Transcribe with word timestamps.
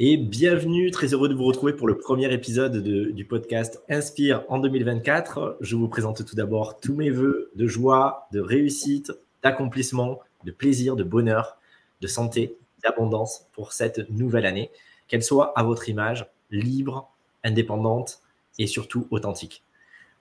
et 0.00 0.16
bienvenue, 0.16 0.92
très 0.92 1.12
heureux 1.12 1.28
de 1.28 1.34
vous 1.34 1.44
retrouver 1.44 1.72
pour 1.72 1.88
le 1.88 1.98
premier 1.98 2.32
épisode 2.32 2.84
du 2.84 3.24
podcast 3.24 3.82
Inspire 3.88 4.44
en 4.48 4.60
2024. 4.60 5.56
Je 5.60 5.74
vous 5.74 5.88
présente 5.88 6.24
tout 6.24 6.36
d'abord 6.36 6.78
tous 6.78 6.94
mes 6.94 7.10
voeux 7.10 7.50
de 7.56 7.66
joie, 7.66 8.28
de 8.32 8.38
réussite, 8.38 9.10
d'accomplissement, 9.42 10.20
de 10.44 10.52
plaisir, 10.52 10.94
de 10.94 11.02
bonheur, 11.02 11.58
de 12.00 12.06
santé, 12.06 12.56
d'abondance 12.84 13.48
pour 13.52 13.72
cette 13.72 14.08
nouvelle 14.08 14.46
année, 14.46 14.70
qu'elle 15.08 15.24
soit 15.24 15.52
à 15.58 15.64
votre 15.64 15.88
image, 15.88 16.26
libre, 16.52 17.10
indépendante 17.42 18.20
et 18.60 18.68
surtout 18.68 19.08
authentique. 19.10 19.64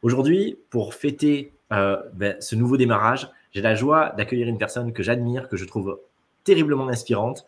Aujourd'hui, 0.02 0.58
pour 0.72 0.96
fêter 0.96 1.54
euh, 1.72 1.98
ben, 2.16 2.36
ce 2.40 2.56
nouveau 2.56 2.78
démarrage, 2.78 3.30
j'ai 3.52 3.62
la 3.62 3.76
joie 3.76 4.10
d'accueillir 4.18 4.48
une 4.48 4.58
personne 4.58 4.92
que 4.92 5.04
j'admire, 5.04 5.50
que 5.50 5.56
je 5.56 5.66
trouve 5.66 6.00
terriblement 6.44 6.88
inspirante, 6.88 7.46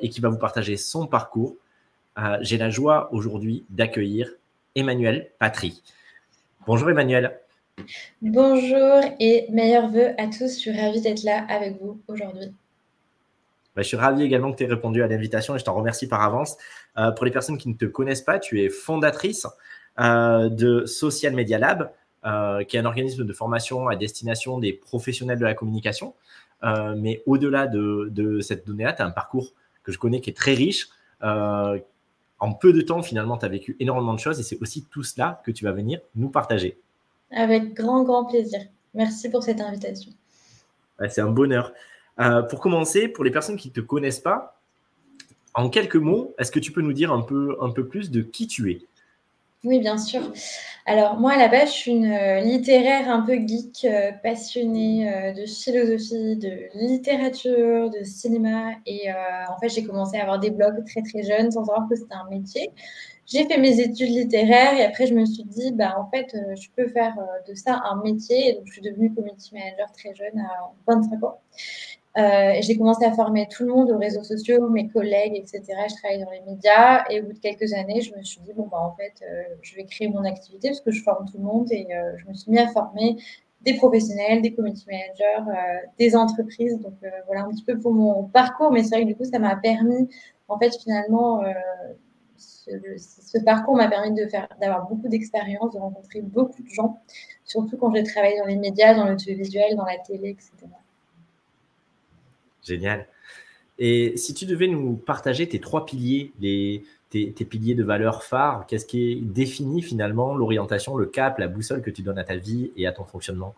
et 0.00 0.10
qui 0.10 0.20
va 0.20 0.28
vous 0.28 0.38
partager 0.38 0.76
son 0.76 1.06
parcours. 1.06 1.56
Euh, 2.18 2.38
j'ai 2.40 2.56
la 2.56 2.70
joie 2.70 3.12
aujourd'hui 3.12 3.66
d'accueillir 3.68 4.30
Emmanuel 4.74 5.30
Patry. 5.38 5.82
Bonjour 6.66 6.88
Emmanuel. 6.88 7.38
Bonjour 8.22 9.02
et 9.20 9.46
meilleurs 9.50 9.90
voeux 9.90 10.08
à 10.16 10.26
tous. 10.26 10.54
Je 10.54 10.58
suis 10.58 10.80
ravie 10.80 11.02
d'être 11.02 11.24
là 11.24 11.44
avec 11.48 11.78
vous 11.80 12.00
aujourd'hui. 12.08 12.54
Bah, 13.74 13.82
je 13.82 13.88
suis 13.88 13.98
ravi 13.98 14.22
également 14.22 14.50
que 14.50 14.56
tu 14.56 14.64
aies 14.64 14.68
répondu 14.68 15.02
à 15.02 15.08
l'invitation 15.08 15.54
et 15.54 15.58
je 15.58 15.64
t'en 15.64 15.74
remercie 15.74 16.08
par 16.08 16.22
avance. 16.22 16.56
Euh, 16.96 17.10
pour 17.10 17.26
les 17.26 17.30
personnes 17.30 17.58
qui 17.58 17.68
ne 17.68 17.74
te 17.74 17.84
connaissent 17.84 18.22
pas, 18.22 18.38
tu 18.38 18.62
es 18.62 18.70
fondatrice 18.70 19.46
de 19.98 20.84
Social 20.84 21.32
Media 21.32 21.58
Lab, 21.58 21.90
qui 22.68 22.76
est 22.76 22.80
un 22.80 22.84
organisme 22.84 23.24
de 23.24 23.32
formation 23.32 23.88
à 23.88 23.96
destination 23.96 24.58
des 24.58 24.74
professionnels 24.74 25.38
de 25.38 25.44
la 25.46 25.54
communication. 25.54 26.14
Euh, 26.64 26.94
mais 26.96 27.22
au-delà 27.26 27.66
de, 27.66 28.40
cette 28.40 28.66
donnée-là, 28.66 28.92
tu 28.92 29.02
as 29.02 29.06
un 29.06 29.10
parcours 29.10 29.52
que 29.82 29.92
je 29.92 29.98
connais 29.98 30.20
qui 30.20 30.30
est 30.30 30.36
très 30.36 30.54
riche. 30.54 30.88
Euh, 31.22 31.78
en 32.38 32.52
peu 32.52 32.72
de 32.72 32.80
temps, 32.80 33.02
finalement, 33.02 33.38
tu 33.38 33.44
as 33.44 33.48
vécu 33.48 33.76
énormément 33.80 34.14
de 34.14 34.18
choses 34.18 34.38
et 34.40 34.42
c'est 34.42 34.60
aussi 34.60 34.84
tout 34.90 35.02
cela 35.02 35.40
que 35.44 35.50
tu 35.50 35.64
vas 35.64 35.72
venir 35.72 36.00
nous 36.14 36.28
partager. 36.28 36.78
Avec 37.30 37.74
grand, 37.74 38.04
grand 38.04 38.24
plaisir. 38.24 38.60
Merci 38.94 39.30
pour 39.30 39.42
cette 39.42 39.60
invitation. 39.60 40.12
c'est 41.08 41.20
un 41.20 41.30
bonheur. 41.30 41.72
Euh, 42.18 42.42
pour 42.42 42.60
commencer, 42.60 43.08
pour 43.08 43.24
les 43.24 43.30
personnes 43.30 43.56
qui 43.56 43.68
ne 43.68 43.74
te 43.74 43.80
connaissent 43.80 44.20
pas, 44.20 44.58
en 45.54 45.70
quelques 45.70 45.96
mots, 45.96 46.34
est-ce 46.38 46.50
que 46.50 46.60
tu 46.60 46.72
peux 46.72 46.82
nous 46.82 46.92
dire 46.92 47.12
un 47.12 47.22
peu, 47.22 47.56
un 47.60 47.70
peu 47.70 47.86
plus 47.86 48.10
de 48.10 48.22
qui 48.22 48.46
tu 48.46 48.70
es? 48.72 48.82
Oui, 49.66 49.80
bien 49.80 49.98
sûr. 49.98 50.22
Alors, 50.88 51.18
moi, 51.18 51.32
à 51.32 51.36
la 51.36 51.48
base, 51.48 51.70
je 51.70 51.74
suis 51.74 51.90
une 51.90 52.12
euh, 52.12 52.38
littéraire 52.40 53.10
un 53.10 53.20
peu 53.22 53.34
geek, 53.34 53.84
euh, 53.84 54.12
passionnée 54.22 55.12
euh, 55.12 55.32
de 55.32 55.44
philosophie, 55.44 56.36
de 56.36 56.68
littérature, 56.74 57.90
de 57.90 58.04
cinéma. 58.04 58.70
Et 58.86 59.10
en 59.10 59.58
fait, 59.58 59.68
j'ai 59.68 59.84
commencé 59.84 60.16
à 60.16 60.22
avoir 60.22 60.38
des 60.38 60.50
blogs 60.50 60.84
très, 60.86 61.02
très 61.02 61.24
jeunes 61.24 61.50
sans 61.50 61.64
savoir 61.64 61.88
que 61.88 61.96
c'était 61.96 62.14
un 62.14 62.28
métier. 62.30 62.70
J'ai 63.26 63.44
fait 63.46 63.58
mes 63.58 63.80
études 63.80 64.10
littéraires 64.10 64.78
et 64.78 64.84
après, 64.84 65.08
je 65.08 65.14
me 65.14 65.24
suis 65.26 65.42
dit, 65.42 65.72
bah, 65.72 65.96
en 65.98 66.08
fait, 66.08 66.36
je 66.54 66.68
peux 66.76 66.86
faire 66.88 67.16
de 67.48 67.54
ça 67.54 67.82
un 67.90 68.00
métier. 68.02 68.50
Et 68.50 68.52
donc, 68.54 68.62
je 68.66 68.74
suis 68.74 68.82
devenue 68.82 69.12
community 69.12 69.54
manager 69.54 69.90
très 69.90 70.14
jeune, 70.14 70.38
à 70.38 70.72
25 70.86 71.24
ans. 71.24 71.40
Euh, 72.16 72.54
j'ai 72.60 72.78
commencé 72.78 73.04
à 73.04 73.12
former 73.12 73.46
tout 73.46 73.64
le 73.64 73.74
monde 73.74 73.90
aux 73.90 73.98
réseaux 73.98 74.22
sociaux, 74.22 74.70
mes 74.70 74.88
collègues, 74.88 75.34
etc. 75.36 75.62
Je 75.88 75.94
travaillais 75.96 76.24
dans 76.24 76.30
les 76.30 76.40
médias 76.40 77.04
et 77.10 77.20
au 77.20 77.26
bout 77.26 77.34
de 77.34 77.38
quelques 77.38 77.74
années, 77.74 78.00
je 78.00 78.14
me 78.16 78.22
suis 78.22 78.40
dit, 78.40 78.52
bon, 78.54 78.68
bah, 78.68 78.78
en 78.80 78.96
fait, 78.96 79.12
euh, 79.22 79.42
je 79.60 79.76
vais 79.76 79.84
créer 79.84 80.08
mon 80.08 80.24
activité 80.24 80.68
parce 80.68 80.80
que 80.80 80.90
je 80.90 81.02
forme 81.02 81.26
tout 81.26 81.36
le 81.36 81.44
monde 81.44 81.70
et 81.70 81.86
euh, 81.92 82.16
je 82.16 82.26
me 82.26 82.32
suis 82.32 82.50
mis 82.50 82.58
à 82.58 82.68
former 82.68 83.16
des 83.60 83.74
professionnels, 83.74 84.40
des 84.40 84.54
community 84.54 84.86
managers, 84.86 85.50
des 85.98 86.14
entreprises. 86.14 86.78
Donc 86.80 86.94
voilà 87.26 87.42
un 87.42 87.48
petit 87.50 87.64
peu 87.64 87.78
pour 87.78 87.92
mon 87.92 88.24
parcours, 88.24 88.70
mais 88.70 88.82
c'est 88.84 88.90
vrai 88.90 89.02
que 89.02 89.08
du 89.08 89.16
coup, 89.16 89.24
ça 89.24 89.40
m'a 89.40 89.56
permis, 89.56 90.08
en 90.46 90.58
fait, 90.58 90.70
finalement, 90.80 91.42
ce, 92.36 92.70
ce, 92.98 93.38
parcours 93.38 93.74
m'a 93.76 93.88
permis 93.88 94.12
de 94.12 94.28
faire, 94.28 94.48
d'avoir 94.60 94.86
beaucoup 94.88 95.08
d'expérience, 95.08 95.74
de 95.74 95.80
rencontrer 95.80 96.20
beaucoup 96.20 96.62
de 96.62 96.68
gens, 96.68 97.00
surtout 97.44 97.76
quand 97.76 97.92
j'ai 97.92 98.04
travaillé 98.04 98.38
dans 98.38 98.46
les 98.46 98.56
médias, 98.56 98.94
dans 98.94 99.06
l'audiovisuel, 99.06 99.74
dans 99.74 99.84
la 99.84 99.98
télé, 99.98 100.30
etc. 100.30 100.52
Génial. 102.66 103.06
Et 103.78 104.16
si 104.16 104.34
tu 104.34 104.46
devais 104.46 104.68
nous 104.68 104.96
partager 104.96 105.48
tes 105.48 105.60
trois 105.60 105.84
piliers, 105.84 106.32
tes, 107.10 107.44
piliers 107.44 107.74
de 107.74 107.84
valeur 107.84 108.24
phare, 108.24 108.66
qu'est-ce 108.66 108.86
qui 108.86 109.20
définit 109.22 109.82
finalement 109.82 110.34
l'orientation, 110.34 110.96
le 110.96 111.06
cap, 111.06 111.38
la 111.38 111.48
boussole 111.48 111.82
que 111.82 111.90
tu 111.90 112.02
donnes 112.02 112.18
à 112.18 112.24
ta 112.24 112.36
vie 112.36 112.72
et 112.76 112.86
à 112.86 112.92
ton 112.92 113.04
fonctionnement? 113.04 113.54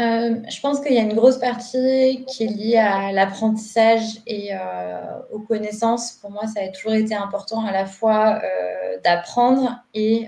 Euh, 0.00 0.36
je 0.48 0.60
pense 0.60 0.80
qu'il 0.80 0.94
y 0.94 0.98
a 0.98 1.02
une 1.02 1.14
grosse 1.14 1.36
partie 1.36 2.24
qui 2.26 2.44
est 2.44 2.46
liée 2.46 2.76
à 2.78 3.12
l'apprentissage 3.12 4.20
et 4.26 4.48
euh, 4.54 5.18
aux 5.30 5.40
connaissances. 5.40 6.12
Pour 6.12 6.30
moi, 6.30 6.46
ça 6.46 6.62
a 6.62 6.68
toujours 6.68 6.94
été 6.94 7.14
important 7.14 7.66
à 7.66 7.72
la 7.72 7.84
fois 7.84 8.40
euh, 8.42 8.98
d'apprendre 9.04 9.84
et 9.92 10.26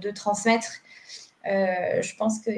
de 0.00 0.10
transmettre. 0.10 0.68
je 1.44 2.16
pense 2.16 2.40
que 2.40 2.50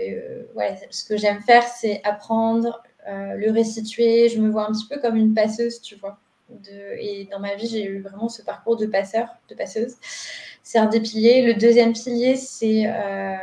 ce 0.90 1.04
que 1.04 1.16
j'aime 1.16 1.42
faire, 1.42 1.62
c'est 1.62 2.00
apprendre, 2.04 2.82
le 3.06 3.50
restituer. 3.50 4.28
Je 4.28 4.40
me 4.40 4.50
vois 4.50 4.68
un 4.68 4.72
petit 4.72 4.86
peu 4.88 4.98
comme 5.00 5.16
une 5.16 5.34
passeuse, 5.34 5.80
tu 5.80 5.96
vois. 5.96 6.18
et 6.98 7.28
dans 7.30 7.40
ma 7.40 7.54
vie, 7.54 7.66
j'ai 7.66 7.84
eu 7.84 8.00
vraiment 8.00 8.28
ce 8.28 8.42
parcours 8.42 8.76
de 8.76 8.86
passeur, 8.86 9.28
de 9.48 9.54
passeuse. 9.54 9.94
C'est 10.62 10.78
un 10.78 10.86
des 10.86 11.00
piliers. 11.00 11.42
Le 11.42 11.54
deuxième 11.54 11.92
pilier, 11.92 12.36
c'est 12.36 12.86
euh, 12.86 13.34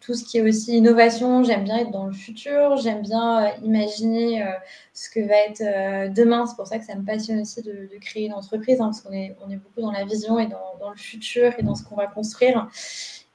tout 0.00 0.14
ce 0.14 0.24
qui 0.24 0.38
est 0.38 0.42
aussi 0.42 0.76
innovation. 0.76 1.42
J'aime 1.42 1.64
bien 1.64 1.78
être 1.78 1.90
dans 1.90 2.06
le 2.06 2.12
futur. 2.12 2.76
J'aime 2.76 3.02
bien 3.02 3.44
euh, 3.44 3.48
imaginer 3.64 4.44
ce 4.92 5.10
que 5.10 5.20
va 5.20 5.36
être 5.48 6.12
demain. 6.14 6.46
C'est 6.46 6.56
pour 6.56 6.66
ça 6.66 6.78
que 6.78 6.84
ça 6.84 6.94
me 6.94 7.04
passionne 7.04 7.40
aussi 7.40 7.62
de, 7.62 7.88
créer 8.00 8.26
une 8.26 8.34
entreprise, 8.34 8.80
hein, 8.80 8.86
parce 8.86 9.00
qu'on 9.00 9.12
est, 9.12 9.36
beaucoup 9.56 9.80
dans 9.80 9.92
la 9.92 10.04
vision 10.04 10.38
et 10.38 10.46
dans 10.46 10.90
le 10.90 10.96
futur 10.96 11.52
et 11.58 11.62
dans 11.62 11.74
ce 11.74 11.82
qu'on 11.82 11.96
va 11.96 12.06
construire. 12.06 12.68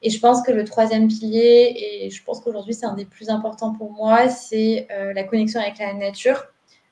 Et 0.05 0.11
je 0.11 0.19
pense 0.19 0.43
que 0.43 0.51
le 0.51 0.63
troisième 0.65 1.07
pilier, 1.07 1.73
et 1.75 2.11
je 2.11 2.23
pense 2.23 2.39
qu'aujourd'hui 2.39 2.75
c'est 2.75 2.85
un 2.85 2.93
des 2.93 3.05
plus 3.05 3.29
importants 3.31 3.73
pour 3.73 3.91
moi, 3.91 4.29
c'est 4.29 4.87
euh, 4.91 5.13
la 5.13 5.23
connexion 5.23 5.59
avec 5.59 5.79
la 5.79 5.95
nature, 5.95 6.45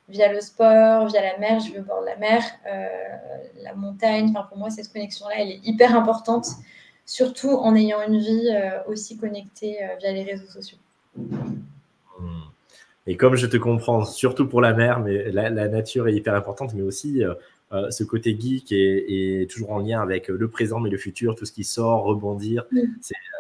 via 0.10 0.34
le 0.34 0.42
sport, 0.42 1.06
via 1.06 1.22
la 1.22 1.38
mer, 1.38 1.60
je 1.60 1.74
veux 1.74 1.84
voir 1.84 2.02
la 2.02 2.16
mer, 2.16 2.42
euh, 2.66 2.88
la 3.62 3.76
montagne. 3.76 4.30
Enfin, 4.32 4.48
pour 4.50 4.58
moi, 4.58 4.72
cette 4.72 4.92
connexion-là, 4.92 5.36
elle 5.38 5.52
est 5.52 5.60
hyper 5.64 5.96
importante, 5.96 6.48
surtout 7.06 7.52
en 7.52 7.76
ayant 7.76 8.02
une 8.02 8.18
vie 8.18 8.50
euh, 8.52 8.80
aussi 8.88 9.16
connectée 9.16 9.78
via 10.00 10.12
les 10.12 10.24
réseaux 10.24 10.50
sociaux. 10.50 10.80
Et 13.06 13.16
comme 13.16 13.36
je 13.36 13.46
te 13.46 13.58
comprends, 13.58 14.06
surtout 14.06 14.48
pour 14.48 14.60
la 14.60 14.74
mer, 14.74 15.02
mais 15.02 15.30
la, 15.30 15.52
la 15.52 15.68
nature 15.68 16.08
est 16.08 16.16
hyper 16.16 16.34
importante, 16.34 16.74
mais 16.74 16.82
aussi 16.82 17.22
euh, 17.74 17.90
ce 17.90 18.04
côté 18.04 18.38
geek 18.40 18.72
est, 18.72 19.50
toujours 19.50 19.72
en 19.72 19.80
lien 19.80 20.02
avec 20.02 20.28
le 20.28 20.48
présent 20.48 20.80
mais 20.80 20.90
le 20.90 20.98
futur, 20.98 21.36
tout 21.36 21.46
ce 21.46 21.52
qui 21.52 21.64
sort, 21.64 22.04
rebondir. 22.04 22.66
Mm. 22.72 22.80
Euh, 22.80 22.84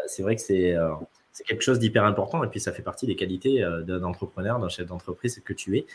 c'est 0.07 0.23
vrai 0.23 0.35
que 0.35 0.41
euh, 0.51 0.91
c'est 1.31 1.43
quelque 1.43 1.61
chose 1.61 1.79
d'hyper 1.79 2.03
important 2.03 2.43
et 2.43 2.47
puis 2.47 2.59
ça 2.59 2.71
fait 2.71 2.81
partie 2.81 3.05
des 3.05 3.15
qualités 3.15 3.65
d'un 3.87 4.03
entrepreneur, 4.03 4.59
d'un 4.59 4.69
chef 4.69 4.87
d'entreprise 4.87 5.41
que 5.43 5.53
tu 5.53 5.77
es. 5.77 5.85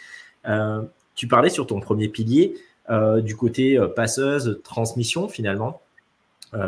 tu 1.15 1.29
parlais 1.29 1.51
sur 1.51 1.67
ton 1.67 1.79
premier 1.79 2.09
pilier 2.09 2.57
du 3.23 3.37
côté 3.37 3.79
passeuse, 3.95 4.61
transmission 4.65 5.29
finalement. 5.29 5.81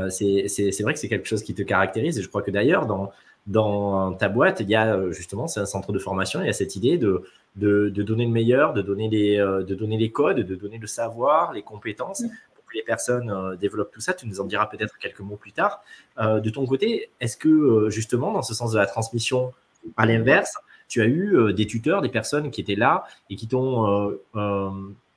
c'est 0.08 0.82
vrai 0.82 0.94
que 0.94 1.00
c'est 1.00 1.08
quelque 1.08 1.26
chose 1.26 1.42
qui 1.42 1.52
te 1.52 1.62
caractérise 1.62 2.16
et 2.16 2.22
je 2.22 2.28
crois 2.28 2.42
que 2.42 2.52
d'ailleurs 2.52 2.86
dans, 2.86 3.10
dans 3.50 4.14
ta 4.14 4.28
boîte, 4.28 4.60
il 4.60 4.70
y 4.70 4.76
a 4.76 5.10
justement, 5.10 5.48
c'est 5.48 5.60
un 5.60 5.66
centre 5.66 5.92
de 5.92 5.98
formation, 5.98 6.40
il 6.40 6.46
y 6.46 6.48
a 6.48 6.52
cette 6.52 6.76
idée 6.76 6.98
de, 6.98 7.24
de, 7.56 8.02
donner 8.02 8.24
le 8.24 8.30
meilleur, 8.30 8.72
de 8.72 8.82
donner, 8.82 9.08
les, 9.08 9.38
euh, 9.38 9.62
de 9.62 9.74
donner 9.74 9.98
les 9.98 10.10
codes, 10.10 10.38
de 10.38 10.54
donner 10.54 10.78
le 10.78 10.86
savoir, 10.86 11.52
les 11.52 11.62
compétences, 11.62 12.20
mm. 12.20 12.28
pour 12.54 12.64
que 12.64 12.76
les 12.76 12.82
personnes 12.82 13.30
euh, 13.30 13.56
développent 13.56 13.92
tout 13.92 14.00
ça. 14.00 14.14
Tu 14.14 14.26
nous 14.26 14.40
en 14.40 14.44
diras 14.44 14.66
peut-être 14.66 14.96
quelques 14.98 15.20
mots 15.20 15.36
plus 15.36 15.52
tard. 15.52 15.82
Euh, 16.18 16.38
de 16.40 16.48
ton 16.48 16.64
côté, 16.64 17.10
est-ce 17.20 17.36
que 17.36 17.88
justement, 17.90 18.32
dans 18.32 18.42
ce 18.42 18.54
sens 18.54 18.72
de 18.72 18.78
la 18.78 18.86
transmission, 18.86 19.52
à 19.96 20.06
l'inverse, 20.06 20.54
tu 20.88 21.02
as 21.02 21.06
eu 21.06 21.52
des 21.52 21.66
tuteurs, 21.66 22.02
des 22.02 22.08
personnes 22.08 22.50
qui 22.50 22.60
étaient 22.60 22.74
là 22.74 23.04
et 23.30 23.36
qui 23.36 23.46
t'ont 23.46 24.18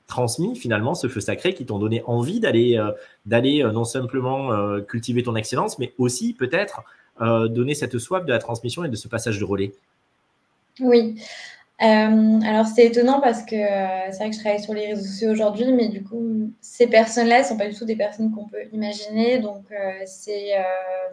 transmis 0.05 0.55
finalement 0.55 0.93
ce 0.93 1.07
feu 1.07 1.19
sacré, 1.19 1.55
qui 1.55 1.65
t'ont 1.65 1.79
donné 1.79 2.03
envie 2.05 2.39
d'aller 2.39 2.79
d'aller 3.25 3.63
non 3.73 3.83
simplement 3.83 4.79
cultiver 4.81 5.23
ton 5.23 5.35
excellence, 5.35 5.79
mais 5.79 5.95
aussi 5.97 6.35
peut-être 6.35 6.83
donner 7.19 7.75
cette 7.75 7.97
soif 7.99 8.25
de 8.25 8.31
la 8.31 8.39
transmission 8.39 8.83
et 8.83 8.89
de 8.89 8.95
ce 8.95 9.07
passage 9.07 9.39
de 9.39 9.45
relais 9.45 9.71
Oui, 10.79 11.15
euh, 11.81 12.39
alors 12.45 12.67
c'est 12.67 12.85
étonnant 12.85 13.19
parce 13.19 13.43
que 13.43 13.55
euh, 13.55 14.11
c'est 14.11 14.17
vrai 14.19 14.29
que 14.29 14.35
je 14.35 14.39
travaille 14.39 14.63
sur 14.63 14.73
les 14.73 14.87
réseaux 14.87 15.05
sociaux 15.05 15.31
aujourd'hui, 15.31 15.71
mais 15.73 15.89
du 15.89 16.03
coup, 16.03 16.51
ces 16.61 16.87
personnes-là 16.87 17.39
ne 17.39 17.45
sont 17.45 17.57
pas 17.57 17.67
du 17.67 17.75
tout 17.75 17.83
des 17.85 17.95
personnes 17.95 18.31
qu'on 18.31 18.45
peut 18.45 18.63
imaginer. 18.71 19.39
Donc 19.39 19.63
euh, 19.71 19.91
c'est 20.05 20.51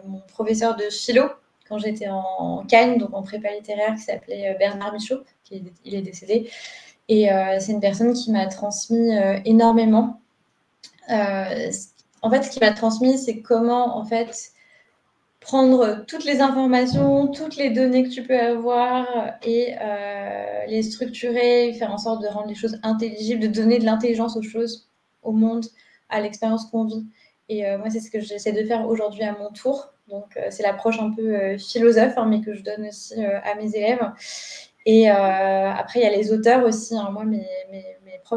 mon 0.05 0.21
professeur 0.27 0.75
de 0.75 0.83
philo 0.83 1.23
quand 1.67 1.77
j'étais 1.77 2.07
en 2.09 2.63
Cannes, 2.67 2.97
donc 2.97 3.13
en 3.13 3.21
prépa 3.23 3.49
littéraire, 3.51 3.95
qui 3.95 4.01
s'appelait 4.01 4.55
Bernard 4.59 4.93
Michaud, 4.93 5.21
qui 5.43 5.55
est, 5.55 5.63
il 5.85 5.95
est 5.95 6.01
décédé. 6.01 6.49
Et 7.09 7.29
c'est 7.59 7.71
une 7.71 7.81
personne 7.81 8.13
qui 8.13 8.31
m'a 8.31 8.45
transmis 8.47 9.11
énormément. 9.45 10.21
en 11.09 12.29
fait, 12.29 12.43
ce 12.43 12.49
qui 12.49 12.59
m'a 12.59 12.71
transmis, 12.71 13.17
c'est 13.17 13.39
comment 13.41 13.97
en 13.97 14.05
fait 14.05 14.51
prendre 15.41 16.05
toutes 16.07 16.23
les 16.23 16.39
informations, 16.39 17.27
toutes 17.27 17.57
les 17.57 17.71
données 17.71 18.03
que 18.03 18.09
tu 18.09 18.23
peux 18.23 18.39
avoir 18.39 19.05
et 19.43 19.75
euh, 19.81 20.65
les 20.67 20.83
structurer, 20.83 21.73
faire 21.73 21.91
en 21.91 21.97
sorte 21.97 22.21
de 22.21 22.27
rendre 22.27 22.47
les 22.47 22.55
choses 22.55 22.79
intelligibles, 22.83 23.41
de 23.41 23.47
donner 23.47 23.79
de 23.79 23.85
l'intelligence 23.85 24.37
aux 24.37 24.43
choses, 24.43 24.89
au 25.23 25.31
monde, 25.33 25.65
à 26.09 26.21
l'expérience 26.21 26.65
qu'on 26.65 26.85
vit. 26.85 27.05
Et 27.49 27.63
moi, 27.75 27.89
c'est 27.89 27.99
ce 27.99 28.09
que 28.09 28.21
j'essaie 28.21 28.53
de 28.53 28.63
faire 28.63 28.87
aujourd'hui 28.87 29.23
à 29.23 29.33
mon 29.33 29.51
tour. 29.51 29.91
Donc, 30.07 30.39
c'est 30.51 30.63
l'approche 30.63 30.99
un 31.01 31.11
peu 31.11 31.57
philosophe, 31.57 32.13
hein, 32.15 32.25
mais 32.29 32.39
que 32.39 32.53
je 32.53 32.63
donne 32.63 32.85
aussi 32.87 33.21
à 33.21 33.55
mes 33.55 33.75
élèves. 33.75 34.09
Et 34.85 35.09
après, 35.09 35.99
il 35.99 36.03
y 36.03 36.05
a 36.05 36.15
les 36.15 36.31
auteurs 36.31 36.63
aussi. 36.63 36.95
Hein. 36.95 37.09
Moi, 37.11 37.25
mes, 37.25 37.45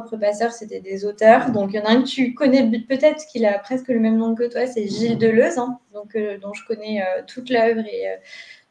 propres 0.00 0.17
passeurs, 0.17 0.52
c'était 0.52 0.81
des 0.81 1.05
auteurs. 1.05 1.50
Donc, 1.50 1.70
il 1.73 1.76
y 1.76 1.79
en 1.81 1.85
a 1.85 1.91
un 1.91 2.02
que 2.02 2.08
tu 2.08 2.35
connais 2.35 2.62
peut-être, 2.81 3.26
qu'il 3.26 3.46
a 3.46 3.58
presque 3.58 3.88
le 3.88 4.00
même 4.00 4.17
nom 4.17 4.35
que 4.35 4.44
toi, 4.44 4.67
c'est 4.67 4.87
Gilles 4.87 5.19
Deleuze, 5.19 5.58
hein. 5.58 5.79
donc, 5.93 6.17
dont 6.43 6.52
je 6.52 6.64
connais 6.67 7.02
toute 7.26 7.50
l'œuvre 7.50 7.81
et 7.81 8.19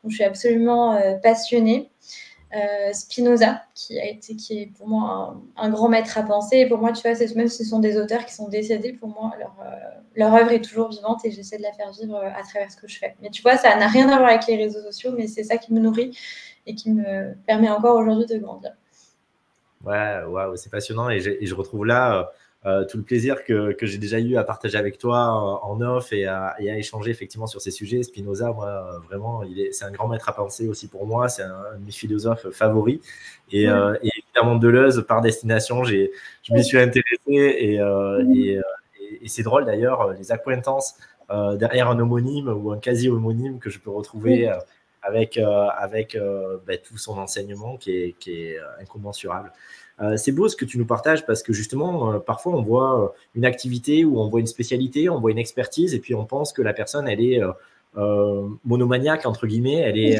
dont 0.03 0.09
je 0.09 0.15
suis 0.15 0.23
absolument 0.23 0.99
passionnée. 1.21 1.89
Euh, 2.55 2.93
Spinoza, 2.93 3.63
qui 3.73 3.99
a 3.99 4.05
été, 4.05 4.35
qui 4.35 4.59
est 4.59 4.65
pour 4.67 4.87
moi 4.87 5.41
un, 5.55 5.69
grand 5.71 5.89
maître 5.89 6.19
à 6.19 6.23
penser. 6.23 6.57
Et 6.57 6.67
pour 6.67 6.77
moi, 6.77 6.91
tu 6.91 7.01
vois, 7.01 7.17
même 7.35 7.47
si 7.47 7.63
ce 7.63 7.69
sont 7.69 7.79
des 7.79 7.97
auteurs 7.97 8.25
qui 8.25 8.33
sont 8.33 8.47
décédés, 8.47 8.93
pour 8.93 9.09
moi, 9.09 9.33
leur, 9.39 9.55
euh, 9.65 9.71
leur 10.15 10.35
œuvre 10.35 10.51
est 10.51 10.63
toujours 10.63 10.89
vivante 10.89 11.25
et 11.25 11.31
j'essaie 11.31 11.57
de 11.57 11.63
la 11.63 11.73
faire 11.73 11.91
vivre 11.91 12.15
euh, 12.15 12.29
à 12.29 12.43
travers 12.43 12.69
ce 12.69 12.77
que 12.77 12.87
je 12.87 12.99
fais. 12.99 13.15
Mais 13.23 13.31
tu 13.31 13.41
vois, 13.41 13.57
ça 13.57 13.75
n'a 13.75 13.87
rien 13.87 14.07
à 14.09 14.17
voir 14.17 14.29
avec 14.29 14.45
les 14.45 14.57
réseaux 14.57 14.83
sociaux, 14.83 15.13
mais 15.17 15.25
c'est 15.25 15.43
ça 15.43 15.57
qui 15.57 15.73
me 15.73 15.79
nourrit 15.79 16.15
et 16.67 16.75
qui 16.75 16.91
me 16.91 17.33
permet 17.47 17.69
encore 17.69 17.97
aujourd'hui 17.97 18.27
de 18.27 18.37
grandir. 18.37 18.73
Ouais, 19.83 20.21
wow, 20.25 20.56
c'est 20.56 20.71
passionnant 20.71 21.09
et, 21.09 21.18
et, 21.18 21.45
je 21.45 21.56
retrouve 21.56 21.85
là 21.85 22.31
euh, 22.65 22.85
tout 22.85 22.95
le 22.95 23.03
plaisir 23.03 23.44
que, 23.44 23.74
que 23.74 23.85
j'ai 23.85 23.97
déjà 23.97 24.19
eu 24.19 24.38
à 24.38 24.45
partager 24.45 24.77
avec 24.77 24.97
toi 24.97 25.62
en 25.62 25.81
off 25.81 26.13
et 26.13 26.25
à, 26.25 26.56
et 26.59 26.71
à, 26.71 26.77
échanger 26.77 27.12
effectivement 27.12 27.47
sur 27.47 27.59
ces 27.59 27.71
sujets. 27.71 28.03
Spinoza, 28.03 28.53
moi, 28.53 29.01
vraiment, 29.09 29.44
il 29.44 29.59
est, 29.59 29.74
c'est 29.74 29.83
un 29.83 29.91
grand 29.91 30.07
maître 30.07 30.30
à 30.30 30.33
penser 30.33 30.69
aussi 30.69 30.88
pour 30.88 31.06
moi. 31.06 31.27
C'est 31.27 31.44
un, 31.44 31.75
de 31.77 31.85
mes 31.85 31.91
philosophes 31.91 32.50
favoris. 32.51 33.01
Et, 33.51 33.68
euh, 33.68 33.95
et 34.01 34.09
évidemment, 34.18 34.56
Deleuze, 34.56 35.03
par 35.06 35.19
destination, 35.19 35.83
j'ai, 35.83 36.13
je 36.44 36.53
m'y 36.53 36.63
suis 36.63 36.80
intéressé 36.80 37.27
et, 37.27 37.81
euh, 37.81 38.24
et, 38.33 38.62
et, 39.21 39.27
c'est 39.27 39.44
drôle 39.44 39.65
d'ailleurs, 39.65 40.13
les 40.13 40.31
accointances 40.31 40.95
derrière 41.56 41.89
un 41.89 42.00
homonyme 42.00 42.47
ou 42.47 42.71
un 42.71 42.77
quasi-homonyme 42.77 43.57
que 43.57 43.71
je 43.71 43.80
peux 43.80 43.89
retrouver 43.89 44.53
avec, 45.03 45.38
avec 45.38 46.17
bah, 46.65 46.77
tout 46.77 46.97
son 46.97 47.17
enseignement 47.17 47.77
qui 47.77 47.91
est, 47.91 48.15
qui 48.19 48.31
est 48.31 48.57
incommensurable. 48.79 49.51
Euh, 50.01 50.17
c'est 50.17 50.31
beau 50.31 50.47
ce 50.50 50.55
que 50.55 50.65
tu 50.65 50.77
nous 50.77 50.85
partages 50.85 51.25
parce 51.25 51.44
que 51.44 51.53
justement, 51.53 52.13
euh, 52.13 52.19
parfois 52.19 52.53
on 52.53 52.63
voit 52.63 53.03
euh, 53.03 53.07
une 53.35 53.45
activité 53.45 54.05
ou 54.05 54.19
on 54.19 54.27
voit 54.27 54.39
une 54.39 54.47
spécialité, 54.47 55.07
on 55.09 55.19
voit 55.19 55.31
une 55.31 55.38
expertise 55.38 55.94
et 55.94 56.00
puis 56.00 56.15
on 56.15 56.25
pense 56.25 56.51
que 56.51 56.61
la 56.61 56.73
personne, 56.73 57.07
elle 57.07 57.21
est 57.21 57.41
monomaniaque, 58.63 59.27
entre 59.27 59.45
guillemets, 59.45 59.77
elle 59.77 60.00
est, 60.00 60.19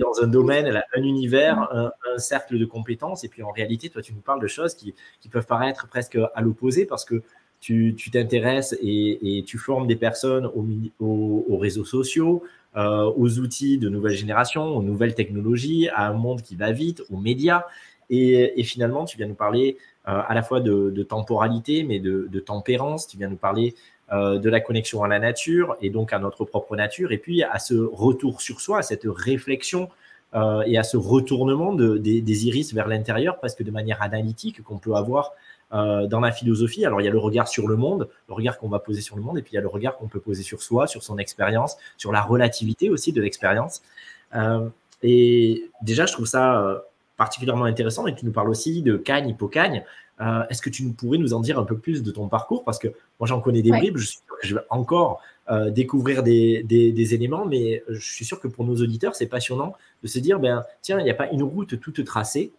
dans 0.00 0.20
un 0.20 0.26
domaine, 0.26 0.66
elle 0.66 0.78
a 0.78 0.84
un 0.96 1.02
univers, 1.02 1.68
un, 1.72 1.92
cercle 2.18 2.58
de 2.58 2.64
compétences 2.64 3.24
et 3.24 3.28
puis 3.28 3.42
en 3.42 3.50
réalité, 3.50 3.88
toi, 3.88 4.02
tu 4.02 4.12
nous 4.12 4.20
parles 4.20 4.40
de 4.40 4.46
choses 4.46 4.74
qui, 4.74 4.94
peuvent 5.30 5.46
paraître 5.46 5.86
presque 5.88 6.18
à 6.34 6.40
l'opposé 6.42 6.86
parce 6.86 7.04
que 7.04 7.22
tu, 7.60 7.94
t'intéresses 8.12 8.76
et, 8.82 9.44
tu 9.46 9.58
formes 9.58 9.86
des 9.86 9.96
personnes 9.96 10.50
aux, 10.98 11.56
réseaux 11.56 11.84
sociaux, 11.84 12.42
aux 12.76 13.38
outils 13.38 13.78
de 13.78 13.88
nouvelle 13.88 14.14
génération, 14.14 14.76
aux 14.76 14.82
nouvelles 14.82 15.14
technologies, 15.14 15.88
à 15.94 16.08
un 16.08 16.12
monde 16.12 16.42
qui 16.42 16.56
va 16.56 16.72
vite, 16.72 17.02
aux 17.10 17.16
médias. 17.16 17.64
Et, 18.10 18.62
finalement, 18.64 19.04
tu 19.04 19.16
viens 19.16 19.26
nous 19.26 19.34
parler 19.34 19.76
euh, 20.08 20.20
à 20.26 20.34
la 20.34 20.42
fois 20.42 20.60
de, 20.60 21.02
temporalité, 21.02 21.84
mais 21.84 21.98
de, 21.98 22.40
tempérance. 22.40 23.06
Tu 23.06 23.16
viens 23.16 23.28
nous 23.28 23.36
parler 23.36 23.74
euh, 24.12 24.38
de 24.38 24.50
la 24.50 24.60
connexion 24.60 25.02
à 25.02 25.08
la 25.08 25.18
nature 25.18 25.76
et 25.80 25.90
donc 25.90 26.12
à 26.12 26.18
notre 26.18 26.44
propre 26.44 26.76
nature, 26.76 27.12
et 27.12 27.18
puis 27.18 27.42
à 27.42 27.58
ce 27.58 27.74
retour 27.74 28.40
sur 28.40 28.60
soi, 28.60 28.78
à 28.78 28.82
cette 28.82 29.06
réflexion 29.06 29.88
euh, 30.34 30.62
et 30.66 30.76
à 30.76 30.82
ce 30.82 30.96
retournement 30.96 31.72
des, 31.74 32.46
iris 32.46 32.74
vers 32.74 32.86
l'intérieur, 32.86 33.38
presque 33.38 33.62
de 33.62 33.70
manière 33.70 34.02
analytique 34.02 34.62
qu'on 34.62 34.78
peut 34.78 34.94
avoir 34.94 35.32
dans 35.74 36.20
la 36.20 36.30
philosophie. 36.30 36.86
Alors 36.86 37.00
il 37.00 37.04
y 37.04 37.08
a 37.08 37.10
le 37.10 37.18
regard 37.18 37.48
sur 37.48 37.66
le 37.66 37.76
monde, 37.76 38.08
le 38.28 38.34
regard 38.34 38.58
qu'on 38.58 38.68
va 38.68 38.78
poser 38.78 39.00
sur 39.00 39.16
le 39.16 39.22
monde, 39.22 39.38
et 39.38 39.42
puis 39.42 39.52
il 39.52 39.54
y 39.56 39.58
a 39.58 39.60
le 39.60 39.68
regard 39.68 39.96
qu'on 39.96 40.06
peut 40.06 40.20
poser 40.20 40.44
sur 40.44 40.62
soi, 40.62 40.86
sur 40.86 41.02
son 41.02 41.18
expérience, 41.18 41.76
sur 41.96 42.12
la 42.12 42.22
relativité 42.22 42.90
aussi 42.90 43.12
de 43.12 43.20
l'expérience. 43.20 43.82
et 45.02 45.70
déjà, 45.82 46.06
je 46.06 46.12
trouve 46.12 46.26
ça 46.26 46.84
particulièrement 47.16 47.64
intéressant 47.64 48.06
et 48.06 48.14
tu 48.14 48.24
nous 48.24 48.32
parles 48.32 48.50
aussi 48.50 48.82
de 48.82 48.96
Cagne, 48.96 49.28
Hippocagne. 49.30 49.84
Euh, 50.20 50.42
Est-ce 50.48 50.62
que 50.62 50.70
tu 50.70 50.84
pourrais 50.92 51.18
nous 51.18 51.34
en 51.34 51.40
dire 51.40 51.58
un 51.58 51.64
peu 51.64 51.76
plus 51.76 52.02
de 52.02 52.10
ton 52.10 52.28
parcours? 52.28 52.64
Parce 52.64 52.78
que 52.78 52.88
moi, 53.18 53.26
j'en 53.26 53.40
connais 53.40 53.62
des 53.62 53.70
bribes, 53.70 53.96
je 53.96 54.06
suis 54.06 54.18
sûr 54.18 54.38
que 54.40 54.46
je 54.46 54.54
vais 54.54 54.60
encore 54.70 55.20
euh, 55.50 55.70
découvrir 55.70 56.22
des, 56.22 56.62
des, 56.62 57.14
éléments, 57.14 57.46
mais 57.46 57.82
je 57.88 58.12
suis 58.12 58.24
sûr 58.24 58.40
que 58.40 58.48
pour 58.48 58.64
nos 58.64 58.76
auditeurs, 58.76 59.14
c'est 59.14 59.26
passionnant 59.26 59.74
de 60.02 60.08
se 60.08 60.18
dire, 60.18 60.38
ben, 60.38 60.64
tiens, 60.82 60.98
il 61.00 61.04
n'y 61.04 61.10
a 61.10 61.14
pas 61.14 61.30
une 61.30 61.42
route 61.42 61.80
toute 61.80 62.04
tracée. 62.04 62.52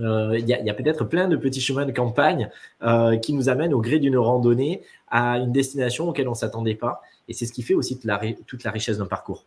Euh, 0.00 0.38
il 0.38 0.46
y 0.46 0.52
a, 0.52 0.74
peut-être 0.74 1.04
plein 1.04 1.26
de 1.26 1.36
petits 1.36 1.60
chemins 1.60 1.86
de 1.86 1.92
campagne 1.92 2.50
euh, 2.82 3.16
qui 3.16 3.32
nous 3.32 3.48
amènent 3.48 3.72
au 3.72 3.80
gré 3.80 3.98
d'une 3.98 4.18
randonnée 4.18 4.82
à 5.10 5.38
une 5.38 5.52
destination 5.52 6.08
auquel 6.08 6.28
on 6.28 6.32
ne 6.32 6.36
s'attendait 6.36 6.74
pas. 6.74 7.00
Et 7.28 7.32
c'est 7.32 7.46
ce 7.46 7.52
qui 7.52 7.62
fait 7.62 7.74
aussi 7.74 7.98
toute 7.98 8.64
la, 8.64 8.70
richesse 8.70 8.98
d'un 8.98 9.06
parcours. 9.06 9.44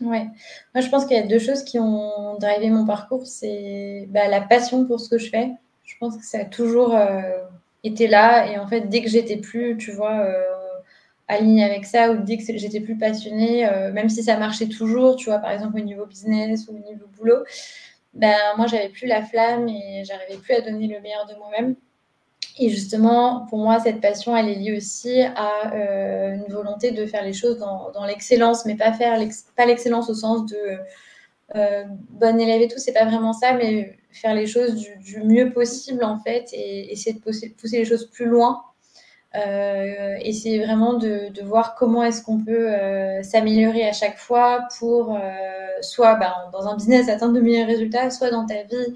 Ouais. 0.00 0.26
Moi, 0.74 0.82
je 0.82 0.88
pense 0.88 1.06
qu'il 1.06 1.16
y 1.16 1.20
a 1.20 1.26
deux 1.26 1.38
choses 1.38 1.62
qui 1.64 1.78
ont 1.78 2.36
drivé 2.38 2.68
mon 2.68 2.84
parcours. 2.84 3.26
C'est 3.26 4.06
bah, 4.10 4.28
la 4.28 4.42
passion 4.42 4.84
pour 4.84 5.00
ce 5.00 5.08
que 5.08 5.18
je 5.18 5.30
fais. 5.30 5.50
Je 5.84 5.94
pense 5.98 6.16
que 6.16 6.24
ça 6.24 6.40
a 6.40 6.44
toujours 6.44 6.94
euh, 6.94 7.38
été 7.82 8.08
là. 8.08 8.52
Et 8.52 8.58
en 8.58 8.66
fait, 8.66 8.88
dès 8.88 9.02
que 9.02 9.08
j'étais 9.08 9.38
plus, 9.38 9.78
tu 9.78 9.92
vois, 9.92 10.26
alignée 11.28 11.64
avec 11.64 11.86
ça, 11.86 12.12
ou 12.12 12.18
dès 12.22 12.36
que 12.36 12.44
j'étais 12.58 12.80
plus 12.80 12.98
passionnée, 12.98 13.68
même 13.92 14.10
si 14.10 14.22
ça 14.22 14.36
marchait 14.36 14.68
toujours, 14.68 15.16
tu 15.16 15.30
vois, 15.30 15.38
par 15.38 15.50
exemple 15.50 15.78
au 15.78 15.82
niveau 15.82 16.04
business 16.04 16.68
ou 16.68 16.76
au 16.76 16.90
niveau 16.90 17.06
boulot, 17.16 17.44
ben, 18.14 18.36
moi, 18.56 18.66
j'avais 18.66 18.88
plus 18.88 19.06
la 19.06 19.22
flamme 19.22 19.68
et 19.68 20.04
j'arrivais 20.04 20.38
plus 20.38 20.54
à 20.54 20.60
donner 20.60 20.86
le 20.86 21.00
meilleur 21.00 21.26
de 21.26 21.34
moi-même. 21.34 21.76
Et 22.58 22.68
justement, 22.68 23.46
pour 23.48 23.58
moi, 23.58 23.80
cette 23.80 24.00
passion, 24.00 24.36
elle 24.36 24.48
est 24.48 24.54
liée 24.56 24.76
aussi 24.76 25.22
à 25.22 25.74
euh, 25.74 26.34
une 26.34 26.52
volonté 26.52 26.90
de 26.90 27.06
faire 27.06 27.24
les 27.24 27.32
choses 27.32 27.58
dans, 27.58 28.04
l'excellence, 28.06 28.66
mais 28.66 28.76
pas 28.76 28.92
faire 28.92 29.18
pas 29.56 29.64
l'excellence 29.64 30.10
au 30.10 30.14
sens 30.14 30.44
de 30.46 30.78
euh, 31.54 31.84
bonne 32.10 32.40
élève 32.40 32.62
et 32.62 32.68
tout, 32.68 32.78
c'est 32.78 32.92
pas 32.92 33.06
vraiment 33.06 33.32
ça, 33.32 33.54
mais 33.54 33.98
faire 34.10 34.34
les 34.34 34.46
choses 34.46 34.74
du, 34.74 35.22
mieux 35.22 35.52
possible 35.52 36.04
en 36.04 36.18
fait 36.18 36.48
et 36.52 36.92
essayer 36.92 37.14
de 37.14 37.20
pousser, 37.20 37.54
les 37.72 37.84
choses 37.84 38.10
plus 38.10 38.26
loin. 38.26 38.62
Euh, 39.34 40.16
et 40.20 40.32
c'est 40.32 40.58
vraiment 40.58 40.94
de, 40.94 41.42
voir 41.42 41.74
comment 41.74 42.02
est-ce 42.02 42.22
qu'on 42.22 42.38
peut 42.38 42.68
s'améliorer 43.22 43.86
à 43.88 43.92
chaque 43.92 44.18
fois 44.18 44.68
pour 44.78 45.18
soit 45.80 46.14
ben, 46.16 46.32
dans 46.52 46.66
un 46.66 46.76
business 46.76 47.08
atteindre 47.08 47.34
de 47.34 47.40
meilleurs 47.40 47.66
résultats, 47.66 48.10
soit 48.10 48.30
dans 48.30 48.46
ta 48.46 48.62
vie 48.62 48.74
euh, 48.74 48.86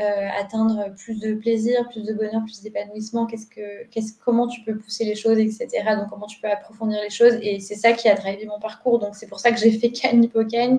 atteindre 0.00 0.94
plus 0.96 1.18
de 1.20 1.34
plaisir, 1.34 1.88
plus 1.88 2.04
de 2.04 2.12
bonheur, 2.12 2.42
plus 2.44 2.62
d'épanouissement, 2.62 3.26
qu'est-ce 3.26 3.46
que, 3.46 3.84
qu'est-ce, 3.90 4.12
comment 4.24 4.46
tu 4.46 4.62
peux 4.62 4.76
pousser 4.76 5.04
les 5.04 5.14
choses, 5.14 5.38
etc. 5.38 5.68
Donc, 5.96 6.08
comment 6.08 6.26
tu 6.26 6.40
peux 6.40 6.48
approfondir 6.48 7.00
les 7.02 7.10
choses. 7.10 7.34
Et 7.42 7.60
c'est 7.60 7.74
ça 7.74 7.92
qui 7.92 8.08
a 8.08 8.14
drivé 8.14 8.46
mon 8.46 8.58
parcours. 8.58 8.98
Donc, 8.98 9.14
c'est 9.14 9.26
pour 9.26 9.40
ça 9.40 9.50
que 9.50 9.58
j'ai 9.58 9.72
fait 9.72 9.90
Cannes 9.90 10.24
Hippocagne 10.24 10.78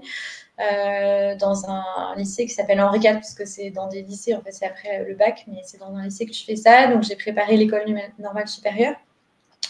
euh, 0.60 1.36
dans 1.36 1.70
un 1.70 2.16
lycée 2.16 2.46
qui 2.46 2.54
s'appelle 2.54 2.82
Henri 2.82 3.00
IV, 3.00 3.14
parce 3.14 3.34
que 3.34 3.46
c'est 3.46 3.70
dans 3.70 3.88
des 3.88 4.02
lycées, 4.02 4.36
en 4.36 4.42
fait, 4.42 4.52
c'est 4.52 4.66
après 4.66 5.04
le 5.06 5.16
bac, 5.16 5.46
mais 5.48 5.62
c'est 5.64 5.80
dans 5.80 5.94
un 5.96 6.04
lycée 6.04 6.26
que 6.26 6.32
tu 6.32 6.46
fais 6.46 6.56
ça. 6.56 6.88
Donc, 6.88 7.04
j'ai 7.04 7.16
préparé 7.16 7.58
l'école 7.58 7.84
normale 8.20 8.48
supérieure. 8.48 8.96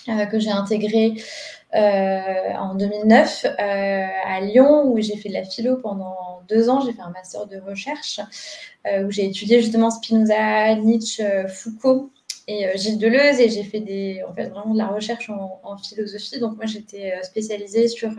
Euh, 0.09 0.25
que 0.25 0.39
j'ai 0.39 0.49
intégré 0.49 1.13
euh, 1.75 2.53
en 2.57 2.73
2009 2.75 3.45
euh, 3.45 4.07
à 4.25 4.41
Lyon, 4.41 4.83
où 4.85 4.99
j'ai 4.99 5.15
fait 5.15 5.29
de 5.29 5.33
la 5.35 5.43
philo 5.43 5.77
pendant 5.77 6.41
deux 6.49 6.69
ans. 6.69 6.81
J'ai 6.81 6.93
fait 6.93 7.01
un 7.01 7.11
master 7.11 7.45
de 7.47 7.59
recherche 7.59 8.19
où 9.03 9.11
j'ai 9.11 9.25
étudié 9.25 9.61
justement 9.61 9.91
Spinoza, 9.91 10.73
Nietzsche, 10.75 11.23
Foucault 11.47 12.11
et 12.47 12.77
Gilles 12.77 12.97
Deleuze 12.97 13.39
et 13.39 13.49
j'ai 13.49 13.63
fait 13.63 13.79
des, 13.79 14.23
en 14.27 14.33
fait, 14.33 14.45
vraiment 14.45 14.73
de 14.73 14.77
la 14.77 14.87
recherche 14.87 15.29
en, 15.29 15.77
philosophie. 15.77 16.39
Donc 16.39 16.57
moi 16.57 16.65
j'étais 16.65 17.13
spécialisée 17.23 17.87
sur 17.87 18.11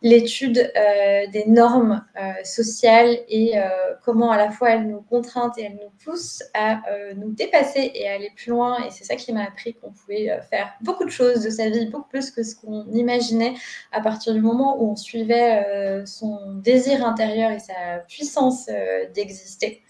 l'étude 0.00 0.70
euh, 0.76 1.26
des 1.32 1.44
normes 1.46 2.04
euh, 2.20 2.32
sociales 2.44 3.18
et 3.28 3.58
euh, 3.58 3.68
comment 4.04 4.30
à 4.30 4.36
la 4.36 4.50
fois 4.50 4.70
elles 4.70 4.86
nous 4.86 5.02
contraintent 5.02 5.58
et 5.58 5.62
elles 5.62 5.78
nous 5.82 5.90
poussent 6.04 6.42
à 6.54 6.80
nous 7.16 7.30
dépasser 7.32 7.90
et 7.94 8.08
à 8.08 8.14
aller 8.14 8.30
plus 8.36 8.50
loin. 8.50 8.78
Et 8.86 8.90
c'est 8.90 9.04
ça 9.04 9.16
qui 9.16 9.32
m'a 9.32 9.44
appris 9.44 9.74
qu'on 9.74 9.90
pouvait 9.90 10.40
faire 10.48 10.72
beaucoup 10.80 11.04
de 11.04 11.10
choses 11.10 11.42
de 11.42 11.50
sa 11.50 11.68
vie, 11.68 11.86
beaucoup 11.86 12.08
plus 12.08 12.30
que 12.30 12.42
ce 12.42 12.54
qu'on 12.54 12.86
imaginait 12.92 13.54
à 13.92 14.00
partir 14.00 14.34
du 14.34 14.40
moment 14.40 14.80
où 14.80 14.92
on 14.92 14.96
suivait 14.96 16.04
son 16.06 16.54
désir 16.54 17.04
intérieur 17.04 17.50
et 17.50 17.58
sa 17.58 17.98
puissance 18.06 18.66
d'exister. 19.14 19.82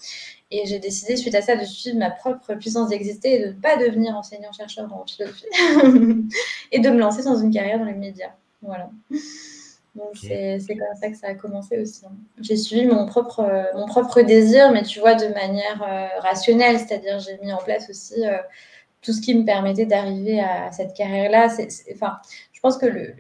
Et 0.51 0.65
j'ai 0.65 0.79
décidé, 0.79 1.17
suite 1.17 1.35
à 1.35 1.43
ça, 1.43 1.57
de 1.57 1.65
suivre 1.65 1.99
ma 1.99 2.11
propre 2.11 2.55
puissance 2.55 2.89
d'exister 2.89 3.35
et 3.35 3.39
de 3.41 3.47
ne 3.49 3.53
pas 3.53 3.77
devenir 3.77 4.17
enseignant-chercheur 4.17 4.91
en 4.93 5.05
philosophie 5.05 5.45
et 6.73 6.79
de 6.79 6.89
me 6.89 6.99
lancer 6.99 7.23
dans 7.23 7.37
une 7.37 7.53
carrière 7.53 7.79
dans 7.79 7.85
les 7.85 7.93
médias. 7.93 8.33
Voilà. 8.63 8.91
Donc 9.95 10.17
c'est 10.17 10.59
comme 10.69 10.97
ça 11.01 11.11
que 11.11 11.17
ça 11.17 11.29
a 11.29 11.35
commencé 11.35 11.79
aussi. 11.79 12.07
Hein. 12.07 12.13
J'ai 12.41 12.57
suivi 12.57 12.87
mon 12.87 13.05
propre, 13.07 13.71
mon 13.75 13.87
propre 13.87 14.23
désir, 14.23 14.71
mais 14.73 14.83
tu 14.83 15.01
vois, 15.01 15.15
de 15.15 15.27
manière 15.35 15.83
euh, 15.83 16.21
rationnelle, 16.21 16.79
c'est-à-dire 16.79 17.19
j'ai 17.19 17.37
mis 17.39 17.53
en 17.53 17.59
place 17.59 17.91
aussi 17.91 18.27
euh, 18.27 18.39
tout 19.03 19.13
ce 19.13 19.21
qui 19.21 19.35
me 19.35 19.45
permettait 19.45 19.87
d'arriver 19.87 20.41
à 20.41 20.73
cette 20.73 20.95
carrière-là. 20.95 21.49
Enfin, 21.93 22.19
je 22.53 22.61
pense 22.61 22.79
que 22.79 22.87
le, 22.87 23.15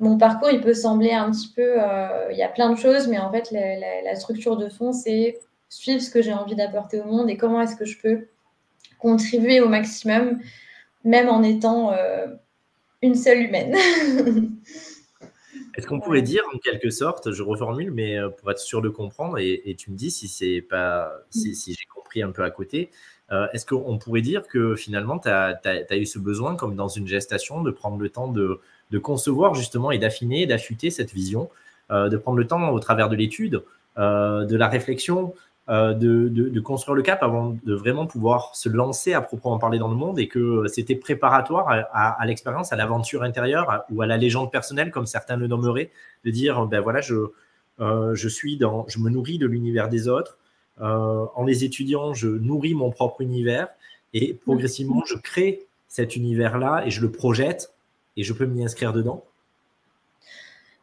mon 0.00 0.18
parcours, 0.18 0.50
il 0.50 0.60
peut 0.60 0.74
sembler 0.74 1.12
un 1.12 1.30
petit 1.30 1.52
peu... 1.54 1.82
Euh, 1.82 2.28
il 2.30 2.36
y 2.36 2.42
a 2.42 2.48
plein 2.48 2.70
de 2.70 2.76
choses, 2.76 3.08
mais 3.08 3.18
en 3.18 3.30
fait, 3.30 3.50
la, 3.50 4.02
la 4.02 4.16
structure 4.16 4.56
de 4.56 4.68
fond, 4.68 4.92
c'est 4.92 5.38
suivre 5.72 6.02
ce 6.02 6.10
que 6.10 6.22
j'ai 6.22 6.32
envie 6.32 6.54
d'apporter 6.54 7.00
au 7.00 7.04
monde 7.04 7.30
et 7.30 7.36
comment 7.36 7.60
est-ce 7.60 7.76
que 7.76 7.84
je 7.84 7.98
peux 8.00 8.26
contribuer 8.98 9.60
au 9.60 9.68
maximum 9.68 10.38
même 11.04 11.28
en 11.28 11.42
étant 11.42 11.92
une 13.02 13.16
seule 13.16 13.42
humaine. 13.42 13.76
Est-ce 15.74 15.86
qu'on 15.86 16.00
pourrait 16.00 16.22
dire 16.22 16.42
en 16.54 16.58
quelque 16.58 16.90
sorte, 16.90 17.32
je 17.32 17.42
reformule, 17.42 17.90
mais 17.90 18.18
euh, 18.18 18.28
pour 18.28 18.50
être 18.50 18.58
sûr 18.58 18.82
de 18.82 18.88
comprendre, 18.88 19.38
et, 19.38 19.74
tu 19.78 19.90
me 19.90 19.96
dis 19.96 20.10
si 20.10 20.28
c'est 20.28 20.60
pas 20.60 21.12
si, 21.30 21.54
j'ai 21.66 21.86
compris 21.94 22.22
un 22.22 22.30
peu 22.30 22.44
à 22.44 22.50
côté, 22.50 22.90
euh, 23.30 23.46
est-ce 23.54 23.64
qu'on 23.64 23.98
pourrait 23.98 24.20
dire 24.20 24.46
que 24.46 24.76
finalement 24.76 25.18
tu 25.18 25.28
as, 25.28 25.96
eu 25.96 26.06
ce 26.06 26.18
besoin, 26.18 26.56
comme 26.56 26.76
dans 26.76 26.88
une 26.88 27.06
gestation, 27.06 27.62
de 27.62 27.70
prendre 27.70 27.98
le 27.98 28.10
temps 28.10 28.28
de, 28.28 28.60
concevoir 29.02 29.54
justement 29.54 29.90
et 29.90 29.98
d'affiner, 29.98 30.44
d'affûter 30.44 30.90
cette 30.90 31.12
vision, 31.12 31.48
euh, 31.90 32.10
de 32.10 32.18
prendre 32.18 32.36
le 32.36 32.46
temps 32.46 32.68
au 32.70 32.78
travers 32.78 33.08
de 33.08 33.16
l'étude, 33.16 33.62
de 33.96 34.56
la 34.56 34.68
réflexion, 34.68 35.34
euh, 35.68 35.94
de, 35.94 36.60
construire 36.60 36.96
le 36.96 37.02
cap 37.02 37.22
avant 37.22 37.56
de 37.64 37.74
vraiment 37.74 38.06
pouvoir 38.06 38.54
se 38.54 38.68
lancer 38.68 39.12
à 39.12 39.20
proprement 39.20 39.58
parler 39.58 39.78
dans 39.78 39.88
le 39.88 39.94
monde 39.94 40.18
et 40.18 40.26
que 40.26 40.66
c'était 40.66 40.96
préparatoire 40.96 41.68
à, 41.92 42.26
l'expérience, 42.26 42.72
à 42.72 42.76
l'aventure 42.76 43.22
intérieure 43.22 43.84
ou 43.90 44.02
à 44.02 44.06
la 44.06 44.16
légende 44.16 44.50
personnelle, 44.50 44.90
comme 44.90 45.06
certains 45.06 45.36
le 45.36 45.46
nommeraient, 45.46 45.90
de 46.24 46.30
dire 46.30 46.66
ben 46.66 46.80
voilà, 46.80 47.00
je, 47.00 47.14
euh, 47.80 48.14
je 48.14 48.28
suis 48.28 48.56
dans, 48.56 48.86
je 48.88 48.98
me 48.98 49.10
nourris 49.10 49.38
de 49.38 49.46
l'univers 49.46 49.88
des 49.88 50.08
autres. 50.08 50.38
Euh, 50.80 51.26
en 51.34 51.44
les 51.44 51.64
étudiant, 51.64 52.14
je 52.14 52.28
nourris 52.28 52.74
mon 52.74 52.90
propre 52.90 53.20
univers 53.20 53.68
et 54.14 54.34
progressivement, 54.34 55.02
je 55.06 55.16
crée 55.16 55.66
cet 55.88 56.16
univers-là 56.16 56.84
et 56.86 56.90
je 56.90 57.00
le 57.00 57.10
projette 57.10 57.72
et 58.16 58.24
je 58.24 58.32
peux 58.32 58.46
m'y 58.46 58.64
inscrire 58.64 58.92
dedans. 58.92 59.24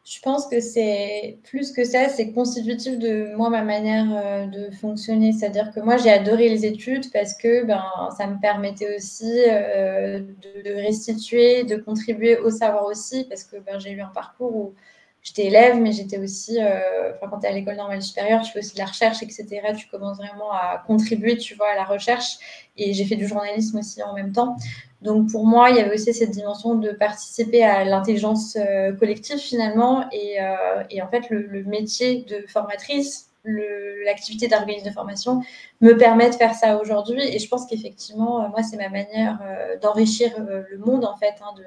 Je 0.04 0.18
pense 0.20 0.46
que 0.46 0.60
c'est 0.60 1.38
plus 1.44 1.72
que 1.72 1.84
ça, 1.84 2.08
c'est 2.08 2.32
constitutif 2.32 2.98
de 2.98 3.34
moi, 3.36 3.50
ma 3.50 3.62
manière 3.62 4.06
euh, 4.10 4.46
de 4.46 4.70
fonctionner. 4.74 5.32
C'est-à-dire 5.32 5.70
que 5.72 5.80
moi, 5.80 5.98
j'ai 5.98 6.10
adoré 6.10 6.48
les 6.48 6.64
études 6.64 7.12
parce 7.12 7.34
que 7.34 7.64
ben, 7.64 7.84
ça 8.16 8.26
me 8.26 8.40
permettait 8.40 8.96
aussi 8.96 9.30
euh, 9.46 10.20
de, 10.64 10.74
restituer, 10.74 11.64
de 11.64 11.76
contribuer 11.76 12.38
au 12.38 12.50
savoir 12.50 12.86
aussi, 12.86 13.24
parce 13.24 13.44
que 13.44 13.56
ben, 13.58 13.78
j'ai 13.78 13.90
eu 13.90 14.00
un 14.00 14.08
parcours 14.08 14.56
où 14.56 14.74
j'étais 15.22 15.46
élève, 15.46 15.76
mais 15.76 15.92
j'étais 15.92 16.18
aussi, 16.18 16.58
euh, 16.58 17.12
quand 17.20 17.38
tu 17.38 17.46
es 17.46 17.50
à 17.50 17.52
l'école 17.52 17.76
normale 17.76 18.02
supérieure, 18.02 18.40
tu 18.42 18.52
fais 18.52 18.60
aussi 18.60 18.74
de 18.74 18.78
la 18.78 18.86
recherche, 18.86 19.22
etc. 19.22 19.46
Tu 19.78 19.86
commences 19.88 20.16
vraiment 20.16 20.50
à 20.50 20.82
contribuer, 20.86 21.36
tu 21.36 21.54
vois, 21.54 21.68
à 21.68 21.74
la 21.74 21.84
recherche. 21.84 22.38
Et 22.76 22.94
j'ai 22.94 23.04
fait 23.04 23.16
du 23.16 23.28
journalisme 23.28 23.78
aussi 23.78 24.02
en 24.02 24.14
même 24.14 24.32
temps. 24.32 24.56
Donc 25.02 25.30
pour 25.30 25.46
moi, 25.46 25.70
il 25.70 25.76
y 25.76 25.80
avait 25.80 25.94
aussi 25.94 26.12
cette 26.12 26.30
dimension 26.30 26.74
de 26.74 26.90
participer 26.90 27.64
à 27.64 27.84
l'intelligence 27.84 28.56
euh, 28.56 28.92
collective 28.92 29.38
finalement. 29.38 30.04
Et, 30.12 30.40
euh, 30.40 30.82
et 30.90 31.00
en 31.00 31.08
fait, 31.08 31.30
le, 31.30 31.64
métier 31.64 32.22
de 32.28 32.44
formatrice, 32.48 33.30
l'activité 33.44 34.48
d'organisme 34.48 34.86
de 34.88 34.92
formation 34.92 35.40
me 35.80 35.96
permet 35.96 36.28
de 36.28 36.34
faire 36.34 36.54
ça 36.54 36.76
aujourd'hui. 36.78 37.22
Et 37.22 37.38
je 37.38 37.48
pense 37.48 37.66
qu'effectivement, 37.66 38.46
moi, 38.50 38.62
c'est 38.62 38.76
ma 38.76 38.90
manière 38.90 39.38
d'enrichir 39.80 40.30
le 40.38 40.76
monde 40.78 41.06
en 41.06 41.16
fait. 41.16 41.34
Hein, 41.40 41.54
de, 41.56 41.64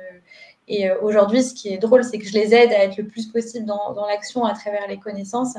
et 0.67 0.91
aujourd'hui, 0.91 1.43
ce 1.43 1.53
qui 1.53 1.73
est 1.73 1.77
drôle, 1.77 2.03
c'est 2.03 2.19
que 2.19 2.27
je 2.27 2.33
les 2.33 2.53
aide 2.53 2.71
à 2.71 2.83
être 2.83 2.97
le 2.97 3.05
plus 3.05 3.25
possible 3.27 3.65
dans, 3.65 3.93
dans 3.93 4.05
l'action 4.05 4.45
à 4.45 4.53
travers 4.53 4.87
les 4.87 4.99
connaissances. 4.99 5.57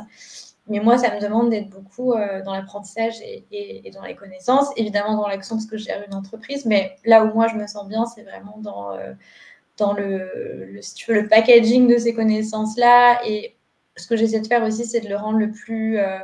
Mais 0.68 0.80
moi, 0.80 0.96
ça 0.96 1.14
me 1.14 1.20
demande 1.20 1.50
d'être 1.50 1.68
beaucoup 1.68 2.14
euh, 2.14 2.42
dans 2.42 2.54
l'apprentissage 2.54 3.16
et, 3.22 3.90
dans 3.92 4.02
les 4.02 4.14
connaissances, 4.14 4.68
évidemment 4.76 5.16
dans 5.16 5.28
l'action 5.28 5.56
parce 5.56 5.66
que 5.66 5.76
je 5.76 5.84
gère 5.84 6.02
une 6.06 6.14
entreprise, 6.14 6.64
mais 6.64 6.96
là 7.04 7.24
où 7.24 7.34
moi 7.34 7.48
je 7.48 7.56
me 7.56 7.66
sens 7.66 7.86
bien, 7.86 8.06
c'est 8.06 8.22
vraiment 8.22 8.56
dans, 8.58 8.96
euh, 8.96 9.12
le 9.78 11.28
packaging 11.28 11.86
de 11.86 11.98
ces 11.98 12.14
connaissances-là. 12.14 13.20
Et 13.26 13.56
ce 13.96 14.06
que 14.06 14.16
j'essaie 14.16 14.40
de 14.40 14.46
faire 14.46 14.62
aussi, 14.62 14.86
c'est 14.86 15.00
de 15.00 15.08
le 15.08 15.16
rendre 15.16 15.38
le 15.38 15.50
plus 15.50 15.98
euh, 15.98 16.18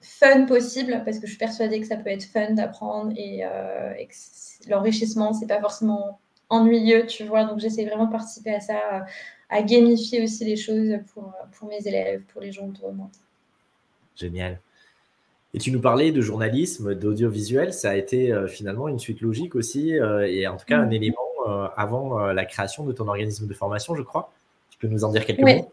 fun 0.00 0.46
possible, 0.46 1.02
parce 1.04 1.18
que 1.18 1.26
je 1.26 1.32
suis 1.32 1.38
persuadée 1.38 1.80
que 1.80 1.86
ça 1.86 1.96
peut 1.96 2.10
être 2.10 2.24
fun 2.24 2.52
d'apprendre 2.52 3.12
et, 3.16 3.40
que 3.40 4.70
l'enrichissement, 4.70 5.32
c'est 5.34 5.48
pas 5.48 5.60
forcément 5.60 6.20
ennuyeux, 6.48 7.06
tu 7.06 7.24
vois. 7.24 7.44
Donc 7.44 7.58
j'essaie 7.58 7.84
vraiment 7.86 8.06
de 8.06 8.12
participer 8.12 8.54
à 8.54 8.60
ça, 8.60 9.04
à 9.48 9.62
gamifier 9.62 10.22
aussi 10.22 10.44
les 10.44 10.56
choses 10.56 10.98
pour, 11.12 11.32
pour 11.52 11.68
mes 11.68 11.86
élèves, 11.88 12.22
pour 12.32 12.40
les 12.40 12.52
gens 12.52 12.68
autour 12.68 12.90
de 12.90 12.96
moi. 12.96 13.10
Génial. 14.18 14.60
Et 15.54 15.58
tu 15.58 15.70
nous 15.70 15.80
parlais 15.80 16.12
de 16.12 16.20
journalisme, 16.20 16.94
d'audiovisuel. 16.94 17.72
Ça 17.72 17.90
a 17.90 17.94
été 17.94 18.32
euh, 18.32 18.46
finalement 18.46 18.88
une 18.88 18.98
suite 18.98 19.20
logique 19.20 19.54
aussi, 19.54 19.98
euh, 19.98 20.26
et 20.28 20.46
en 20.46 20.56
tout 20.56 20.66
cas 20.66 20.78
un 20.78 20.86
mm. 20.86 20.92
élément 20.92 21.16
euh, 21.48 21.68
avant 21.76 22.18
la 22.18 22.44
création 22.44 22.84
de 22.84 22.92
ton 22.92 23.08
organisme 23.08 23.46
de 23.46 23.54
formation, 23.54 23.94
je 23.94 24.02
crois. 24.02 24.30
Tu 24.70 24.78
peux 24.78 24.88
nous 24.88 25.04
en 25.04 25.10
dire 25.10 25.24
quelques 25.24 25.40
mots? 25.40 25.72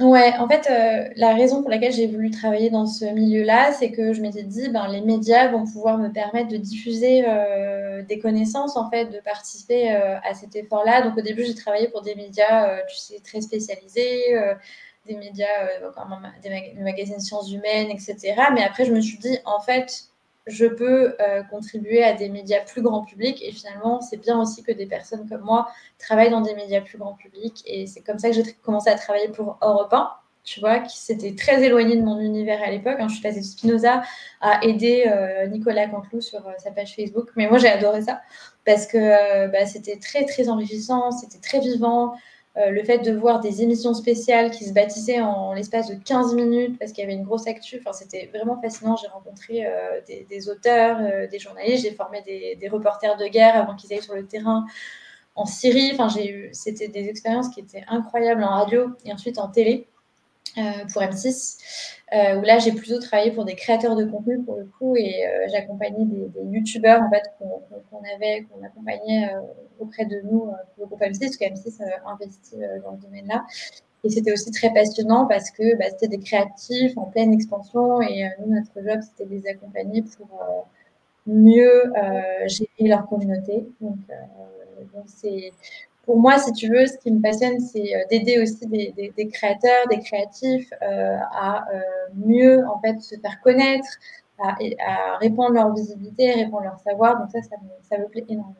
Ouais, 0.00 0.32
en 0.40 0.48
fait, 0.48 0.68
la 1.14 1.34
raison 1.34 1.60
pour 1.60 1.70
laquelle 1.70 1.92
j'ai 1.92 2.08
voulu 2.08 2.32
travailler 2.32 2.68
dans 2.68 2.84
ce 2.84 3.04
milieu-là, 3.04 3.72
c'est 3.72 3.92
que 3.92 4.12
je 4.12 4.20
m'étais 4.22 4.42
dit, 4.42 4.68
ben, 4.68 4.88
les 4.88 5.00
médias 5.00 5.52
vont 5.52 5.64
pouvoir 5.64 5.98
me 5.98 6.08
permettre 6.08 6.48
de 6.48 6.56
diffuser 6.56 7.22
des 8.08 8.18
connaissances, 8.18 8.76
en 8.76 8.90
fait, 8.90 9.04
de 9.04 9.20
participer 9.20 9.90
à 9.90 10.34
cet 10.34 10.56
effort-là. 10.56 11.02
Donc, 11.02 11.16
au 11.16 11.20
début, 11.20 11.44
j'ai 11.44 11.54
travaillé 11.54 11.86
pour 11.86 12.02
des 12.02 12.16
médias, 12.16 12.80
tu 12.88 12.96
sais, 12.96 13.20
très 13.22 13.40
spécialisés 13.40 14.34
des 15.06 15.16
médias, 15.16 15.46
euh, 15.82 15.90
des, 16.42 16.74
magazines 16.80 17.20
sciences 17.20 17.52
humaines, 17.52 17.90
etc. 17.90 18.34
Mais 18.52 18.62
après, 18.62 18.84
je 18.84 18.92
me 18.92 19.00
suis 19.00 19.18
dit, 19.18 19.38
en 19.44 19.60
fait, 19.60 20.08
je 20.46 20.66
peux 20.66 21.14
euh, 21.20 21.42
contribuer 21.44 22.02
à 22.02 22.12
des 22.12 22.28
médias 22.28 22.60
plus 22.60 22.82
grand 22.82 23.04
public. 23.04 23.42
Et 23.42 23.52
finalement, 23.52 24.00
c'est 24.00 24.16
bien 24.16 24.40
aussi 24.40 24.62
que 24.62 24.72
des 24.72 24.86
personnes 24.86 25.28
comme 25.28 25.42
moi 25.42 25.68
travaillent 25.98 26.30
dans 26.30 26.40
des 26.40 26.54
médias 26.54 26.80
plus 26.80 26.98
grand 26.98 27.14
public. 27.14 27.62
Et 27.66 27.86
c'est 27.86 28.00
comme 28.00 28.18
ça 28.18 28.28
que 28.30 28.34
j'ai 28.34 28.42
commencé 28.62 28.90
à 28.90 28.94
travailler 28.94 29.28
pour 29.28 29.58
Europe 29.62 29.92
1, 29.92 30.10
tu 30.42 30.60
vois, 30.60 30.80
qui 30.80 30.98
s'était 30.98 31.34
très 31.34 31.62
éloigné 31.62 31.96
de 31.96 32.02
mon 32.02 32.18
univers 32.20 32.62
à 32.62 32.70
l'époque. 32.70 32.96
Hein. 32.98 33.08
Je 33.08 33.14
suis 33.14 33.22
passée 33.22 33.40
de 33.40 33.44
Spinoza 33.44 34.02
à 34.40 34.64
aider 34.64 35.04
euh, 35.06 35.46
Nicolas 35.46 35.88
Canteloup 35.88 36.20
sur 36.20 36.42
sa 36.58 36.70
page 36.70 36.94
Facebook. 36.94 37.30
Mais 37.36 37.48
moi, 37.48 37.58
j'ai 37.58 37.68
adoré 37.68 38.02
ça 38.02 38.20
parce 38.66 38.86
que 38.86 39.46
bah, 39.48 39.66
c'était 39.66 39.98
très, 39.98 40.24
très 40.24 40.48
enrichissant, 40.48 41.10
c'était 41.10 41.40
très 41.40 41.60
vivant. 41.60 42.14
Euh, 42.56 42.70
le 42.70 42.84
fait 42.84 42.98
de 42.98 43.10
voir 43.10 43.40
des 43.40 43.62
émissions 43.62 43.94
spéciales 43.94 44.52
qui 44.52 44.64
se 44.64 44.72
bâtissaient 44.72 45.20
en, 45.20 45.54
l'espace 45.54 45.88
de 45.88 45.96
15 45.96 46.34
minutes 46.34 46.78
parce 46.78 46.92
qu'il 46.92 47.02
y 47.02 47.04
avait 47.04 47.14
une 47.16 47.24
grosse 47.24 47.48
actu, 47.48 47.80
enfin, 47.80 47.92
c'était 47.92 48.30
vraiment 48.32 48.60
fascinant. 48.60 48.94
J'ai 48.96 49.08
rencontré 49.08 49.66
euh, 49.66 50.00
des, 50.06 50.48
auteurs, 50.48 50.98
euh, 51.00 51.26
des 51.26 51.40
journalistes, 51.40 51.82
j'ai 51.82 51.90
formé 51.90 52.22
des, 52.22 52.68
reporters 52.68 53.16
de 53.16 53.26
guerre 53.26 53.56
avant 53.56 53.74
qu'ils 53.74 53.92
aillent 53.92 54.02
sur 54.02 54.14
le 54.14 54.24
terrain 54.24 54.66
en 55.34 55.46
Syrie. 55.46 55.90
Enfin, 55.94 56.08
j'ai 56.08 56.30
eu, 56.30 56.50
c'était 56.52 56.86
des 56.86 57.08
expériences 57.08 57.48
qui 57.48 57.58
étaient 57.58 57.84
incroyables 57.88 58.44
en 58.44 58.50
radio 58.50 58.90
et 59.04 59.12
ensuite 59.12 59.38
en 59.38 59.48
télé. 59.48 59.88
Euh, 60.56 60.84
pour 60.92 61.02
M6, 61.02 61.58
euh, 62.12 62.38
où 62.38 62.42
là 62.42 62.60
j'ai 62.60 62.70
plutôt 62.70 63.00
travaillé 63.00 63.32
pour 63.32 63.44
des 63.44 63.56
créateurs 63.56 63.96
de 63.96 64.04
contenu 64.04 64.40
pour 64.40 64.56
le 64.56 64.66
coup 64.66 64.94
et 64.94 65.26
euh, 65.26 65.48
j'accompagnais 65.50 66.04
des, 66.04 66.28
des 66.28 66.44
youtubeurs 66.48 67.02
en 67.02 67.10
fait 67.10 67.24
qu'on 67.40 68.02
avait, 68.14 68.42
qu'on 68.42 68.64
accompagnait 68.64 69.30
auprès 69.80 70.04
de 70.04 70.20
nous 70.22 70.42
pour 70.76 70.84
le 70.84 70.86
groupe 70.86 71.00
M6, 71.00 71.18
parce 71.18 71.36
que 71.36 71.44
M6 71.44 71.82
investit 72.06 72.56
dans 72.84 72.96
ce 72.96 73.02
domaine-là. 73.02 73.44
Et 74.04 74.10
c'était 74.10 74.32
aussi 74.32 74.52
très 74.52 74.72
passionnant 74.72 75.26
parce 75.26 75.50
que 75.50 75.76
bah, 75.76 75.86
c'était 75.90 76.08
des 76.08 76.20
créatifs 76.20 76.96
en 76.96 77.06
pleine 77.06 77.32
expansion 77.32 78.00
et 78.00 78.30
nous, 78.38 78.54
notre 78.54 78.74
job, 78.76 79.00
c'était 79.02 79.28
de 79.28 79.34
les 79.34 79.48
accompagner 79.48 80.02
pour 80.02 80.28
mieux 81.26 81.92
gérer 82.46 82.88
leur 82.88 83.08
communauté. 83.08 83.66
Donc 83.80 83.96
c'est 85.06 85.52
pour 86.04 86.18
moi, 86.18 86.38
si 86.38 86.52
tu 86.52 86.68
veux, 86.68 86.86
ce 86.86 86.98
qui 86.98 87.10
me 87.10 87.20
passionne, 87.20 87.60
c'est 87.60 87.94
euh, 87.94 88.00
d'aider 88.10 88.40
aussi 88.40 88.66
des, 88.66 89.28
créateurs, 89.32 89.86
des 89.90 90.00
créatifs 90.00 90.70
euh, 90.82 91.16
à 91.32 91.64
euh, 91.72 91.80
mieux 92.14 92.64
en 92.66 92.80
fait 92.80 93.00
se 93.00 93.16
faire 93.16 93.40
connaître, 93.42 93.88
à, 94.38 94.56
à, 94.86 95.16
répandre 95.18 95.54
leur 95.54 95.74
visibilité, 95.74 96.32
répandre 96.32 96.64
leur 96.64 96.78
savoir. 96.78 97.18
Donc 97.18 97.30
ça, 97.30 97.40
ça 97.42 97.98
me, 97.98 98.08
plaît 98.08 98.24
énormément. 98.28 98.56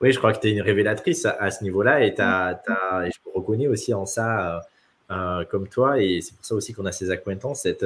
Oui, 0.00 0.12
je 0.12 0.18
crois 0.18 0.32
que 0.32 0.40
tu 0.40 0.48
es 0.48 0.52
une 0.52 0.62
révélatrice 0.62 1.26
à, 1.26 1.50
ce 1.50 1.62
niveau-là 1.62 2.02
et, 2.02 2.08
et, 2.08 2.14
je 2.16 3.18
me 3.28 3.34
reconnais 3.34 3.68
aussi 3.68 3.92
en 3.92 4.06
ça 4.06 4.62
comme 5.50 5.68
toi 5.68 6.00
et 6.00 6.20
c'est 6.22 6.34
pour 6.34 6.44
ça 6.44 6.54
aussi 6.54 6.72
qu'on 6.72 6.86
a 6.86 6.92
ces 6.92 7.10
acquaintances, 7.10 7.62
cette, 7.62 7.84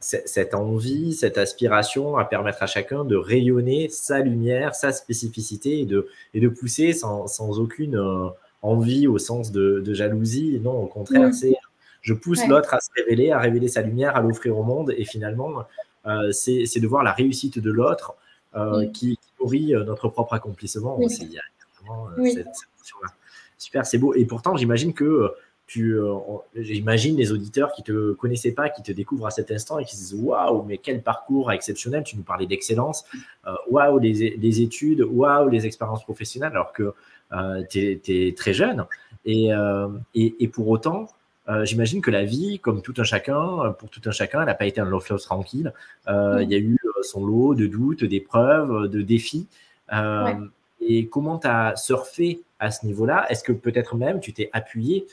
cette 0.00 0.54
envie, 0.54 1.14
cette 1.14 1.38
aspiration 1.38 2.16
à 2.16 2.24
permettre 2.24 2.62
à 2.62 2.66
chacun 2.66 3.04
de 3.04 3.16
rayonner 3.16 3.88
sa 3.88 4.20
lumière, 4.20 4.74
sa 4.74 4.92
spécificité 4.92 5.80
et 5.80 5.86
de, 5.86 6.08
et 6.34 6.40
de 6.40 6.48
pousser 6.48 6.92
sans, 6.92 7.26
sans 7.26 7.58
aucune 7.58 7.96
euh, 7.96 8.28
envie 8.62 9.06
au 9.06 9.18
sens 9.18 9.52
de, 9.52 9.80
de, 9.80 9.94
jalousie. 9.94 10.60
Non, 10.62 10.82
au 10.82 10.86
contraire, 10.86 11.32
c'est 11.32 11.54
je 12.02 12.12
pousse 12.12 12.46
l'autre 12.46 12.74
à 12.74 12.80
se 12.80 12.90
révéler, 12.96 13.30
à 13.30 13.38
révéler 13.38 13.68
sa 13.68 13.80
lumière, 13.80 14.14
à 14.16 14.20
l'offrir 14.20 14.58
au 14.58 14.62
monde. 14.62 14.92
Et 14.96 15.04
finalement, 15.04 15.64
euh, 16.06 16.32
c'est 16.32 16.80
de 16.80 16.86
voir 16.86 17.02
la 17.02 17.12
réussite 17.12 17.58
de 17.58 17.70
l'autre 17.70 18.14
euh, 18.56 18.86
qui, 18.88 19.18
nourrit 19.40 19.72
notre 19.72 20.08
propre 20.08 20.34
accomplissement. 20.34 20.98
Il 21.00 21.10
Super, 23.58 23.86
c'est 23.86 23.98
beau. 23.98 24.14
Et 24.14 24.24
pourtant, 24.26 24.56
j'imagine 24.56 24.92
que 24.92 25.32
tu, 25.66 25.98
euh, 25.98 26.14
j'imagine 26.54 27.16
les 27.16 27.32
auditeurs 27.32 27.72
qui 27.72 27.82
te 27.82 28.12
connaissaient 28.12 28.52
pas, 28.52 28.68
qui 28.68 28.82
te 28.82 28.92
découvrent 28.92 29.26
à 29.26 29.30
cet 29.30 29.50
instant 29.50 29.78
et 29.78 29.84
qui 29.84 29.96
se 29.96 30.00
disent 30.02 30.14
waouh, 30.14 30.62
mais 30.62 30.78
quel 30.78 31.02
parcours 31.02 31.52
exceptionnel. 31.52 32.04
Tu 32.04 32.16
nous 32.16 32.22
parlais 32.22 32.46
d'excellence, 32.46 33.04
euh, 33.46 33.52
waouh, 33.70 33.98
les, 33.98 34.60
études, 34.60 35.00
waouh, 35.02 35.48
les 35.48 35.66
expériences 35.66 36.04
professionnelles, 36.04 36.52
alors 36.52 36.72
que 36.72 36.92
euh, 37.32 37.62
tu 37.68 38.00
es, 38.06 38.34
très 38.36 38.52
jeune. 38.52 38.84
Et, 39.24 39.48
et, 40.14 40.48
pour 40.48 40.68
autant, 40.68 41.06
j'imagine 41.62 42.02
que 42.02 42.10
la 42.10 42.24
vie, 42.24 42.58
comme 42.58 42.82
tout 42.82 42.92
un 42.98 43.04
chacun, 43.04 43.74
pour 43.78 43.88
tout 43.88 44.02
un 44.04 44.10
chacun, 44.10 44.40
elle 44.40 44.46
n'a 44.46 44.54
pas 44.54 44.66
été 44.66 44.82
un 44.82 44.84
long 44.84 45.00
fleuve 45.00 45.20
tranquille. 45.20 45.72
Il 46.06 46.46
y 46.50 46.54
a 46.54 46.58
eu 46.58 46.76
son 47.00 47.24
lot 47.24 47.54
de 47.54 47.66
doutes, 47.66 48.04
d'épreuves, 48.04 48.88
de 48.88 49.00
défis. 49.00 49.48
Et 50.86 51.06
comment 51.08 51.38
tu 51.38 51.46
as 51.46 51.74
surfé 51.76 52.42
à 52.58 52.70
ce 52.70 52.84
niveau-là? 52.84 53.24
Est-ce 53.30 53.42
que 53.42 53.52
peut-être 53.52 53.96
même 53.96 54.20
tu 54.20 54.34
t'es 54.34 54.50
appuyé 54.52 55.06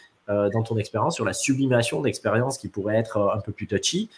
dans 0.54 0.64
ton 0.64 0.78
expérience 0.78 1.16
sur 1.16 1.26
la 1.26 1.34
sublimation 1.34 2.02
d'expériences 2.02 2.58
qui 2.58 2.68
pourraient 2.68 2.98
être 2.98 3.34
un 3.36 3.42
peu 3.42 3.52
plus 3.52 3.68
touchy 3.68 4.10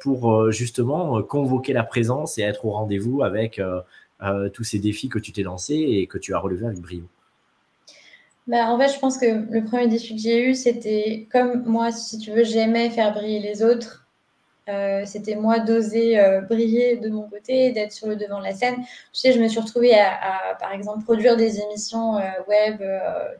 pour 0.00 0.50
justement 0.50 1.22
convoquer 1.22 1.72
la 1.72 1.84
présence 1.84 2.38
et 2.38 2.42
être 2.42 2.64
au 2.64 2.70
rendez-vous 2.70 3.22
avec 3.22 3.60
tous 4.52 4.64
ces 4.64 4.78
défis 4.78 5.08
que 5.08 5.18
tu 5.18 5.32
t'es 5.32 5.42
lancé 5.42 5.74
et 5.74 6.06
que 6.06 6.18
tu 6.18 6.34
as 6.34 6.38
relevés 6.38 6.66
avec 6.66 6.80
brio? 6.80 7.04
Bah, 8.48 8.70
en 8.70 8.78
fait, 8.78 8.92
je 8.92 8.98
pense 8.98 9.18
que 9.18 9.26
le 9.52 9.64
premier 9.64 9.86
défi 9.86 10.16
que 10.16 10.20
j'ai 10.20 10.48
eu, 10.48 10.54
c'était 10.54 11.28
comme 11.30 11.62
moi, 11.64 11.92
si 11.92 12.18
tu 12.18 12.32
veux, 12.32 12.42
j'aimais 12.42 12.90
faire 12.90 13.12
briller 13.12 13.38
les 13.38 13.62
autres. 13.62 14.01
Euh, 14.68 15.02
c'était 15.06 15.34
moi 15.34 15.58
d'oser 15.58 16.20
euh, 16.20 16.40
briller 16.40 16.96
de 16.96 17.08
mon 17.08 17.28
côté, 17.28 17.72
d'être 17.72 17.92
sur 17.92 18.06
le 18.06 18.14
devant 18.14 18.38
de 18.38 18.44
la 18.44 18.54
scène. 18.54 18.76
Tu 19.12 19.20
sais, 19.20 19.32
je 19.32 19.40
me 19.40 19.48
suis 19.48 19.58
retrouvée 19.58 19.94
à, 19.94 20.56
par 20.60 20.72
exemple, 20.72 21.02
produire 21.02 21.36
des 21.36 21.60
émissions 21.60 22.16
euh, 22.16 22.22
web, 22.48 22.82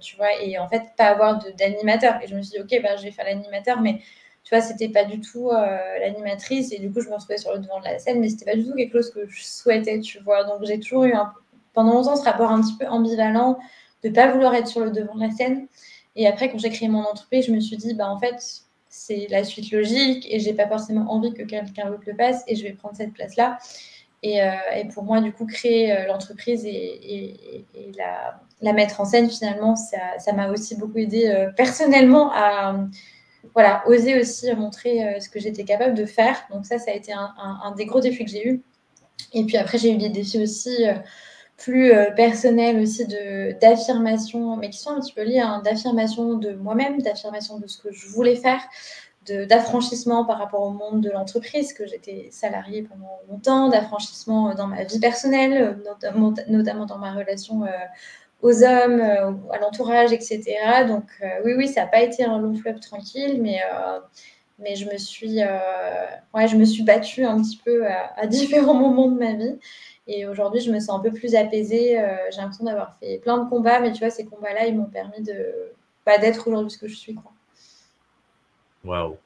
tu 0.00 0.16
vois, 0.16 0.34
et 0.42 0.58
en 0.58 0.68
fait, 0.68 0.82
pas 0.96 1.06
avoir 1.06 1.42
d'animateur. 1.56 2.20
Et 2.22 2.26
je 2.26 2.34
me 2.34 2.42
suis 2.42 2.58
dit, 2.58 2.60
OK, 2.60 2.82
bah, 2.82 2.96
je 2.96 3.04
vais 3.04 3.12
faire 3.12 3.24
l'animateur, 3.24 3.80
mais 3.80 4.00
tu 4.44 4.54
vois, 4.54 4.60
c'était 4.60 4.88
pas 4.88 5.04
du 5.04 5.20
tout 5.20 5.50
l'animatrice. 6.00 6.72
Et 6.72 6.78
du 6.78 6.92
coup, 6.92 7.00
je 7.00 7.08
me 7.08 7.14
retrouvais 7.14 7.38
sur 7.38 7.52
le 7.52 7.60
devant 7.60 7.78
de 7.78 7.84
la 7.84 7.98
scène, 7.98 8.20
mais 8.20 8.28
c'était 8.28 8.44
pas 8.44 8.56
du 8.56 8.64
tout 8.64 8.74
quelque 8.74 8.92
chose 9.00 9.12
que 9.12 9.26
je 9.28 9.44
souhaitais, 9.44 10.00
tu 10.00 10.18
vois. 10.20 10.44
Donc, 10.44 10.64
j'ai 10.64 10.80
toujours 10.80 11.04
eu 11.04 11.14
pendant 11.74 11.94
longtemps 11.94 12.16
ce 12.16 12.24
rapport 12.24 12.50
un 12.50 12.60
petit 12.60 12.76
peu 12.76 12.86
ambivalent 12.86 13.58
de 14.02 14.08
pas 14.10 14.32
vouloir 14.32 14.54
être 14.54 14.66
sur 14.66 14.80
le 14.80 14.90
devant 14.90 15.14
de 15.14 15.20
la 15.20 15.30
scène. 15.30 15.68
Et 16.16 16.26
après, 16.26 16.50
quand 16.50 16.58
j'ai 16.58 16.70
créé 16.70 16.88
mon 16.88 17.04
entreprise, 17.04 17.46
je 17.46 17.52
me 17.52 17.60
suis 17.60 17.76
dit, 17.76 17.94
bah, 17.94 18.08
en 18.08 18.18
fait, 18.18 18.64
c'est 18.94 19.26
la 19.30 19.42
suite 19.42 19.72
logique 19.72 20.26
et 20.30 20.38
j'ai 20.38 20.52
pas 20.52 20.68
forcément 20.68 21.10
envie 21.10 21.32
que 21.32 21.42
quelqu'un 21.42 21.88
d'autre 21.88 22.02
le 22.06 22.14
fasse 22.14 22.44
et 22.46 22.54
je 22.54 22.62
vais 22.62 22.72
prendre 22.74 22.94
cette 22.94 23.14
place-là. 23.14 23.58
Et, 24.22 24.42
euh, 24.42 24.50
pour 24.92 25.02
moi, 25.02 25.22
du 25.22 25.32
coup, 25.32 25.46
créer 25.46 25.92
euh, 25.92 26.06
l'entreprise 26.06 26.66
et, 26.66 27.64
la, 28.60 28.72
mettre 28.74 29.00
en 29.00 29.06
scène, 29.06 29.30
finalement, 29.30 29.76
ça 29.76 30.32
m'a 30.34 30.50
aussi 30.50 30.76
beaucoup 30.76 30.98
aidé 30.98 31.26
euh, 31.26 31.50
personnellement 31.56 32.30
à 32.34 32.76
voilà, 33.54 33.82
oser 33.86 34.20
aussi 34.20 34.54
montrer 34.54 35.20
ce 35.20 35.28
que 35.28 35.40
j'étais 35.40 35.64
capable 35.64 35.94
de 35.94 36.04
faire. 36.04 36.36
Donc 36.50 36.66
ça, 36.66 36.78
ça 36.78 36.90
a 36.90 36.94
été 36.94 37.12
un, 37.12 37.34
un 37.38 37.72
des 37.74 37.86
gros 37.86 38.00
défis 38.00 38.24
que 38.26 38.30
j'ai 38.30 38.46
eu. 38.46 38.62
Et 39.32 39.44
puis 39.44 39.56
après, 39.56 39.78
j'ai 39.78 39.90
eu 39.90 39.96
des 39.96 40.10
défis 40.10 40.40
aussi 40.40 40.84
plus 41.62 41.92
euh, 41.92 42.10
personnelles 42.10 42.78
aussi 42.80 43.06
d'affirmation, 43.60 44.56
mais 44.56 44.68
qui 44.68 44.78
sont 44.78 44.90
un 44.90 45.00
petit 45.00 45.12
peu 45.12 45.22
liées 45.22 45.40
à 45.40 45.60
d'affirmation 45.64 46.34
de 46.34 46.54
moi-même, 46.54 47.00
d'affirmation 47.00 47.58
de 47.58 47.68
ce 47.68 47.78
que 47.78 47.92
je 47.92 48.08
voulais 48.08 48.36
faire, 48.36 48.60
d'affranchissement 49.48 50.24
par 50.24 50.38
rapport 50.38 50.62
au 50.62 50.70
monde 50.70 51.00
de 51.00 51.10
l'entreprise, 51.10 51.72
que 51.72 51.86
j'étais 51.86 52.28
salariée 52.32 52.82
pendant 52.82 53.20
longtemps, 53.30 53.68
d'affranchissement 53.68 54.54
dans 54.54 54.66
ma 54.66 54.82
vie 54.82 54.98
personnelle, 54.98 55.78
notamment, 55.84 56.34
notamment 56.48 56.86
dans 56.86 56.98
ma 56.98 57.12
relation 57.12 57.62
euh, 57.62 57.68
aux 58.42 58.64
hommes, 58.64 59.00
euh, 59.00 59.30
à 59.52 59.58
l'entourage, 59.60 60.12
etc. 60.12 60.42
Donc 60.88 61.04
oui, 61.44 61.52
oui, 61.56 61.68
ça 61.68 61.82
n'a 61.82 61.86
pas 61.86 62.02
été 62.02 62.24
un 62.24 62.40
long 62.40 62.54
fleuve 62.54 62.80
tranquille, 62.80 63.40
mais 63.40 63.60
mais 64.58 64.76
je 64.76 64.88
me 64.88 64.96
suis, 64.96 65.38
ouais, 66.34 66.82
battue 66.84 67.24
un 67.24 67.40
petit 67.40 67.60
peu 67.64 67.84
à, 67.86 68.26
différents 68.26 68.74
moments 68.74 69.08
de 69.08 69.18
ma 69.18 69.32
vie. 69.32 69.58
Et 70.06 70.26
aujourd'hui, 70.26 70.60
je 70.60 70.72
me 70.72 70.80
sens 70.80 70.98
un 70.98 71.00
peu 71.00 71.12
plus 71.12 71.34
apaisée. 71.34 71.98
Euh, 71.98 72.16
j'ai 72.30 72.38
l'impression 72.38 72.64
d'avoir 72.64 72.96
fait 72.98 73.18
plein 73.18 73.42
de 73.42 73.48
combats, 73.48 73.80
mais 73.80 73.92
tu 73.92 74.00
vois, 74.00 74.10
ces 74.10 74.26
combats-là, 74.26 74.66
ils 74.66 74.76
m'ont 74.76 74.86
permis 74.86 75.22
de 75.22 75.34
pas 76.04 76.18
d'être 76.18 76.48
aujourd'hui 76.48 76.70
ce 76.70 76.78
que 76.78 76.88
je 76.88 76.96
suis. 76.96 77.16
Waouh, 78.84 79.16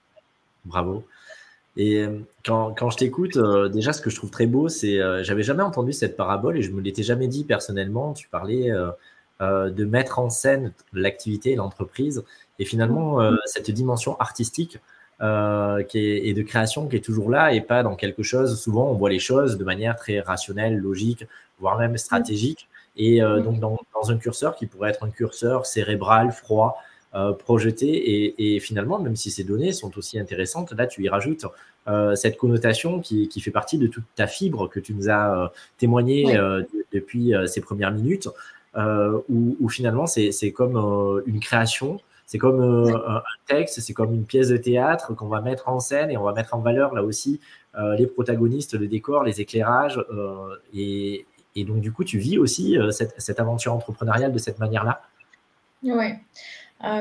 bravo. 0.66 1.04
Et 1.78 2.00
euh, 2.00 2.20
quand, 2.44 2.74
quand 2.74 2.90
je 2.90 2.98
t'écoute, 2.98 3.36
euh, 3.36 3.68
déjà, 3.68 3.94
ce 3.94 4.02
que 4.02 4.10
je 4.10 4.16
trouve 4.16 4.30
très 4.30 4.46
beau, 4.46 4.68
c'est 4.68 4.98
j'avais 5.24 5.42
jamais 5.42 5.62
entendu 5.62 5.92
cette 5.92 6.16
parabole 6.16 6.58
et 6.58 6.62
je 6.62 6.70
me 6.70 6.82
l'étais 6.82 7.02
jamais 7.02 7.28
dit 7.28 7.44
personnellement. 7.44 8.12
Tu 8.12 8.28
parlais 8.28 8.70
de 9.40 9.84
mettre 9.84 10.18
en 10.18 10.28
scène 10.28 10.72
l'activité 10.92 11.52
et 11.52 11.56
l'entreprise 11.56 12.24
et 12.58 12.64
finalement 12.64 13.18
cette 13.44 13.70
dimension 13.70 14.18
artistique 14.18 14.78
euh, 15.22 15.82
qui 15.82 15.98
est, 15.98 16.26
et 16.26 16.34
de 16.34 16.42
création 16.42 16.86
qui 16.88 16.96
est 16.96 17.04
toujours 17.04 17.30
là 17.30 17.52
et 17.52 17.60
pas 17.60 17.82
dans 17.82 17.96
quelque 17.96 18.22
chose. 18.22 18.60
Souvent, 18.60 18.90
on 18.90 18.94
voit 18.94 19.10
les 19.10 19.18
choses 19.18 19.56
de 19.56 19.64
manière 19.64 19.96
très 19.96 20.20
rationnelle, 20.20 20.76
logique, 20.76 21.24
voire 21.58 21.78
même 21.78 21.96
stratégique. 21.96 22.68
Et 22.96 23.22
euh, 23.22 23.40
donc, 23.40 23.60
dans, 23.60 23.78
dans, 23.94 24.10
un 24.10 24.16
curseur 24.16 24.56
qui 24.56 24.66
pourrait 24.66 24.90
être 24.90 25.04
un 25.04 25.10
curseur 25.10 25.66
cérébral, 25.66 26.32
froid, 26.32 26.78
euh, 27.16 27.32
projeté, 27.32 27.86
et, 27.86 28.56
et, 28.56 28.60
finalement, 28.60 28.98
même 28.98 29.16
si 29.16 29.30
ces 29.30 29.42
données 29.42 29.72
sont 29.72 29.96
aussi 29.96 30.18
intéressantes, 30.18 30.72
là, 30.72 30.86
tu 30.86 31.02
y 31.02 31.08
rajoutes 31.08 31.46
euh, 31.88 32.14
cette 32.14 32.36
connotation 32.36 33.00
qui, 33.00 33.28
qui, 33.28 33.40
fait 33.40 33.50
partie 33.50 33.78
de 33.78 33.86
toute 33.86 34.04
ta 34.16 34.26
fibre 34.26 34.68
que 34.68 34.80
tu 34.80 34.92
nous 34.92 35.08
as 35.08 35.44
euh, 35.44 35.48
témoigné 35.78 36.36
depuis 36.92 37.32
ces 37.46 37.62
premières 37.62 37.92
minutes, 37.92 38.28
où, 38.76 39.56
où, 39.58 39.68
finalement, 39.70 40.06
c'est 40.06 40.52
comme 40.52 41.22
une 41.26 41.40
création 41.40 42.00
c'est 42.26 42.38
comme 42.38 42.60
euh, 42.60 42.98
un 43.08 43.22
texte, 43.46 43.80
c'est 43.80 43.92
comme 43.92 44.12
une 44.12 44.24
pièce 44.24 44.48
de 44.48 44.56
théâtre 44.56 45.14
qu'on 45.14 45.28
va 45.28 45.40
mettre 45.40 45.68
en 45.68 45.78
scène 45.78 46.10
et 46.10 46.16
on 46.16 46.24
va 46.24 46.32
mettre 46.32 46.54
en 46.54 46.58
valeur 46.58 46.92
là 46.92 47.04
aussi 47.04 47.40
euh, 47.78 47.94
les 47.94 48.08
protagonistes, 48.08 48.74
le 48.74 48.88
décor, 48.88 49.22
les 49.22 49.40
éclairages. 49.40 50.04
Euh, 50.10 50.56
et, 50.74 51.24
donc, 51.56 51.80
du 51.80 51.90
coup, 51.90 52.04
tu 52.04 52.18
vis 52.18 52.36
aussi 52.36 52.76
cette, 52.90 53.40
aventure 53.40 53.72
entrepreneuriale 53.72 54.30
de 54.30 54.36
cette 54.36 54.58
manière-là? 54.58 55.00
Oui. 55.82 56.12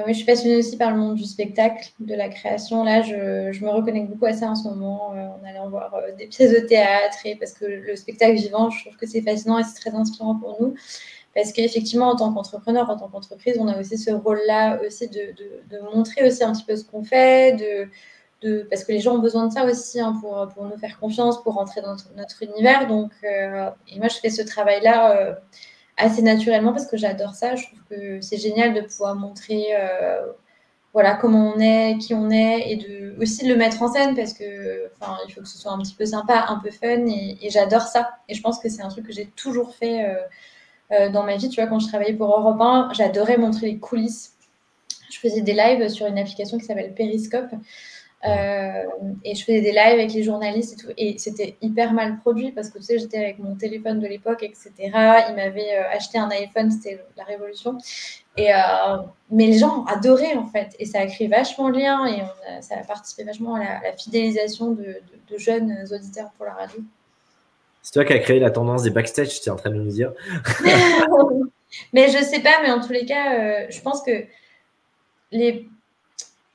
je 0.08 0.14
suis 0.14 0.24
passionnée 0.24 0.56
aussi 0.56 0.78
par 0.78 0.92
le 0.92 0.98
monde 0.98 1.16
du 1.16 1.26
spectacle, 1.26 1.90
de 2.00 2.16
la 2.16 2.30
création. 2.30 2.86
Là, 2.86 3.02
je, 3.02 3.52
je 3.52 3.66
me 3.66 3.70
reconnais 3.70 4.06
beaucoup 4.06 4.28
à 4.28 4.32
ça 4.32 4.48
en 4.48 4.56
ce 4.56 4.70
moment, 4.70 5.08
en 5.10 5.46
allant 5.46 5.70
voir 5.70 5.94
des 6.18 6.28
pièces 6.28 6.54
de 6.54 6.66
théâtre, 6.66 7.18
et 7.26 7.36
parce 7.36 7.52
que 7.52 7.66
le 7.66 7.98
spectacle 7.98 8.36
vivant, 8.36 8.70
je 8.70 8.86
trouve 8.86 8.96
que 8.96 9.06
c'est 9.06 9.22
fascinant 9.22 9.60
et 9.60 9.64
c'est 9.66 9.82
très 9.82 9.94
inspirant 9.94 10.36
pour 10.36 10.56
nous. 10.62 10.76
Parce 11.36 11.52
qu'effectivement, 11.52 12.08
en 12.08 12.16
tant 12.16 12.34
qu'entrepreneur, 12.34 12.90
en 12.90 12.98
tant 12.98 13.10
qu'entreprise, 13.10 13.58
on 13.60 13.68
a 13.68 13.78
aussi 13.78 13.98
ce 13.98 14.10
rôle-là 14.12 14.80
aussi 14.88 15.10
de, 15.10 15.36
montrer 15.94 16.26
aussi 16.26 16.44
un 16.44 16.54
petit 16.54 16.64
peu 16.64 16.78
ce 16.78 16.86
qu'on 16.86 17.04
fait, 17.04 17.58
de, 18.42 18.64
parce 18.70 18.86
que 18.86 18.94
les 18.94 19.00
gens 19.00 19.16
ont 19.16 19.20
besoin 19.20 19.48
de 19.48 19.54
ça 19.54 19.66
aussi 19.66 20.00
hein, 20.00 20.18
pour, 20.22 20.64
nous 20.64 20.78
faire 20.78 20.98
confiance, 21.00 21.44
pour 21.44 21.56
rentrer 21.56 21.82
dans 21.82 21.96
notre, 22.16 22.44
univers. 22.44 22.88
Donc, 22.88 23.12
euh, 23.24 23.70
et 23.90 24.00
moi, 24.00 24.08
je 24.08 24.16
fais 24.16 24.30
ce 24.30 24.42
travail-là 24.44 25.18
euh, 25.18 25.34
assez 25.98 26.22
naturellement 26.22 26.72
parce 26.72 26.88
que 26.88 26.96
j'adore 26.96 27.34
ça. 27.34 27.56
Je 27.56 27.66
trouve 27.66 27.80
que 27.90 28.22
c'est 28.22 28.38
génial 28.38 28.74
de 28.74 28.82
pouvoir 28.82 29.16
montrer 29.16 29.68
euh, 29.78 30.26
voilà, 30.94 31.16
comment 31.16 31.54
on 31.54 31.60
est, 31.60 31.98
qui 31.98 32.14
on 32.14 32.32
est, 32.32 32.72
et 32.72 33.14
aussi 33.20 33.44
de 33.44 33.50
le 33.50 33.58
mettre 33.58 33.82
en 33.82 33.92
scène 33.92 34.16
parce 34.16 34.32
que 34.32 34.90
il 35.28 35.34
faut 35.34 35.42
que 35.42 35.48
ce 35.48 35.58
soit 35.58 35.74
un 35.74 35.80
petit 35.80 35.96
peu 35.96 36.06
sympa, 36.06 36.46
un 36.48 36.60
peu 36.60 36.72
fun, 36.72 37.06
et 37.08 37.50
j'adore 37.50 37.82
ça. 37.82 38.12
Et 38.30 38.36
je 38.36 38.42
pense 38.42 38.60
que 38.60 38.70
c'est 38.70 38.82
un 38.82 38.88
truc 38.88 39.06
que 39.06 39.12
j'ai 39.12 39.26
toujours 39.36 39.76
fait 39.76 40.06
euh, 40.92 41.10
dans 41.10 41.24
ma 41.24 41.36
vie. 41.36 41.50
Tu 41.50 41.60
vois, 41.60 41.68
quand 41.68 41.80
je 41.80 41.88
travaillais 41.88 42.14
pour 42.14 42.28
Europe 42.28 42.62
1, 42.62 42.92
j'adorais 42.94 43.38
montrer 43.38 43.68
les 43.68 43.78
coulisses. 43.80 44.34
Je 45.10 45.20
faisais 45.20 45.42
des 45.42 45.54
lives 45.54 45.88
sur 45.90 46.06
une 46.06 46.20
application 46.20 46.60
qui 46.60 46.66
s'appelle 46.66 46.94
Periscope. 46.94 47.52
Euh, 48.28 48.84
et 49.24 49.36
je 49.36 49.44
faisais 49.44 49.62
des 49.62 49.72
lives 49.72 50.00
avec 50.00 50.14
les 50.14 50.22
journalistes 50.22 50.74
et 50.74 50.84
tout. 50.84 50.94
Et 50.98 51.18
c'était 51.18 51.58
hyper 51.62 51.94
mal 51.94 52.20
produit 52.20 52.52
parce 52.52 52.70
que 52.70 52.78
tu 52.78 52.86
sais, 52.86 53.00
j'étais 53.00 53.18
avec 53.18 53.40
mon 53.40 53.56
téléphone 53.56 54.00
de 54.00 54.08
l'époque, 54.08 54.44
etc. 54.44 54.72
Ils 54.84 55.36
m'avaient 55.36 55.78
euh, 55.78 55.90
acheté 55.92 56.20
un 56.20 56.30
iPhone, 56.30 56.70
c'était 56.70 57.04
la 57.18 57.24
révolution. 57.24 57.78
Et, 58.38 58.50
mais 59.32 59.48
les 59.48 59.58
gens 59.58 59.82
ont 59.82 59.86
adoré 59.86 60.36
en 60.36 60.46
fait. 60.48 60.76
Et 60.78 60.86
ça 60.86 61.00
a 61.00 61.06
créé 61.08 61.28
vachement 61.28 61.70
de 61.70 61.78
lien 61.78 62.06
et 62.06 62.22
ça 62.62 62.76
a 62.76 62.84
participé 62.84 63.24
vachement 63.24 63.56
à 63.56 63.60
la, 63.60 63.94
fidélisation 63.94 64.72
de, 64.72 65.02
jeunes 65.38 65.86
auditeurs 65.92 66.32
pour 66.38 66.46
la 66.46 66.54
radio. 66.54 66.84
C'est 67.86 67.92
toi 67.92 68.04
qui 68.04 68.14
as 68.14 68.20
créé 68.20 68.40
la 68.40 68.50
tendance 68.50 68.82
des 68.82 68.90
backstage, 68.90 69.40
tu 69.42 69.48
es 69.48 69.52
en 69.52 69.58
train 69.58 69.70
de 69.70 69.76
nous 69.76 69.92
dire. 69.92 70.12
mais 71.94 72.10
je 72.10 72.18
sais 72.18 72.40
pas, 72.40 72.60
mais 72.64 72.72
en 72.72 72.82
tous 72.82 72.92
les 72.92 73.06
cas, 73.06 73.40
euh, 73.40 73.68
je 73.70 73.80
pense 73.80 74.02
que 74.02 74.26
les. 75.32 75.70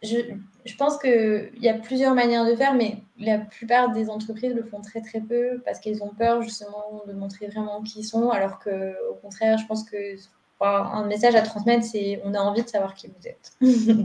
Je, 0.03 0.16
je 0.64 0.77
pense 0.77 0.99
qu'il 0.99 1.53
y 1.61 1.69
a 1.69 1.75
plusieurs 1.75 2.14
manières 2.14 2.45
de 2.45 2.57
faire, 2.57 2.75
mais 2.75 2.97
la 3.16 3.38
plupart 3.38 3.93
des 3.93 4.11
entreprises 4.11 4.55
le 4.55 4.64
font 4.64 4.81
très 4.81 5.03
très 5.03 5.21
peu 5.21 5.61
parce 5.64 5.79
qu'ils 5.79 6.03
ont 6.03 6.12
peur 6.19 6.43
justement 6.43 7.05
de 7.07 7.12
montrer 7.12 7.47
vraiment 7.47 7.81
qui 7.83 8.01
ils 8.01 8.05
sont, 8.05 8.31
alors 8.31 8.59
que 8.59 8.95
au 9.09 9.14
contraire, 9.14 9.57
je 9.57 9.66
pense 9.66 9.85
que 9.85 10.16
un 10.61 11.07
message 11.07 11.37
à 11.37 11.43
transmettre, 11.43 11.85
c'est 11.85 12.21
on 12.25 12.35
a 12.35 12.40
envie 12.40 12.64
de 12.64 12.69
savoir 12.69 12.95
qui 12.95 13.07
vous 13.07 13.29
êtes. 13.29 13.53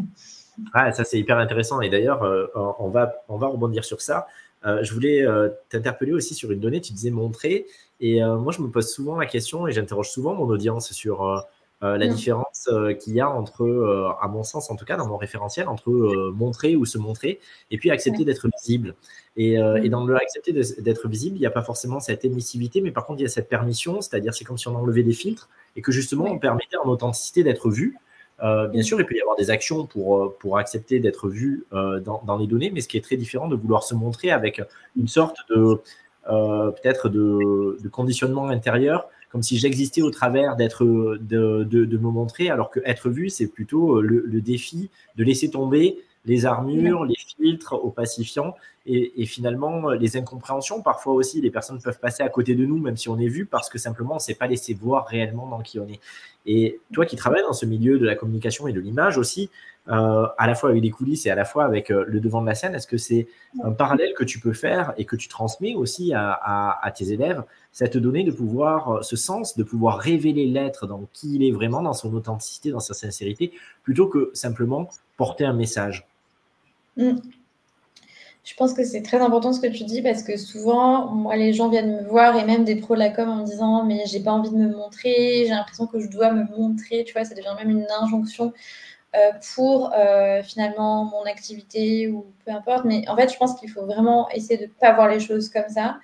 ah, 0.73 0.91
ça 0.91 1.03
c'est 1.03 1.17
hyper 1.17 1.39
intéressant 1.39 1.81
et 1.81 1.89
d'ailleurs, 1.89 2.21
euh, 2.23 2.45
on, 2.77 2.89
va, 2.89 3.23
on 3.29 3.37
va 3.37 3.47
rebondir 3.47 3.83
sur 3.83 3.99
ça. 3.99 4.27
Euh, 4.65 4.83
je 4.83 4.93
voulais 4.93 5.21
euh, 5.21 5.49
t'interpeller 5.69 6.13
aussi 6.13 6.33
sur 6.33 6.51
une 6.51 6.59
donnée, 6.59 6.81
tu 6.81 6.93
disais 6.93 7.11
montrer. 7.11 7.67
Et 7.99 8.23
euh, 8.23 8.37
moi, 8.37 8.51
je 8.51 8.61
me 8.61 8.69
pose 8.69 8.91
souvent 8.91 9.17
la 9.17 9.25
question 9.25 9.67
et 9.67 9.71
j'interroge 9.71 10.09
souvent 10.09 10.33
mon 10.33 10.47
audience 10.47 10.91
sur 10.91 11.45
la 11.81 12.07
différence 12.07 12.67
qu'il 12.99 13.13
y 13.13 13.21
a 13.21 13.29
entre, 13.29 14.17
à 14.19 14.27
mon 14.27 14.41
sens 14.41 14.71
en 14.71 14.75
tout 14.75 14.85
cas, 14.85 14.97
dans 14.97 15.07
mon 15.07 15.17
référentiel, 15.17 15.67
entre 15.67 15.91
montrer 16.31 16.75
ou 16.75 16.83
se 16.83 16.97
montrer 16.97 17.39
et 17.69 17.77
puis 17.77 17.91
accepter 17.91 18.25
d'être 18.25 18.47
visible. 18.59 18.95
Et, 19.37 19.59
dans 19.89 20.03
le 20.03 20.15
accepter 20.15 20.51
d'être 20.51 21.07
visible, 21.07 21.35
il 21.35 21.41
n'y 21.41 21.45
a 21.45 21.51
pas 21.51 21.61
forcément 21.61 21.99
cette 21.99 22.25
émissivité, 22.25 22.81
mais 22.81 22.89
par 22.89 23.05
contre, 23.05 23.19
il 23.19 23.23
y 23.23 23.27
a 23.27 23.29
cette 23.29 23.49
permission, 23.49 24.01
c'est-à-dire 24.01 24.33
c'est 24.33 24.45
comme 24.45 24.57
si 24.57 24.67
on 24.67 24.75
enlevait 24.75 25.03
des 25.03 25.13
filtres 25.13 25.47
et 25.75 25.83
que 25.83 25.91
justement, 25.91 26.25
on 26.25 26.39
permettait 26.39 26.77
en 26.77 26.89
authenticité 26.89 27.43
d'être 27.43 27.69
vu 27.69 27.95
euh, 28.43 28.67
bien 28.67 28.83
sûr, 28.83 28.99
il 28.99 29.05
peut 29.05 29.15
y 29.15 29.21
avoir 29.21 29.37
des 29.37 29.49
actions 29.49 29.85
pour, 29.85 30.17
euh, 30.17 30.37
pour 30.39 30.57
accepter 30.57 30.99
d'être 30.99 31.29
vu 31.29 31.65
euh, 31.73 31.99
dans, 31.99 32.37
les 32.37 32.47
données, 32.47 32.69
mais 32.69 32.81
ce 32.81 32.87
qui 32.87 32.97
est 32.97 33.01
très 33.01 33.17
différent 33.17 33.47
de 33.47 33.55
vouloir 33.55 33.83
se 33.83 33.95
montrer 33.95 34.31
avec 34.31 34.61
une 34.97 35.07
sorte 35.07 35.37
de 35.49 35.79
peut-être 36.27 37.07
de, 37.07 37.87
conditionnement 37.91 38.47
intérieur, 38.47 39.07
comme 39.29 39.43
si 39.43 39.57
j'existais 39.57 40.01
au 40.01 40.09
travers 40.09 40.55
d'être, 40.55 40.83
de, 40.83 41.63
de, 41.63 41.97
me 41.97 42.09
montrer, 42.09 42.49
alors 42.49 42.71
que 42.71 42.79
être 42.83 43.09
vu, 43.09 43.29
c'est 43.29 43.45
plutôt 43.45 44.01
le, 44.01 44.41
défi 44.41 44.89
de 45.17 45.23
laisser 45.23 45.51
tomber 45.51 45.99
les 46.25 46.45
armures, 46.45 47.05
les 47.05 47.15
filtres 47.15 47.73
opacifiants 47.73 48.55
et, 48.85 49.21
et, 49.21 49.25
finalement 49.25 49.89
les 49.89 50.17
incompréhensions. 50.17 50.81
Parfois 50.81 51.13
aussi, 51.13 51.41
les 51.41 51.51
personnes 51.51 51.81
peuvent 51.81 51.99
passer 51.99 52.23
à 52.23 52.29
côté 52.29 52.55
de 52.55 52.65
nous, 52.65 52.77
même 52.77 52.97
si 52.97 53.09
on 53.09 53.17
est 53.17 53.27
vu, 53.27 53.45
parce 53.45 53.69
que 53.69 53.77
simplement 53.77 54.13
on 54.13 54.15
ne 54.15 54.19
s'est 54.19 54.35
pas 54.35 54.47
laissé 54.47 54.73
voir 54.73 55.07
réellement 55.07 55.47
dans 55.47 55.59
qui 55.59 55.79
on 55.79 55.87
est. 55.87 55.99
Et 56.45 56.79
toi 56.93 57.05
qui 57.05 57.15
travailles 57.15 57.43
dans 57.43 57.53
ce 57.53 57.65
milieu 57.65 57.97
de 57.97 58.05
la 58.05 58.15
communication 58.15 58.67
et 58.67 58.73
de 58.73 58.79
l'image 58.79 59.17
aussi, 59.17 59.49
euh, 59.87 60.27
à 60.39 60.47
la 60.47 60.55
fois 60.55 60.71
avec 60.71 60.81
les 60.81 60.89
coulisses 60.89 61.27
et 61.27 61.29
à 61.29 61.35
la 61.35 61.45
fois 61.45 61.63
avec 61.63 61.91
euh, 61.91 62.05
le 62.07 62.19
devant 62.19 62.41
de 62.41 62.47
la 62.47 62.55
scène, 62.55 62.73
est-ce 62.73 62.87
que 62.87 62.97
c'est 62.97 63.27
un 63.63 63.71
parallèle 63.71 64.13
que 64.15 64.23
tu 64.23 64.39
peux 64.39 64.53
faire 64.53 64.93
et 64.97 65.05
que 65.05 65.15
tu 65.15 65.27
transmets 65.27 65.75
aussi 65.75 66.11
à, 66.13 66.93
tes 66.95 67.11
élèves, 67.11 67.43
cette 67.71 67.97
donnée 67.97 68.23
de 68.23 68.31
pouvoir, 68.31 68.91
euh, 68.91 69.01
ce 69.03 69.15
sens 69.15 69.55
de 69.57 69.63
pouvoir 69.63 69.99
révéler 69.99 70.47
l'être 70.47 70.87
dans 70.87 71.07
qui 71.13 71.35
il 71.35 71.43
est 71.43 71.51
vraiment, 71.51 71.83
dans 71.83 71.93
son 71.93 72.13
authenticité, 72.15 72.71
dans 72.71 72.79
sa 72.79 72.95
sincérité, 72.95 73.51
plutôt 73.83 74.07
que 74.07 74.31
simplement 74.33 74.89
porter 75.17 75.45
un 75.45 75.53
message? 75.53 76.07
Mm. 76.97 77.19
Je 78.43 78.53
pense 78.53 78.73
que 78.73 78.83
c'est 78.83 79.01
très 79.01 79.17
important 79.17 79.53
ce 79.53 79.59
que 79.59 79.65
tu 79.67 79.85
dis 79.85 80.03
parce 80.03 80.21
que 80.21 80.37
souvent, 80.37 81.07
moi, 81.07 81.35
les 81.35 81.51
gens 81.51 81.67
viennent 81.67 82.03
me 82.03 82.07
voir 82.07 82.37
et 82.37 82.45
même 82.45 82.63
des 82.63 82.75
pros 82.75 82.93
de 82.93 82.99
la 82.99 83.09
com 83.09 83.27
en 83.27 83.37
me 83.37 83.45
disant 83.45 83.83
mais 83.83 84.03
j'ai 84.05 84.19
pas 84.19 84.31
envie 84.31 84.51
de 84.51 84.55
me 84.55 84.69
montrer, 84.69 85.45
j'ai 85.45 85.49
l'impression 85.49 85.87
que 85.87 85.99
je 85.99 86.07
dois 86.07 86.31
me 86.31 86.43
montrer, 86.55 87.03
tu 87.05 87.13
vois, 87.13 87.25
ça 87.25 87.33
devient 87.33 87.55
même 87.57 87.71
une 87.71 87.87
injonction 88.01 88.53
euh, 89.15 89.31
pour 89.55 89.93
euh, 89.93 90.43
finalement 90.43 91.05
mon 91.05 91.23
activité 91.23 92.07
ou 92.07 92.25
peu 92.45 92.51
importe. 92.51 92.85
Mais 92.85 93.07
en 93.09 93.15
fait, 93.15 93.31
je 93.31 93.37
pense 93.37 93.59
qu'il 93.59 93.69
faut 93.69 93.85
vraiment 93.85 94.29
essayer 94.29 94.57
de 94.57 94.65
ne 94.65 94.79
pas 94.79 94.93
voir 94.93 95.07
les 95.07 95.19
choses 95.19 95.49
comme 95.49 95.69
ça. 95.69 95.97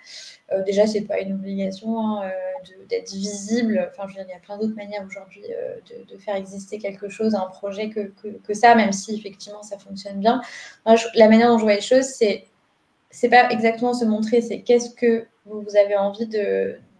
Euh, 0.51 0.63
déjà, 0.63 0.87
c'est 0.87 1.01
pas 1.01 1.19
une 1.19 1.33
obligation 1.33 1.99
hein, 1.99 2.31
d'être 2.89 3.11
visible. 3.11 3.89
Enfin, 3.91 4.07
je 4.07 4.17
veux 4.17 4.23
dire, 4.23 4.25
il 4.27 4.33
y 4.33 4.35
a 4.35 4.39
plein 4.39 4.57
d'autres 4.57 4.75
manières 4.75 5.05
aujourd'hui 5.05 5.43
de, 6.09 6.17
faire 6.17 6.35
exister 6.35 6.77
quelque 6.77 7.09
chose, 7.09 7.35
un 7.35 7.47
projet 7.47 7.89
que, 7.89 8.53
ça, 8.53 8.75
même 8.75 8.91
si 8.91 9.15
effectivement 9.15 9.63
ça 9.63 9.77
fonctionne 9.77 10.19
bien. 10.19 10.41
la 10.85 11.29
manière 11.29 11.49
dont 11.49 11.57
je 11.57 11.63
vois 11.63 11.75
les 11.75 11.81
choses, 11.81 12.05
c'est 12.05 12.45
c'est 13.11 13.29
pas 13.29 13.49
exactement 13.49 13.93
se 13.93 14.05
montrer, 14.05 14.41
c'est 14.41 14.61
qu'est-ce 14.61 14.89
que 14.95 15.27
vous 15.45 15.75
avez 15.75 15.97
envie 15.97 16.27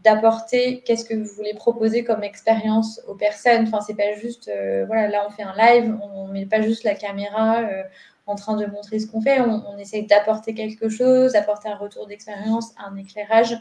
d'apporter 0.04 0.82
qu'est-ce 0.82 1.06
que 1.06 1.14
vous 1.14 1.34
voulez 1.36 1.54
proposer 1.54 2.04
comme 2.04 2.24
expérience 2.24 3.02
aux 3.08 3.16
personnes. 3.16 3.64
Enfin, 3.68 3.82
c'est 3.82 3.96
pas 3.96 4.14
juste, 4.14 4.50
euh, 4.50 4.84
voilà, 4.88 5.08
là 5.08 5.26
on 5.28 5.32
fait 5.32 5.44
un 5.44 5.56
live, 5.56 5.96
on 6.02 6.28
met 6.28 6.46
pas 6.46 6.62
juste 6.62 6.84
la 6.84 6.96
caméra 6.96 7.62
euh, 7.62 7.84
en 8.32 8.36
train 8.36 8.56
de 8.56 8.66
montrer 8.66 9.00
ce 9.00 9.08
qu'on 9.08 9.22
fait, 9.22 9.40
on, 9.42 9.64
on 9.68 9.78
essaye 9.78 10.06
d'apporter 10.06 10.54
quelque 10.54 10.90
chose, 10.90 11.34
d'apporter 11.34 11.70
un 11.70 11.76
retour 11.76 12.08
d'expérience, 12.08 12.72
un 12.78 12.96
éclairage. 12.96 13.58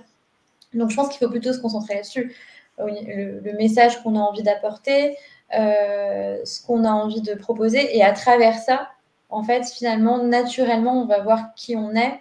Donc 0.74 0.90
je 0.90 0.96
pense 0.96 1.08
qu'il 1.08 1.18
faut 1.18 1.30
plutôt 1.30 1.52
se 1.52 1.58
concentrer 1.58 1.94
là-dessus. 1.94 2.34
Le, 2.78 3.52
message 3.58 4.02
qu'on 4.02 4.16
a 4.16 4.20
envie 4.20 4.42
d'apporter, 4.42 5.16
euh, 5.54 6.38
ce 6.44 6.64
qu'on 6.64 6.84
a 6.84 6.90
envie 6.90 7.20
de 7.20 7.34
proposer, 7.34 7.96
et 7.96 8.02
à 8.02 8.12
travers 8.12 8.58
ça, 8.58 8.88
en 9.28 9.42
fait, 9.42 9.66
finalement, 9.66 10.22
naturellement, 10.22 11.02
on 11.02 11.06
va 11.06 11.20
voir 11.20 11.54
qui 11.54 11.76
on 11.76 11.94
est 11.94 12.20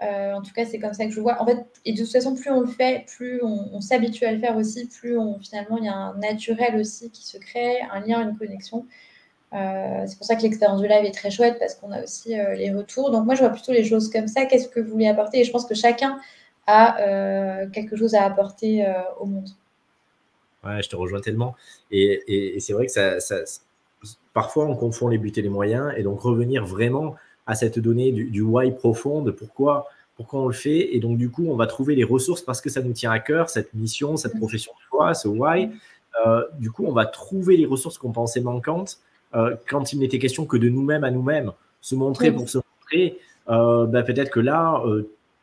euh, 0.00 0.32
en 0.32 0.42
tout 0.42 0.52
cas, 0.52 0.64
c'est 0.64 0.78
comme 0.78 0.94
ça 0.94 1.06
que 1.06 1.10
je 1.10 1.20
vois. 1.20 1.42
En 1.42 1.46
fait, 1.46 1.66
et 1.84 1.92
de 1.92 1.98
toute 1.98 2.12
façon, 2.12 2.34
plus 2.34 2.50
on 2.50 2.60
le 2.60 2.68
fait, 2.68 3.04
plus 3.06 3.42
on, 3.42 3.80
s'habitue 3.80 4.24
à 4.24 4.32
le 4.32 4.38
faire 4.38 4.56
aussi, 4.56 4.86
plus 4.86 5.16
finalement 5.40 5.76
il 5.78 5.84
y 5.84 5.88
a 5.88 5.94
un 5.94 6.14
naturel 6.18 6.76
aussi 6.76 7.10
qui 7.10 7.26
se 7.26 7.36
crée, 7.36 7.80
un 7.92 8.00
lien, 8.00 8.22
une 8.22 8.36
connexion. 8.36 8.86
Euh, 9.54 10.04
c'est 10.06 10.16
pour 10.16 10.26
ça 10.26 10.36
que 10.36 10.42
l'expérience 10.42 10.80
du 10.80 10.88
live 10.88 11.04
est 11.04 11.14
très 11.14 11.30
chouette 11.30 11.56
parce 11.58 11.74
qu'on 11.74 11.90
a 11.92 12.02
aussi 12.02 12.38
euh, 12.38 12.54
les 12.54 12.72
retours. 12.72 13.10
Donc 13.10 13.24
moi, 13.24 13.34
je 13.34 13.40
vois 13.40 13.50
plutôt 13.50 13.72
les 13.72 13.84
choses 13.84 14.10
comme 14.10 14.28
ça. 14.28 14.44
Qu'est-ce 14.44 14.68
que 14.68 14.80
vous 14.80 14.90
voulez 14.90 15.08
apporter? 15.08 15.40
Et 15.40 15.44
je 15.44 15.50
pense 15.50 15.66
que 15.66 15.74
chacun 15.74 16.18
a 16.66 17.64
quelque 17.72 17.96
chose 17.96 18.14
à 18.14 18.24
apporter 18.24 18.86
au 19.18 19.24
monde. 19.24 19.48
Ouais, 20.62 20.82
je 20.82 20.88
te 20.90 20.96
rejoins 20.96 21.22
tellement. 21.22 21.56
Et, 21.90 22.56
c'est 22.60 22.74
vrai 22.74 22.84
que 22.84 22.92
ça, 22.92 23.36
parfois 24.34 24.66
on 24.66 24.76
confond 24.76 25.08
les 25.08 25.16
buts 25.16 25.32
et 25.34 25.40
les 25.40 25.48
moyens. 25.48 25.94
Et 25.96 26.02
donc 26.02 26.20
revenir 26.20 26.66
vraiment 26.66 27.14
à 27.46 27.54
cette 27.54 27.78
donnée 27.78 28.12
du, 28.12 28.26
du 28.26 28.42
why 28.42 28.70
profond, 28.70 29.22
de 29.22 29.30
pourquoi, 29.30 29.88
pourquoi 30.18 30.40
on 30.40 30.46
le 30.46 30.52
fait. 30.52 30.94
Et 30.94 31.00
donc, 31.00 31.16
du 31.16 31.30
coup, 31.30 31.46
on 31.48 31.56
va 31.56 31.66
trouver 31.66 31.94
les 31.94 32.04
ressources 32.04 32.42
parce 32.42 32.60
que 32.60 32.68
ça 32.68 32.82
nous 32.82 32.92
tient 32.92 33.10
à 33.10 33.20
cœur, 33.20 33.48
cette 33.48 33.72
mission, 33.72 34.16
cette 34.16 34.34
mm. 34.34 34.38
profession 34.38 34.72
de 34.72 34.86
foi, 34.88 35.14
ce 35.14 35.28
why. 35.28 35.70
Euh, 36.26 36.44
du 36.58 36.70
coup, 36.70 36.84
on 36.86 36.92
va 36.92 37.06
trouver 37.06 37.56
les 37.56 37.66
ressources 37.66 37.96
qu'on 37.96 38.12
pensait 38.12 38.40
manquantes 38.40 38.98
euh, 39.34 39.56
quand 39.68 39.92
il 39.92 40.00
n'était 40.00 40.18
question 40.18 40.46
que 40.46 40.56
de 40.56 40.68
nous-mêmes 40.68 41.04
à 41.04 41.10
nous-mêmes. 41.10 41.52
Se 41.80 41.94
montrer 41.94 42.32
pour 42.32 42.48
se 42.48 42.58
montrer, 42.58 43.18
euh, 43.48 43.86
bah, 43.86 44.02
peut-être 44.02 44.30
que 44.30 44.40
là, 44.40 44.82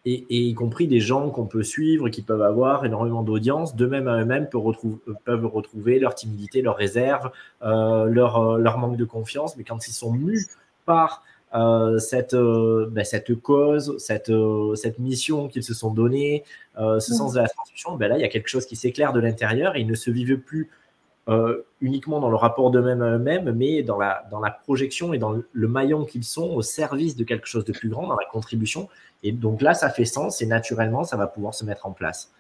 et, 0.06 0.26
y 0.30 0.54
compris 0.54 0.88
des 0.88 1.00
gens 1.00 1.30
qu'on 1.30 1.46
peut 1.46 1.64
suivre, 1.64 2.10
qui 2.10 2.22
peuvent 2.22 2.42
avoir 2.42 2.86
énormément 2.86 3.24
d'audience, 3.24 3.76
d'eux-mêmes 3.76 4.08
à 4.08 4.22
eux-mêmes 4.22 4.48
peuvent, 4.50 4.62
retrouver, 4.62 4.98
peuvent 5.24 5.46
retrouver 5.46 6.00
leur 6.00 6.14
timidité, 6.14 6.62
leur 6.62 6.76
réserve, 6.76 7.32
leur, 7.62 8.58
leur 8.58 8.78
manque 8.78 8.98
de 8.98 9.06
confiance. 9.06 9.56
Mais 9.58 9.64
quand 9.64 9.88
ils 9.88 9.94
sont 9.94 10.12
mus 10.12 10.48
par 10.86 11.24
euh, 11.56 12.00
cette, 12.00 12.34
euh, 12.34 12.88
ben, 12.92 13.06
cette 13.06 13.34
cause, 13.36 13.98
cette, 13.98 14.30
euh, 14.30 14.76
cette 14.76 15.00
mission 15.00 15.48
qu'ils 15.48 15.64
se 15.64 15.74
sont 15.74 15.92
donnée, 15.92 16.44
ce 16.78 17.14
sens 17.14 17.34
de 17.34 17.40
la 17.40 17.48
transmission, 17.48 17.96
ben 17.96 18.10
là, 18.10 18.18
il 18.18 18.22
y 18.22 18.26
a 18.26 18.28
quelque 18.28 18.50
chose 18.50 18.66
qui 18.66 18.76
s'éclaire 18.76 19.14
de 19.14 19.22
l'intérieur 19.22 19.78
et 19.78 19.82
ils 19.82 19.88
ne 19.88 19.96
se 19.96 20.12
vivent 20.12 20.38
plus 20.38 20.70
uniquement 21.82 22.20
dans 22.20 22.30
le 22.30 22.36
rapport 22.36 22.72
d'eux-mêmes 22.72 23.02
à 23.02 23.12
eux-mêmes, 23.12 23.52
mais 23.52 23.82
dans 23.82 23.98
la, 23.98 24.26
dans 24.30 24.40
la 24.40 24.52
projection 24.52 25.14
et 25.14 25.18
dans 25.18 25.32
le 25.52 25.68
maillon 25.68 26.06
qu'ils 26.06 26.24
sont 26.24 26.50
au 26.50 26.62
service 26.62 27.16
de 27.16 27.24
quelque 27.24 27.48
chose 27.48 27.66
de 27.66 27.72
plus 27.72 27.90
grand, 27.90 28.08
dans 28.08 28.16
la 28.16 28.28
contribution. 28.32 28.90
Et 29.24 29.32
donc 29.32 29.62
là, 29.62 29.74
ça 29.74 29.90
fait 29.90 30.06
sens 30.06 30.42
et 30.42 30.46
naturellement, 30.46 31.04
ça 31.04 31.18
va 31.18 31.28
pouvoir 31.28 31.56
se 31.56 31.66
mettre 31.66 31.88
en 31.88 31.92
place. 31.92 32.32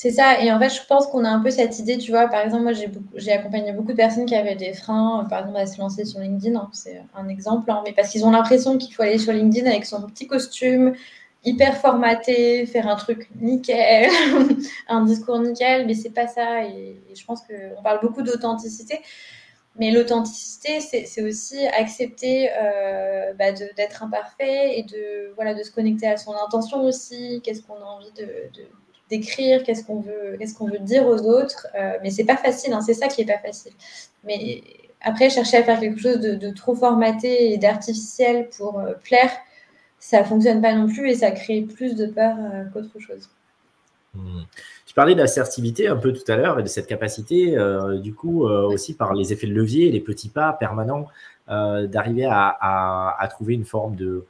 C'est 0.00 0.12
ça. 0.12 0.40
Et 0.40 0.52
en 0.52 0.60
fait, 0.60 0.68
je 0.68 0.80
pense 0.88 1.08
qu'on 1.08 1.24
a 1.24 1.28
un 1.28 1.40
peu 1.40 1.50
cette 1.50 1.76
idée, 1.80 1.98
tu 1.98 2.12
vois. 2.12 2.28
Par 2.28 2.40
exemple, 2.40 2.62
moi, 2.62 2.72
j'ai 3.16 3.32
accompagné 3.32 3.72
beaucoup 3.72 3.90
de 3.90 3.96
personnes 3.96 4.26
qui 4.26 4.36
avaient 4.36 4.54
des 4.54 4.72
freins, 4.72 5.26
par 5.28 5.40
exemple, 5.40 5.58
à 5.58 5.66
se 5.66 5.76
lancer 5.80 6.04
sur 6.04 6.20
LinkedIn. 6.20 6.56
Hein, 6.56 6.70
c'est 6.72 7.02
un 7.16 7.28
exemple. 7.28 7.68
Hein, 7.68 7.82
mais 7.84 7.92
parce 7.92 8.10
qu'ils 8.10 8.24
ont 8.24 8.30
l'impression 8.30 8.78
qu'il 8.78 8.94
faut 8.94 9.02
aller 9.02 9.18
sur 9.18 9.32
LinkedIn 9.32 9.68
avec 9.68 9.84
son 9.84 10.00
petit 10.02 10.28
costume, 10.28 10.94
hyper 11.48 11.76
formaté, 11.78 12.66
faire 12.66 12.88
un 12.88 12.96
truc 12.96 13.28
nickel, 13.40 14.10
un 14.88 15.04
discours 15.04 15.38
nickel. 15.38 15.86
Mais 15.86 15.94
c'est 15.94 16.10
pas 16.10 16.26
ça. 16.26 16.64
Et, 16.64 17.00
je 17.14 17.24
pense 17.24 17.40
qu'on 17.42 17.82
parle 17.82 18.00
beaucoup 18.00 18.22
d'authenticité. 18.22 19.00
Mais 19.76 19.92
l'authenticité, 19.92 20.80
c'est 20.80 21.22
aussi 21.22 21.64
accepter 21.68 22.50
euh, 22.60 23.32
bah, 23.34 23.52
d'être 23.52 24.02
imparfait 24.02 24.78
et 24.78 24.82
de, 24.82 25.32
voilà, 25.36 25.54
de 25.54 25.62
se 25.62 25.70
connecter 25.70 26.08
à 26.08 26.16
son 26.16 26.34
intention 26.34 26.82
aussi. 26.82 27.40
Qu'est-ce 27.44 27.62
qu'on 27.62 27.76
a 27.76 27.84
envie 27.84 28.12
de 28.12 28.26
d'écrire, 29.10 29.62
qu'est-ce 29.62 29.84
qu'on 29.84 30.00
veut, 30.00 30.36
qu'est-ce 30.38 30.54
qu'on 30.54 30.66
veut 30.66 30.78
dire 30.78 31.06
aux 31.06 31.22
autres? 31.22 31.66
Euh, 31.74 31.98
mais 32.02 32.10
c'est 32.10 32.24
pas 32.24 32.36
facile, 32.36 32.72
hein, 32.72 32.80
c'est 32.80 32.94
ça 32.94 33.08
qui 33.08 33.22
est 33.22 33.26
pas 33.26 33.38
facile. 33.38 33.72
Mais 34.24 34.62
après, 35.00 35.30
chercher 35.30 35.58
à 35.58 35.62
faire 35.62 35.80
quelque 35.80 36.00
chose 36.00 36.20
de, 36.20 36.50
trop 36.50 36.74
formaté 36.74 37.52
et 37.52 37.58
d'artificiel 37.58 38.48
pour 38.50 38.78
euh, 38.80 38.94
plaire, 39.02 39.30
ça 40.00 40.24
fonctionne 40.24 40.60
pas 40.60 40.74
non 40.74 40.86
plus 40.86 41.10
et 41.10 41.14
ça 41.14 41.30
crée 41.30 41.62
plus 41.62 41.94
de 41.94 42.06
peur 42.06 42.36
euh, 42.38 42.64
qu'autre 42.72 42.98
chose. 42.98 43.28
Hmm. 44.14 44.42
Tu 44.86 44.94
parlais 44.94 45.14
d'assertivité 45.14 45.88
un 45.88 45.96
peu 45.96 46.12
tout 46.12 46.30
à 46.30 46.36
l'heure 46.36 46.58
et 46.58 46.62
de 46.62 46.68
cette 46.68 46.86
capacité, 46.86 47.56
du 48.02 48.14
coup, 48.14 48.46
aussi 48.46 48.94
par 48.94 49.12
les 49.12 49.34
effets 49.34 49.46
de 49.46 49.52
levier, 49.52 49.92
les 49.92 50.00
petits 50.00 50.30
pas 50.30 50.54
permanents, 50.54 51.06
d'arriver 51.46 52.26
à, 52.28 53.28
trouver 53.30 53.52
une 53.54 53.66
forme 53.66 53.94
de, 53.96 54.24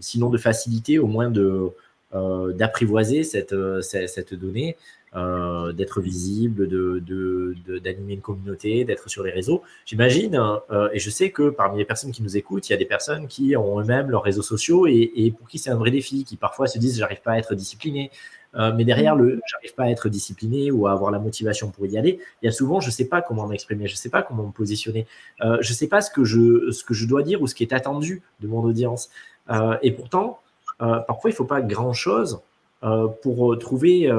sinon 0.00 0.28
de 0.28 0.38
facilité, 0.38 0.98
au 0.98 1.06
moins 1.06 1.30
de, 1.30 1.72
euh, 2.14 2.52
d'apprivoiser 2.52 3.22
euh, 3.52 3.80
cette, 3.80 4.34
donnée, 4.34 4.76
euh, 5.16 5.72
d'être 5.72 6.00
visible, 6.00 6.68
d'animer 6.68 7.00
de, 7.00 7.54
de, 7.80 8.12
une 8.12 8.20
communauté, 8.20 8.84
d'être 8.84 9.08
sur 9.08 9.22
les 9.22 9.30
réseaux. 9.30 9.62
J'imagine, 9.86 10.40
et 10.92 10.98
je 10.98 11.10
sais 11.10 11.30
que 11.30 11.50
parmi 11.50 11.78
les 11.78 11.84
personnes 11.84 12.12
qui 12.12 12.22
nous 12.22 12.36
écoutent, 12.36 12.68
il 12.68 12.72
y 12.72 12.74
a 12.74 12.78
des 12.78 12.84
personnes 12.84 13.26
qui 13.28 13.56
ont 13.56 13.80
eux-mêmes 13.80 14.10
leurs 14.10 14.22
réseaux 14.22 14.42
sociaux 14.42 14.86
et, 14.86 15.32
pour 15.38 15.48
qui 15.48 15.58
c'est 15.58 15.70
un 15.70 15.76
vrai 15.76 15.90
défi, 15.90 16.24
qui 16.24 16.36
parfois 16.36 16.66
se 16.66 16.78
disent 16.78 16.98
j'arrive 16.98 17.22
pas 17.22 17.32
à 17.32 17.38
être 17.38 17.54
discipliné. 17.54 18.10
mais 18.54 18.84
derrière 18.84 19.16
le 19.16 19.40
j'arrive 19.50 19.74
pas 19.74 19.84
à 19.84 19.90
être 19.90 20.08
discipliné 20.08 20.70
ou 20.70 20.86
à 20.86 20.92
avoir 20.92 21.10
la 21.10 21.18
motivation 21.18 21.70
pour 21.70 21.86
y 21.86 21.98
aller, 21.98 22.18
il 22.42 22.46
y 22.46 22.48
a 22.48 22.52
souvent 22.52 22.80
je 22.80 22.90
sais 22.90 23.06
pas 23.06 23.22
comment 23.22 23.46
m'exprimer, 23.46 23.86
je 23.88 23.96
sais 23.96 24.10
pas 24.10 24.22
comment 24.22 24.44
me 24.46 24.52
positionner, 24.52 25.06
euh, 25.42 25.58
je 25.60 25.72
sais 25.72 25.88
pas 25.88 26.00
ce 26.00 26.10
que 26.10 26.24
je 26.24 26.70
ce 26.70 26.84
que 26.84 26.94
je 26.94 27.06
dois 27.06 27.22
dire 27.22 27.42
ou 27.42 27.46
ce 27.46 27.54
qui 27.54 27.62
est 27.62 27.72
attendu 27.72 28.22
de 28.40 28.48
mon 28.48 28.62
audience. 28.62 29.10
et 29.82 29.90
pourtant, 29.92 30.40
euh, 30.82 30.98
parfois, 31.00 31.30
il 31.30 31.32
faut 31.34 31.44
pas 31.44 31.60
grand-chose 31.60 32.40
euh, 32.82 33.08
pour 33.22 33.52
euh, 33.52 33.56
trouver 33.56 34.10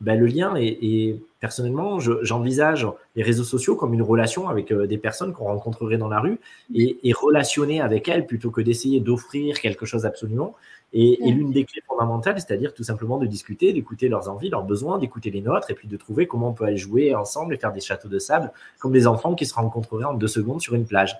ben, 0.00 0.18
le 0.18 0.26
lien. 0.26 0.54
Et, 0.56 1.16
personnellement, 1.40 2.00
j'envisage 2.00 2.86
les 3.14 3.22
réseaux 3.22 3.44
sociaux 3.44 3.76
comme 3.76 3.94
une 3.94 4.02
relation 4.02 4.48
avec 4.48 4.72
des 4.72 4.98
personnes 4.98 5.32
qu'on 5.32 5.44
rencontrerait 5.44 5.98
dans 5.98 6.08
la 6.08 6.20
rue 6.20 6.38
et, 6.74 7.12
relationner 7.12 7.80
avec 7.80 8.08
elles 8.08 8.26
plutôt 8.26 8.50
que 8.50 8.60
d'essayer 8.60 9.00
d'offrir 9.00 9.60
quelque 9.60 9.86
chose 9.86 10.04
absolument. 10.04 10.54
Et, 10.92 11.18
l'une 11.30 11.52
des 11.52 11.64
clés 11.64 11.82
fondamentales, 11.86 12.40
c'est-à-dire 12.40 12.74
tout 12.74 12.82
simplement 12.82 13.18
de 13.18 13.26
discuter, 13.26 13.72
d'écouter 13.72 14.08
leurs 14.08 14.28
envies, 14.28 14.50
leurs 14.50 14.64
besoins, 14.64 14.98
d'écouter 14.98 15.30
les 15.30 15.40
nôtres, 15.40 15.70
et 15.70 15.74
puis 15.74 15.86
de 15.86 15.96
trouver 15.96 16.26
comment 16.26 16.48
on 16.48 16.52
peut 16.54 16.64
aller 16.64 16.76
jouer 16.76 17.14
ensemble 17.14 17.54
et 17.54 17.58
faire 17.58 17.72
des 17.72 17.80
châteaux 17.80 18.08
de 18.08 18.18
sable 18.18 18.52
comme 18.80 18.92
des 18.92 19.06
enfants 19.06 19.34
qui 19.34 19.46
se 19.46 19.54
rencontreraient 19.54 20.04
en 20.04 20.14
deux 20.14 20.28
secondes 20.28 20.60
sur 20.60 20.74
une 20.74 20.86
plage. 20.86 21.16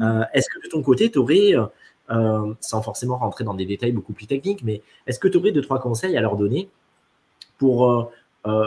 Est-ce 0.00 0.48
que 0.48 0.62
de 0.62 0.68
ton 0.68 0.82
côté, 0.82 1.10
tu 1.10 1.18
aurais 1.18 1.54
euh, 2.10 2.52
sans 2.60 2.82
forcément 2.82 3.16
rentrer 3.16 3.44
dans 3.44 3.54
des 3.54 3.64
détails 3.64 3.92
beaucoup 3.92 4.12
plus 4.12 4.26
techniques, 4.26 4.62
mais 4.64 4.82
est-ce 5.06 5.18
que 5.18 5.28
tu 5.28 5.38
aurais 5.38 5.52
deux, 5.52 5.62
trois 5.62 5.80
conseils 5.80 6.16
à 6.16 6.20
leur 6.20 6.36
donner 6.36 6.68
pour, 7.58 7.90
euh, 7.90 8.10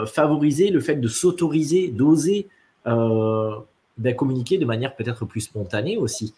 favoriser 0.06 0.70
le 0.70 0.80
fait 0.80 0.96
de 0.96 1.08
s'autoriser, 1.08 1.88
d'oser 1.88 2.48
ben, 2.84 4.14
communiquer 4.16 4.58
de 4.58 4.66
manière 4.66 4.94
peut-être 4.94 5.24
plus 5.24 5.42
spontanée 5.42 5.96
aussi. 5.96 6.34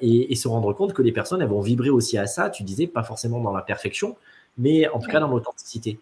Et, 0.00 0.34
se 0.34 0.48
rendre 0.48 0.72
compte 0.72 0.92
que 0.92 1.02
les 1.02 1.12
personnes 1.12 1.42
elles 1.42 1.48
vont 1.48 1.60
vibrer 1.60 1.90
aussi 1.90 2.18
à 2.18 2.26
ça, 2.26 2.50
tu 2.50 2.62
disais, 2.62 2.86
pas 2.86 3.02
forcément 3.02 3.40
dans 3.40 3.52
la 3.52 3.62
perfection, 3.62 4.16
mais 4.56 4.88
en 4.88 4.98
tout 4.98 5.10
cas 5.10 5.20
dans 5.20 5.28
l'authenticité. 5.28 5.98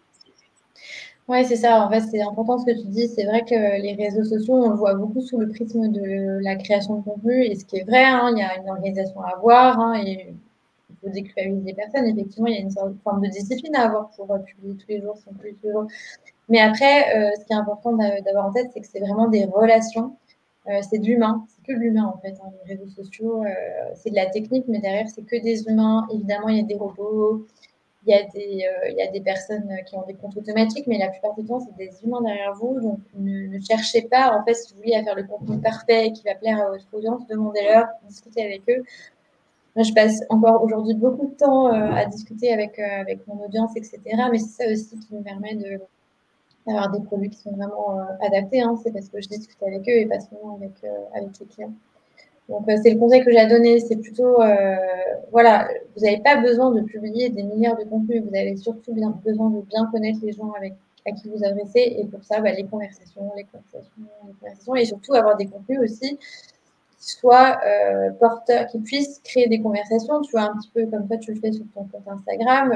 Oui, 1.27 1.43
c'est 1.43 1.57
ça. 1.57 1.81
En 1.85 1.89
fait, 1.89 1.99
c'est 2.09 2.21
important 2.21 2.57
ce 2.57 2.65
que 2.65 2.81
tu 2.81 2.87
dis. 2.87 3.09
C'est 3.09 3.25
vrai 3.25 3.41
que 3.41 3.81
les 3.81 3.95
réseaux 3.95 4.23
sociaux, 4.23 4.53
on 4.53 4.69
le 4.69 4.75
voit 4.77 4.93
beaucoup 4.93 5.21
sous 5.21 5.37
le 5.37 5.49
prisme 5.49 5.91
de 5.91 6.41
la 6.41 6.55
création 6.55 6.99
de 6.99 7.03
contenu. 7.03 7.43
Et 7.43 7.55
ce 7.55 7.65
qui 7.65 7.77
est 7.77 7.83
vrai, 7.83 8.05
hein, 8.05 8.31
il 8.31 8.39
y 8.39 8.41
a 8.41 8.57
une 8.57 8.69
organisation 8.69 9.21
à 9.21 9.35
avoir 9.35 9.77
hein, 9.77 10.01
et 10.01 10.33
faut 11.01 11.09
déculpabiliser 11.09 11.65
les 11.65 11.73
personnes. 11.73 12.05
Effectivement, 12.05 12.47
il 12.47 12.55
y 12.55 12.57
a 12.57 12.61
une 12.61 12.97
forme 13.03 13.21
de 13.21 13.29
discipline 13.29 13.75
à 13.75 13.85
avoir 13.85 14.09
pour 14.11 14.31
euh, 14.31 14.39
publier 14.39 14.75
tous 14.75 14.87
les 14.89 15.01
jours, 15.01 15.17
sans 15.17 15.31
tous 15.31 15.43
les 15.43 15.57
jours. 15.63 15.87
Mais 16.49 16.59
après, 16.59 17.15
euh, 17.15 17.31
ce 17.39 17.45
qui 17.45 17.53
est 17.53 17.57
important 17.57 17.93
d'avoir 17.93 18.47
en 18.47 18.51
tête, 18.51 18.67
c'est 18.73 18.81
que 18.81 18.87
c'est 18.87 18.99
vraiment 18.99 19.27
des 19.27 19.45
relations. 19.45 20.15
Euh, 20.67 20.81
c'est 20.89 20.99
de 20.99 21.05
l'humain. 21.05 21.45
C'est 21.49 21.65
que 21.65 21.77
de 21.77 21.81
l'humain, 21.81 22.05
en 22.05 22.19
fait. 22.19 22.35
Hein. 22.43 22.51
Les 22.65 22.75
réseaux 22.75 22.89
sociaux, 22.89 23.43
c'est 23.95 24.09
de 24.09 24.15
la 24.15 24.27
technique, 24.27 24.65
mais 24.67 24.79
derrière, 24.79 25.07
c'est 25.09 25.25
que 25.25 25.41
des 25.41 25.63
humains. 25.65 26.07
Évidemment, 26.11 26.49
il 26.49 26.57
y 26.57 26.61
a 26.61 26.63
des 26.63 26.75
robots, 26.75 27.45
il 28.05 28.11
y, 28.11 28.13
a 28.13 28.23
des, 28.23 28.65
il 28.89 28.95
y 28.97 29.01
a 29.01 29.11
des 29.11 29.19
personnes 29.19 29.69
qui 29.85 29.95
ont 29.95 30.05
des 30.05 30.13
comptes 30.13 30.37
automatiques, 30.37 30.87
mais 30.87 30.97
la 30.97 31.09
plupart 31.09 31.35
du 31.35 31.43
temps, 31.45 31.59
c'est 31.59 31.75
des 31.75 31.91
humains 32.03 32.21
derrière 32.21 32.53
vous. 32.53 32.79
Donc, 32.79 32.99
ne, 33.15 33.59
cherchez 33.59 34.03
pas, 34.03 34.37
en 34.37 34.45
fait, 34.45 34.53
si 34.53 34.73
vous 34.73 34.79
voulez, 34.79 34.95
à 34.95 35.03
faire 35.03 35.15
le 35.15 35.23
contenu 35.23 35.59
parfait 35.59 36.11
qui 36.13 36.23
va 36.23 36.35
plaire 36.35 36.61
à 36.61 36.69
votre 36.69 36.85
audience, 36.93 37.27
demandez-leur, 37.27 37.87
discutez 38.07 38.43
avec 38.43 38.61
eux. 38.69 38.83
Moi, 39.77 39.83
je 39.83 39.93
passe 39.93 40.19
encore 40.29 40.61
aujourd'hui 40.61 40.95
beaucoup 40.95 41.27
de 41.27 41.35
temps 41.35 41.67
euh, 41.67 41.91
à 41.91 42.05
discuter 42.05 42.51
avec, 42.51 42.77
euh, 42.79 43.01
avec 43.01 43.25
mon 43.27 43.45
audience, 43.45 43.71
etc. 43.77 44.01
Mais 44.29 44.39
c'est 44.39 44.63
ça 44.63 44.69
aussi 44.69 44.99
qui 44.99 45.15
me 45.15 45.21
permet 45.21 45.55
d'avoir 46.65 46.91
des 46.91 46.99
produits 46.99 47.29
qui 47.29 47.37
sont 47.37 47.51
vraiment 47.51 47.97
adaptés. 48.19 48.59
Hein. 48.59 48.75
C'est 48.83 48.91
parce 48.91 49.07
que 49.07 49.21
je 49.21 49.29
discute 49.29 49.63
avec 49.63 49.87
eux 49.87 49.99
et 50.01 50.05
pas 50.05 50.19
seulement 50.19 50.55
avec, 50.55 50.73
avec 51.13 51.39
les 51.39 51.45
clients. 51.45 51.73
Donc, 52.49 52.67
euh, 52.69 52.77
c'est 52.81 52.91
le 52.91 52.99
conseil 52.99 53.23
que 53.23 53.31
j'ai 53.31 53.39
à 53.39 53.45
donner. 53.45 53.79
C'est 53.79 53.97
plutôt, 53.97 54.41
euh, 54.41 54.75
voilà, 55.31 55.67
vous 55.95 56.03
n'avez 56.03 56.19
pas 56.19 56.37
besoin 56.37 56.71
de 56.71 56.81
publier 56.81 57.29
des 57.29 57.43
milliards 57.43 57.77
de 57.77 57.83
contenus. 57.83 58.23
Vous 58.23 58.35
avez 58.35 58.55
surtout 58.55 58.93
besoin 59.23 59.49
de 59.49 59.61
bien 59.61 59.87
connaître 59.91 60.19
les 60.23 60.31
gens 60.31 60.51
avec, 60.51 60.73
à 61.05 61.11
qui 61.11 61.29
vous 61.29 61.43
adressez. 61.43 61.97
Et 61.99 62.05
pour 62.05 62.23
ça, 62.23 62.39
bah, 62.39 62.51
les 62.51 62.63
conversations, 62.63 63.31
les 63.35 63.43
conversations, 63.43 63.91
les 64.25 64.33
conversations. 64.39 64.75
Et 64.75 64.85
surtout, 64.85 65.13
avoir 65.13 65.35
des 65.35 65.47
contenus 65.47 65.79
aussi 65.81 66.17
qui 66.97 67.11
soient 67.11 67.59
euh, 67.65 68.11
porteurs, 68.11 68.67
puissent 68.83 69.19
créer 69.23 69.47
des 69.47 69.61
conversations. 69.61 70.21
Tu 70.21 70.31
vois, 70.31 70.43
un 70.43 70.57
petit 70.57 70.71
peu 70.73 70.85
comme 70.87 71.07
toi, 71.07 71.17
tu 71.17 71.33
le 71.33 71.39
fais 71.39 71.51
sur 71.51 71.65
ton 71.73 71.83
compte 71.85 72.07
Instagram. 72.07 72.73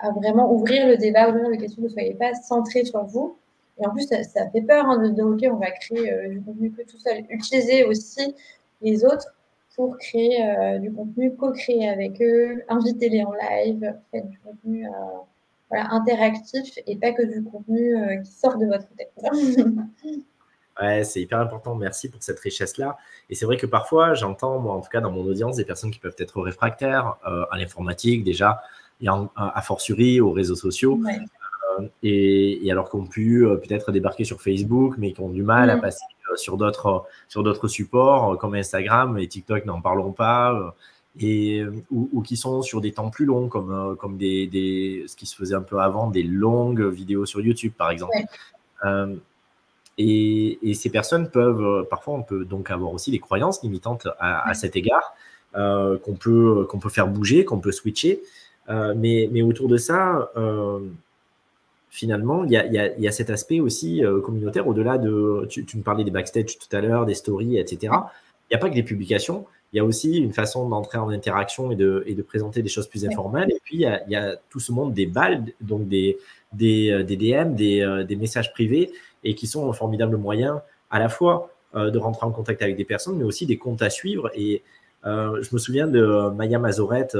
à 0.00 0.10
vraiment 0.10 0.52
ouvrir 0.52 0.86
le 0.86 0.96
débat, 0.96 1.30
ouvrir 1.30 1.48
les 1.48 1.58
questions. 1.58 1.82
Ne 1.82 1.88
soyez 1.88 2.14
pas 2.14 2.34
centré 2.34 2.84
sur 2.84 3.04
vous. 3.04 3.36
Et 3.80 3.86
en 3.86 3.90
plus, 3.90 4.06
ça, 4.06 4.48
fait 4.50 4.62
peur 4.62 4.86
hein, 4.86 5.02
de 5.02 5.08
dire, 5.08 5.26
OK, 5.26 5.40
on 5.50 5.56
va 5.56 5.70
créer 5.70 6.28
du 6.28 6.40
contenu 6.42 6.70
que 6.70 6.82
tout 6.82 6.98
seul. 6.98 7.24
Utilisez 7.30 7.84
aussi 7.84 8.34
les 8.82 9.04
autres 9.04 9.34
pour 9.76 9.98
créer 9.98 10.44
euh, 10.44 10.78
du 10.78 10.92
contenu, 10.92 11.34
co-créer 11.34 11.88
avec 11.88 12.20
eux, 12.22 12.62
invitez-les 12.68 13.24
en 13.24 13.32
live, 13.32 13.94
faites 14.10 14.28
du 14.28 14.38
contenu 14.38 14.86
euh, 14.86 14.90
interactif 15.70 16.78
et 16.86 16.96
pas 16.96 17.12
que 17.12 17.22
du 17.22 17.42
contenu 17.42 17.96
euh, 17.96 18.16
qui 18.18 18.30
sort 18.30 18.56
de 18.58 18.66
votre 18.66 18.88
tête. 18.96 19.12
ouais, 20.80 21.04
c'est 21.04 21.20
hyper 21.20 21.40
important. 21.40 21.74
Merci 21.74 22.10
pour 22.10 22.22
cette 22.22 22.40
richesse-là. 22.40 22.96
Et 23.30 23.34
c'est 23.34 23.46
vrai 23.46 23.56
que 23.56 23.66
parfois, 23.66 24.14
j'entends, 24.14 24.58
moi 24.58 24.74
en 24.74 24.80
tout 24.80 24.90
cas 24.90 25.00
dans 25.00 25.10
mon 25.10 25.24
audience, 25.24 25.56
des 25.56 25.64
personnes 25.64 25.90
qui 25.90 25.98
peuvent 25.98 26.16
être 26.18 26.40
réfractaires 26.40 27.16
à 27.24 27.56
l'informatique 27.56 28.24
déjà, 28.24 28.62
et 29.00 29.08
à 29.08 29.62
fortiori 29.62 30.20
aux 30.20 30.32
réseaux 30.32 30.56
sociaux. 30.56 31.00
Et, 32.02 32.68
alors 32.70 32.88
qu'on 32.88 33.06
pu 33.06 33.44
peut-être 33.62 33.90
débarquer 33.90 34.24
sur 34.24 34.40
Facebook, 34.40 34.94
mais 34.98 35.12
qui 35.12 35.20
ont 35.20 35.30
du 35.30 35.42
mal 35.42 35.70
à 35.70 35.76
mm. 35.76 35.80
passer 35.80 36.04
sur 36.36 36.56
d'autres 36.56 37.04
sur 37.28 37.42
d'autres 37.42 37.68
supports 37.68 38.32
euh, 38.32 38.36
comme 38.36 38.54
Instagram 38.54 39.18
et 39.18 39.28
TikTok, 39.28 39.64
n'en 39.66 39.80
parlons 39.80 40.12
pas, 40.12 40.52
euh, 40.52 40.70
et 41.20 41.62
ou, 41.90 42.22
qui 42.22 42.36
sont 42.36 42.62
sur 42.62 42.80
des 42.80 42.92
temps 42.92 43.10
plus 43.10 43.24
longs 43.24 43.48
comme 43.48 43.72
euh, 43.72 43.94
comme 43.94 44.16
des, 44.16 44.46
des, 44.46 45.04
ce 45.06 45.14
qui 45.14 45.26
se 45.26 45.36
faisait 45.36 45.54
un 45.54 45.62
peu 45.62 45.78
avant, 45.78 46.10
des 46.10 46.24
longues 46.24 46.82
vidéos 46.82 47.26
sur 47.26 47.40
YouTube 47.40 47.72
par 47.76 47.90
exemple. 47.90 48.14
Et, 49.98 50.58
et, 50.68 50.74
ces 50.74 50.90
personnes 50.90 51.30
peuvent 51.30 51.86
parfois 51.88 52.14
on 52.14 52.22
peut 52.22 52.44
donc 52.44 52.70
avoir 52.70 52.92
aussi 52.92 53.10
des 53.10 53.20
croyances 53.20 53.62
limitantes 53.62 54.08
à, 54.18 54.48
à 54.48 54.54
cet 54.54 54.76
égard 54.76 55.14
qu'on 55.54 56.16
peut 56.18 56.66
qu'on 56.68 56.78
peut 56.80 56.88
faire 56.88 57.06
bouger, 57.06 57.44
qu'on 57.44 57.60
peut 57.60 57.72
switcher. 57.72 58.20
mais, 58.68 59.28
mais 59.30 59.42
autour 59.42 59.68
de 59.68 59.76
ça, 59.76 60.30
finalement, 61.94 62.42
il 62.44 62.50
y 62.50 63.06
a, 63.08 63.12
cet 63.12 63.30
aspect 63.30 63.60
aussi 63.60 64.04
euh, 64.04 64.20
communautaire 64.20 64.66
au-delà 64.66 64.98
de. 64.98 65.46
Tu, 65.48 65.64
me 65.76 65.82
parlais 65.82 66.02
des 66.02 66.10
backstage 66.10 66.58
tout 66.58 66.76
à 66.76 66.80
l'heure, 66.80 67.06
des 67.06 67.14
stories, 67.14 67.56
etc. 67.56 67.78
Il 67.82 68.50
n'y 68.50 68.56
a 68.56 68.58
pas 68.58 68.68
que 68.68 68.74
des 68.74 68.82
publications. 68.82 69.46
Il 69.74 69.78
y 69.78 69.80
a 69.80 69.84
aussi 69.84 70.18
une 70.18 70.32
façon 70.32 70.68
d'entrer 70.68 70.98
en 70.98 71.10
interaction 71.10 71.70
et 71.70 71.76
de, 71.76 72.02
et 72.06 72.14
de, 72.14 72.22
présenter 72.22 72.62
des 72.62 72.68
choses 72.68 72.86
plus 72.86 73.04
informelles. 73.04 73.50
Et 73.50 73.60
puis, 73.62 73.78
il 73.78 74.02
y, 74.08 74.16
a, 74.16 74.36
tout 74.48 74.60
ce 74.60 74.72
monde 74.72 74.94
des 74.94 75.06
balles, 75.06 75.44
donc 75.60 75.88
des, 75.88 76.16
des, 76.52 76.90
euh, 76.90 77.02
des 77.02 77.16
DM, 77.16 77.54
des, 77.54 77.82
euh, 77.82 78.04
des, 78.04 78.16
messages 78.16 78.52
privés, 78.52 78.92
et 79.24 79.34
qui 79.34 79.46
sont 79.46 79.68
un 79.68 79.72
formidable 79.72 80.16
moyen 80.16 80.62
à 80.90 80.98
la 80.98 81.08
fois 81.08 81.50
de 81.74 81.98
rentrer 81.98 82.24
en 82.24 82.30
contact 82.30 82.62
avec 82.62 82.76
des 82.76 82.84
personnes, 82.84 83.16
mais 83.16 83.24
aussi 83.24 83.46
des 83.46 83.58
comptes 83.58 83.82
à 83.82 83.90
suivre. 83.90 84.30
Et 84.36 84.62
je 85.04 85.48
me 85.52 85.58
souviens 85.58 85.88
de 85.88 86.30
Maya 86.30 86.60
Mazorette, 86.60 87.16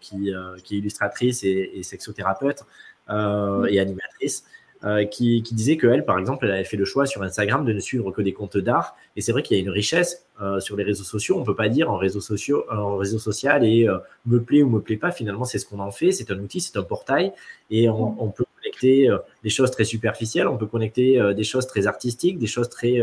qui, 0.00 0.32
qui, 0.62 0.74
est 0.76 0.78
illustratrice 0.78 1.42
et, 1.42 1.72
et 1.74 1.82
sexothérapeute, 1.82 2.62
euh, 3.10 3.64
et 3.66 3.80
animatrice. 3.80 4.44
Euh, 4.82 5.04
qui, 5.04 5.42
qui, 5.42 5.54
disait 5.54 5.76
qu'elle, 5.76 6.06
par 6.06 6.18
exemple, 6.18 6.46
elle 6.46 6.52
avait 6.52 6.64
fait 6.64 6.78
le 6.78 6.86
choix 6.86 7.04
sur 7.04 7.22
Instagram 7.22 7.66
de 7.66 7.72
ne 7.74 7.80
suivre 7.80 8.10
que 8.12 8.22
des 8.22 8.32
comptes 8.32 8.56
d'art. 8.56 8.96
Et 9.14 9.20
c'est 9.20 9.30
vrai 9.30 9.42
qu'il 9.42 9.54
y 9.58 9.60
a 9.60 9.62
une 9.62 9.68
richesse 9.68 10.26
euh, 10.40 10.58
sur 10.58 10.74
les 10.74 10.84
réseaux 10.84 11.04
sociaux. 11.04 11.36
On 11.36 11.40
ne 11.40 11.44
peut 11.44 11.54
pas 11.54 11.68
dire 11.68 11.90
en 11.90 11.98
réseau, 11.98 12.22
sociaux, 12.22 12.64
en 12.70 12.96
réseau 12.96 13.18
social 13.18 13.62
et 13.62 13.86
me 14.24 14.40
plaît 14.40 14.62
ou 14.62 14.70
me 14.70 14.80
plaît 14.80 14.96
pas. 14.96 15.10
Finalement, 15.10 15.44
c'est 15.44 15.58
ce 15.58 15.66
qu'on 15.66 15.80
en 15.80 15.90
fait. 15.90 16.12
C'est 16.12 16.30
un 16.30 16.38
outil, 16.38 16.62
c'est 16.62 16.78
un 16.78 16.82
portail. 16.82 17.32
Et 17.70 17.90
on, 17.90 18.22
on 18.22 18.30
peut 18.30 18.46
connecter 18.56 19.14
des 19.42 19.50
choses 19.50 19.70
très 19.70 19.84
superficielles, 19.84 20.48
on 20.48 20.56
peut 20.56 20.66
connecter 20.66 21.20
des 21.36 21.44
choses 21.44 21.66
très 21.66 21.86
artistiques, 21.86 22.38
des 22.38 22.46
choses 22.46 22.70
très 22.70 23.00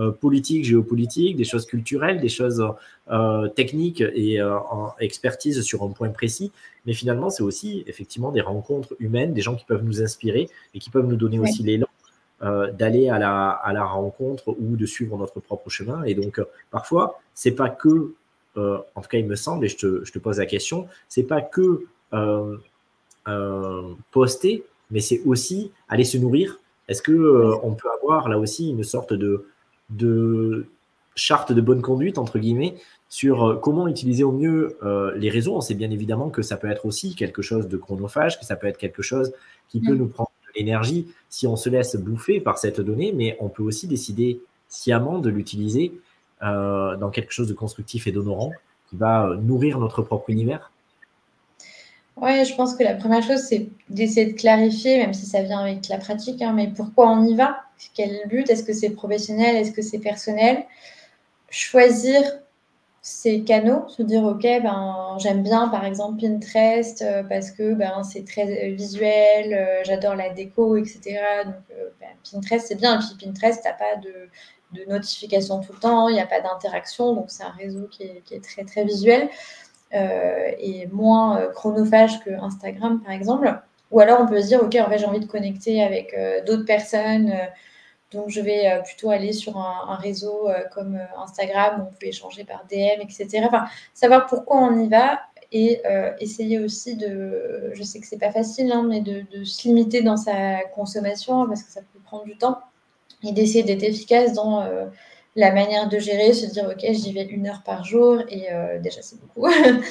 euh, 0.00 0.12
politique, 0.12 0.64
géopolitique, 0.64 1.36
des 1.36 1.44
choses 1.44 1.66
culturelles, 1.66 2.20
des 2.20 2.30
choses 2.30 2.64
euh, 3.10 3.48
techniques 3.48 4.00
et 4.00 4.40
euh, 4.40 4.56
en 4.56 4.94
expertise 4.98 5.60
sur 5.60 5.82
un 5.82 5.90
point 5.90 6.08
précis. 6.08 6.52
Mais 6.86 6.94
finalement, 6.94 7.28
c'est 7.28 7.42
aussi 7.42 7.84
effectivement 7.86 8.32
des 8.32 8.40
rencontres 8.40 8.96
humaines, 8.98 9.34
des 9.34 9.42
gens 9.42 9.56
qui 9.56 9.66
peuvent 9.66 9.84
nous 9.84 10.00
inspirer 10.00 10.48
et 10.72 10.78
qui 10.78 10.88
peuvent 10.88 11.06
nous 11.06 11.16
donner 11.16 11.38
aussi 11.38 11.62
l'élan 11.62 11.86
d'aller 12.72 13.10
à 13.10 13.18
la, 13.18 13.50
à 13.50 13.74
la 13.74 13.84
rencontre 13.84 14.56
ou 14.58 14.74
de 14.74 14.86
suivre 14.86 15.18
notre 15.18 15.40
propre 15.40 15.68
chemin. 15.68 16.02
Et 16.04 16.14
donc, 16.14 16.40
parfois, 16.70 17.20
c'est 17.34 17.50
pas 17.50 17.68
que, 17.68 18.14
en 18.56 19.02
tout 19.02 19.08
cas, 19.10 19.18
il 19.18 19.26
me 19.26 19.36
semble, 19.36 19.66
et 19.66 19.68
je 19.68 19.76
te, 19.76 20.04
je 20.06 20.10
te 20.10 20.18
pose 20.18 20.38
la 20.38 20.46
question, 20.46 20.88
c'est 21.10 21.24
pas 21.24 21.42
que 21.42 21.84
poster, 24.10 24.64
mais 24.90 25.00
c'est 25.00 25.20
aussi 25.26 25.70
aller 25.90 26.04
se 26.04 26.16
nourrir. 26.16 26.58
Est-ce 26.88 27.02
que 27.02 27.58
on 27.62 27.74
peut 27.74 27.90
avoir 28.02 28.30
là 28.30 28.38
aussi 28.38 28.70
une 28.70 28.84
sorte 28.84 29.12
de 29.12 29.49
de 29.90 30.66
charte 31.16 31.52
de 31.52 31.60
bonne 31.60 31.82
conduite, 31.82 32.18
entre 32.18 32.38
guillemets, 32.38 32.74
sur 33.08 33.44
euh, 33.44 33.56
comment 33.56 33.88
utiliser 33.88 34.24
au 34.24 34.32
mieux 34.32 34.78
euh, 34.82 35.12
les 35.16 35.28
réseaux. 35.28 35.56
On 35.56 35.60
sait 35.60 35.74
bien 35.74 35.90
évidemment 35.90 36.30
que 36.30 36.42
ça 36.42 36.56
peut 36.56 36.70
être 36.70 36.86
aussi 36.86 37.14
quelque 37.14 37.42
chose 37.42 37.68
de 37.68 37.76
chronophage, 37.76 38.38
que 38.38 38.44
ça 38.44 38.56
peut 38.56 38.66
être 38.66 38.78
quelque 38.78 39.02
chose 39.02 39.32
qui 39.68 39.80
peut 39.80 39.94
mm. 39.94 39.98
nous 39.98 40.08
prendre 40.08 40.30
de 40.46 40.58
l'énergie 40.58 41.08
si 41.28 41.46
on 41.46 41.56
se 41.56 41.68
laisse 41.68 41.96
bouffer 41.96 42.40
par 42.40 42.58
cette 42.58 42.80
donnée, 42.80 43.12
mais 43.12 43.36
on 43.40 43.48
peut 43.48 43.62
aussi 43.62 43.86
décider 43.86 44.40
sciemment 44.68 45.18
de 45.18 45.28
l'utiliser 45.30 45.92
euh, 46.42 46.96
dans 46.96 47.10
quelque 47.10 47.32
chose 47.32 47.48
de 47.48 47.54
constructif 47.54 48.06
et 48.06 48.12
d'honorant 48.12 48.52
qui 48.88 48.96
va 48.96 49.36
nourrir 49.40 49.78
notre 49.78 50.02
propre 50.02 50.30
univers. 50.30 50.72
Oui, 52.20 52.44
je 52.44 52.54
pense 52.54 52.74
que 52.74 52.84
la 52.84 52.94
première 52.94 53.22
chose, 53.22 53.40
c'est 53.40 53.68
d'essayer 53.88 54.32
de 54.32 54.38
clarifier, 54.38 54.98
même 54.98 55.14
si 55.14 55.24
ça 55.26 55.42
vient 55.42 55.60
avec 55.60 55.88
la 55.88 55.98
pratique, 55.98 56.42
hein, 56.42 56.52
mais 56.52 56.68
pourquoi 56.68 57.10
on 57.10 57.24
y 57.24 57.34
va? 57.34 57.62
Quel 57.94 58.20
but? 58.28 58.48
Est-ce 58.50 58.62
que 58.62 58.74
c'est 58.74 58.90
professionnel? 58.90 59.56
Est-ce 59.56 59.72
que 59.72 59.80
c'est 59.82 59.98
personnel? 59.98 60.66
Choisir 61.50 62.22
ces 63.02 63.42
canaux, 63.44 63.88
se 63.88 64.02
dire, 64.02 64.22
OK, 64.24 64.42
ben, 64.42 65.16
j'aime 65.18 65.42
bien, 65.42 65.68
par 65.68 65.86
exemple, 65.86 66.20
Pinterest, 66.20 67.00
euh, 67.02 67.22
parce 67.22 67.50
que 67.50 67.72
ben, 67.74 68.02
c'est 68.02 68.26
très 68.26 68.70
euh, 68.70 68.74
visuel, 68.74 69.54
euh, 69.54 69.82
j'adore 69.84 70.14
la 70.16 70.28
déco, 70.30 70.76
etc. 70.76 71.18
Donc, 71.46 71.54
ben, 72.00 72.08
Pinterest, 72.30 72.66
c'est 72.68 72.74
bien. 72.74 73.00
Et 73.00 73.02
puis, 73.02 73.26
Pinterest, 73.26 73.62
tu 73.62 73.68
n'as 73.68 73.74
pas 73.74 73.96
de, 73.96 74.28
de 74.72 74.84
notification 74.88 75.60
tout 75.60 75.72
le 75.72 75.78
temps, 75.78 76.08
il 76.08 76.14
n'y 76.14 76.20
a 76.20 76.26
pas 76.26 76.40
d'interaction, 76.40 77.14
donc 77.14 77.30
c'est 77.30 77.42
un 77.42 77.50
réseau 77.50 77.86
qui 77.90 78.02
est, 78.04 78.44
très, 78.44 78.64
très 78.64 78.84
visuel. 78.84 79.28
Euh, 79.92 80.52
et 80.58 80.86
moins 80.92 81.40
euh, 81.40 81.50
chronophage 81.50 82.20
que 82.20 82.30
Instagram, 82.30 83.02
par 83.02 83.12
exemple. 83.12 83.52
Ou 83.90 83.98
alors 83.98 84.20
on 84.20 84.26
peut 84.26 84.40
se 84.40 84.46
dire, 84.46 84.62
OK, 84.62 84.76
en 84.76 84.88
fait, 84.88 84.98
j'ai 84.98 85.06
envie 85.06 85.18
de 85.18 85.26
connecter 85.26 85.82
avec 85.82 86.14
euh, 86.14 86.44
d'autres 86.44 86.64
personnes. 86.64 87.32
donc, 88.12 88.28
je 88.28 88.40
vais 88.40 88.80
plutôt 88.84 89.10
aller 89.10 89.32
sur 89.32 89.56
un, 89.58 89.96
réseau 89.96 90.48
comme 90.74 90.98
Instagram 91.16 91.80
où 91.80 91.90
on 91.90 91.98
peut 91.98 92.06
échanger 92.06 92.44
par 92.44 92.64
DM, 92.70 93.00
etc. 93.02 93.42
Enfin, 93.46 93.66
savoir 93.94 94.26
pourquoi 94.26 94.58
on 94.58 94.78
y 94.80 94.88
va 94.88 95.20
et 95.52 95.80
essayer 96.20 96.58
aussi 96.60 96.96
de, 96.96 97.70
je 97.72 97.82
sais 97.82 98.00
que 98.00 98.06
c'est 98.06 98.18
pas 98.18 98.32
facile, 98.32 98.72
hein, 98.72 98.84
mais 98.88 99.00
de, 99.00 99.22
de, 99.32 99.44
se 99.44 99.68
limiter 99.68 100.02
dans 100.02 100.16
sa 100.16 100.64
consommation 100.74 101.46
parce 101.46 101.62
que 101.62 101.70
ça 101.70 101.80
peut 101.80 102.00
prendre 102.04 102.24
du 102.24 102.36
temps 102.36 102.58
et 103.22 103.32
d'essayer 103.32 103.62
d'être 103.62 103.84
efficace 103.84 104.32
dans 104.32 104.64
la 105.36 105.52
manière 105.52 105.88
de 105.88 105.98
gérer, 105.98 106.32
se 106.32 106.46
dire 106.46 106.64
ok, 106.64 106.84
j'y 106.92 107.12
vais 107.12 107.24
une 107.24 107.46
heure 107.46 107.62
par 107.64 107.84
jour 107.84 108.20
et 108.28 108.48
déjà 108.82 109.00
c'est 109.00 109.20
beaucoup 109.20 109.48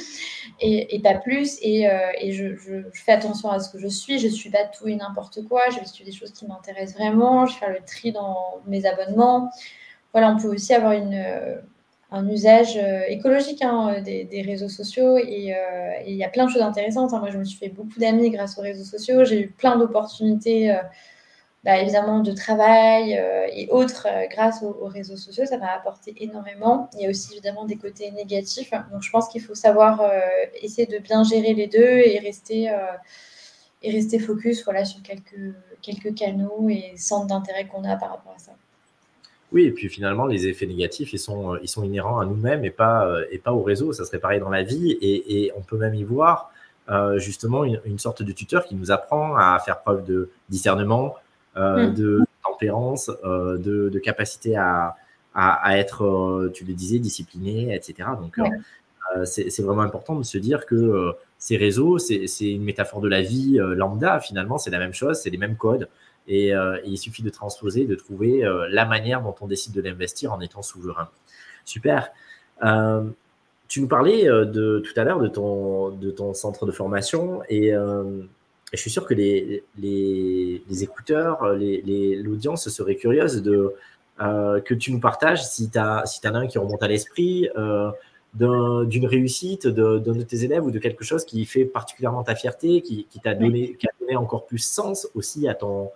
et, 0.60 1.00
pas 1.02 1.16
plus 1.16 1.58
et, 1.62 1.88
je, 2.32 2.56
je, 2.56 2.82
fais 2.94 3.14
attention 3.14 3.50
à 3.50 3.60
ce 3.62 3.72
que 3.72 3.80
je 3.80 3.88
suis, 3.88 4.20
je 4.20 4.28
suis 4.28 4.50
pas 4.50 4.66
tout 4.66 4.88
et 4.90 4.96
n'importe 4.96 5.48
quoi, 5.48 5.62
je 5.72 5.80
vais 5.80 5.86
suivre 5.86 6.10
des 6.10 6.16
choses 6.16 6.34
qui 6.34 6.46
m'intéressent 6.46 6.98
vraiment, 6.98 7.46
je 7.46 7.56
fais 7.56 7.70
le 7.70 7.80
tri 7.86 8.12
dans 8.12 8.58
mes 8.68 8.86
abonnements. 8.86 9.50
Voilà, 10.12 10.32
on 10.32 10.38
peut 10.38 10.50
aussi 10.50 10.74
avoir 10.74 10.92
une 10.92 11.62
un 12.12 12.28
usage 12.28 12.76
euh, 12.78 13.02
écologique 13.08 13.62
hein, 13.62 13.94
euh, 13.98 14.02
des, 14.02 14.44
réseaux 14.46 14.70
sociaux 14.70 15.16
euh, 15.18 15.20
et 15.20 15.56
il 16.08 16.16
y 16.16 16.24
a 16.24 16.30
plein 16.30 16.46
de 16.46 16.52
choses 16.52 16.62
intéressantes. 16.62 17.14
Hein. 17.14 17.20
Moi, 17.20 17.30
je 17.30 17.38
me 17.38 17.44
suis 17.44 17.58
fait 17.58 17.70
beaucoup 17.70 18.00
d'amis 18.00 18.32
grâce 18.32 18.58
aux 18.58 18.62
réseaux 18.62 18.84
sociaux. 18.84 19.24
J'ai 19.26 19.42
eu 19.42 19.50
plein 19.50 19.78
d'opportunités, 19.78 20.76
bah, 21.64 21.78
évidemment, 21.80 22.20
de 22.20 22.32
travail 22.32 23.14
et 23.54 23.68
autres 23.70 24.08
grâce 24.32 24.64
aux, 24.64 24.86
réseaux 24.86 25.18
sociaux. 25.18 25.46
Ça 25.46 25.58
m'a 25.58 25.72
apporté 25.72 26.16
énormément. 26.24 26.90
Il 26.94 27.02
y 27.02 27.06
a 27.06 27.10
aussi 27.10 27.34
évidemment 27.34 27.66
des 27.66 27.76
côtés 27.76 28.12
négatifs. 28.12 28.72
Donc, 28.92 29.02
je 29.02 29.10
pense 29.12 29.28
qu'il 29.28 29.42
faut 29.42 29.56
savoir 29.56 30.02
essayer 30.62 30.88
de 30.88 31.00
bien 31.00 31.24
gérer 31.24 31.54
les 31.54 31.68
deux 31.68 31.80
et 31.80 32.20
rester, 32.20 32.74
et 33.82 33.92
rester 33.92 34.20
focus 34.20 34.64
voilà, 34.64 34.86
sur 34.86 35.02
quelques, 35.02 35.54
quelques 35.82 36.16
canaux 36.16 36.70
et 36.70 36.94
centres 36.96 37.28
d'intérêt 37.28 37.68
qu'on 37.68 37.84
a 37.84 37.96
par 37.98 38.12
rapport 38.12 38.34
à 38.36 38.40
ça. 38.40 38.54
Oui, 39.52 39.64
et 39.64 39.72
puis 39.72 39.90
finalement, 39.90 40.28
les 40.28 40.48
effets 40.48 40.68
négatifs, 40.68 41.12
ils 41.14 41.20
sont, 41.20 41.58
ils 41.62 41.68
sont 41.68 41.84
inhérents 41.84 42.20
à 42.20 42.26
nous-mêmes 42.26 42.64
et 42.66 42.70
pas, 42.70 43.08
euh, 43.08 43.26
et 43.32 43.40
pas 43.40 43.52
au 43.52 43.64
réseau. 43.64 43.94
Ça 43.94 44.06
serait 44.06 44.20
pareil 44.20 44.40
dans 44.40 44.50
la 44.50 44.62
vie. 44.62 44.92
Et, 45.02 45.46
et 45.46 45.52
on 45.58 45.62
peut 45.62 45.78
même 45.78 45.96
y 45.96 46.04
voir 46.04 46.52
euh, 46.90 47.18
justement 47.18 47.64
une, 47.64 48.00
sorte 48.00 48.22
de 48.22 48.32
tuteur 48.32 48.66
qui 48.66 48.76
nous 48.76 48.92
apprend 48.92 49.36
à 49.36 49.58
faire 49.60 49.82
preuve 49.82 50.06
de 50.06 50.30
discernement, 50.50 51.16
euh, 51.60 51.88
mm. 51.88 51.94
de 51.94 52.22
tempérance, 52.44 53.12
de, 53.24 53.90
de, 53.90 54.00
capacité 54.00 54.56
à, 54.56 54.96
à, 55.36 55.78
être, 55.78 56.50
tu 56.54 56.66
le 56.66 56.74
disais, 56.74 57.00
discipliné, 57.00 57.76
etc. 57.76 58.10
Donc, 58.20 58.40
c'est 59.26 59.62
vraiment 59.62 59.82
important 59.82 60.16
de 60.16 60.24
se 60.24 60.38
dire 60.38 60.66
que 60.66 61.14
ces 61.38 61.58
réseaux, 61.58 61.98
c'est 62.00 62.26
une 62.42 62.64
métaphore 62.64 63.02
de 63.02 63.10
la 63.10 63.22
vie 63.22 63.60
lambda. 63.76 64.20
Finalement, 64.20 64.58
c'est 64.58 64.72
la 64.72 64.80
même 64.80 64.94
chose, 64.94 65.20
c'est 65.20 65.30
les 65.30 65.38
mêmes 65.38 65.58
codes. 65.58 65.88
Euh, 66.30 66.78
et, 66.84 66.90
il 66.90 66.98
suffit 66.98 67.24
de 67.24 67.30
transposer, 67.30 67.86
de 67.86 67.96
trouver 67.96 68.46
euh, 68.46 68.68
la 68.70 68.86
manière 68.86 69.22
dont 69.22 69.36
on 69.42 69.48
décide 69.48 69.74
de 69.74 69.82
l'investir 69.82 70.34
en 70.34 70.40
étant 70.42 70.62
souverain. 70.62 71.10
Super. 71.66 72.10
Euh, 72.64 73.04
tu 73.68 73.82
nous 73.82 73.88
parlais 73.88 74.26
de, 74.26 74.80
tout 74.80 75.00
à 75.00 75.04
l'heure 75.04 75.20
de 75.20 75.28
ton, 75.28 75.90
de 75.90 76.10
ton 76.10 76.34
centre 76.34 76.66
de 76.66 76.72
formation 76.72 77.44
et, 77.50 77.72
je 78.72 78.78
suis 78.78 78.92
sûr 78.92 79.06
que 79.06 79.14
les, 79.14 79.64
les, 79.78 80.84
écouteurs, 80.84 81.44
l'audience 81.44 82.66
les, 82.66 82.72
serait 82.72 82.96
curieuse 82.96 83.42
de, 83.42 83.74
que 84.20 84.74
tu 84.74 84.92
nous 84.92 85.00
partages 85.00 85.44
si 85.44 85.70
tu 85.70 85.78
as, 85.78 86.04
si 86.06 86.26
as 86.26 86.34
un 86.34 86.48
qui 86.48 86.58
remonte 86.58 86.84
à 86.84 86.88
l'esprit 86.88 87.50
d'une 88.36 89.06
réussite 89.06 89.68
d'un 89.68 90.00
de, 90.00 90.24
tes 90.24 90.44
élèves 90.44 90.64
ou 90.64 90.72
de 90.72 90.80
quelque 90.80 91.04
chose 91.04 91.26
qui 91.26 91.46
fait 91.46 91.66
particulièrement 91.66 92.24
ta 92.24 92.36
fierté, 92.36 92.82
qui, 92.82 93.08
qui 93.10 93.20
t'a 93.20 93.34
donné, 93.34 93.76
qui 93.76 93.88
a 93.88 93.92
donné 94.00 94.16
encore 94.16 94.46
plus 94.46 94.60
sens 94.60 95.08
aussi 95.16 95.48
à 95.48 95.56
ton, 95.56 95.90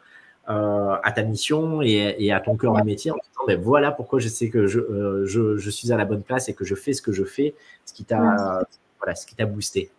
euh, 0.50 0.98
à 1.02 1.12
ta 1.14 1.24
mission 1.24 1.82
et, 1.82 2.34
à 2.34 2.42
ton 2.42 2.58
cœur 2.58 2.74
de 2.74 2.84
métier 2.84 3.12
en 3.12 3.16
disant 3.16 3.46
ben 3.48 3.58
voilà 3.62 3.94
pourquoi 3.94 4.20
je 4.20 4.28
sais 4.28 4.50
que 4.50 4.58
euh, 4.58 5.26
je, 5.26 5.56
je, 5.56 5.70
suis 5.70 5.94
à 5.94 5.96
la 5.96 6.04
bonne 6.04 6.22
place 6.22 6.50
et 6.50 6.54
que 6.54 6.66
je 6.66 6.76
fais 6.76 6.92
ce 6.92 7.02
que 7.02 7.14
je 7.14 7.24
fais, 7.24 7.56
ce 7.86 7.94
qui 7.94 8.04
t'a 8.04 8.66
voilà, 9.00 9.16
ce 9.16 9.26
qui 9.26 9.36
t'a 9.36 9.46
boosté. 9.46 9.90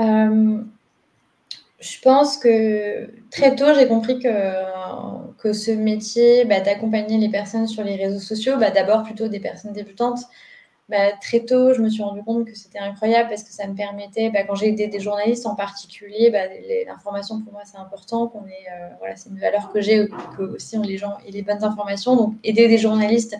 Euh, 0.00 0.58
je 1.80 1.98
pense 2.00 2.36
que 2.36 3.10
très 3.30 3.56
tôt, 3.56 3.74
j'ai 3.74 3.88
compris 3.88 4.18
que, 4.18 4.28
que 5.38 5.52
ce 5.52 5.70
métier 5.70 6.44
bah, 6.44 6.60
d'accompagner 6.60 7.18
les 7.18 7.30
personnes 7.30 7.66
sur 7.66 7.82
les 7.82 7.96
réseaux 7.96 8.20
sociaux, 8.20 8.58
bah, 8.58 8.70
d'abord 8.70 9.02
plutôt 9.02 9.28
des 9.28 9.40
personnes 9.40 9.72
débutantes, 9.72 10.20
bah, 10.90 11.12
très 11.22 11.40
tôt, 11.40 11.72
je 11.72 11.80
me 11.80 11.88
suis 11.88 12.02
rendu 12.02 12.22
compte 12.22 12.46
que 12.46 12.54
c'était 12.54 12.80
incroyable 12.80 13.28
parce 13.30 13.44
que 13.44 13.52
ça 13.52 13.66
me 13.66 13.74
permettait, 13.74 14.32
quand 14.46 14.56
j'ai 14.56 14.68
aidé 14.68 14.88
des 14.88 15.00
journalistes 15.00 15.46
en 15.46 15.54
particulier, 15.54 16.32
l'information 16.86 17.40
pour 17.42 17.52
moi 17.52 17.62
c'est 17.64 17.78
important, 17.78 18.26
qu'on 18.26 18.40
euh, 18.40 19.12
c'est 19.14 19.30
une 19.30 19.38
valeur 19.38 19.72
que 19.72 19.80
j'ai, 19.80 20.08
aussi 20.38 20.76
les 20.78 20.98
gens 20.98 21.16
aient 21.26 21.30
les 21.30 21.42
bonnes 21.42 21.62
informations. 21.62 22.16
Donc 22.16 22.34
aider 22.42 22.66
des 22.66 22.78
journalistes 22.78 23.36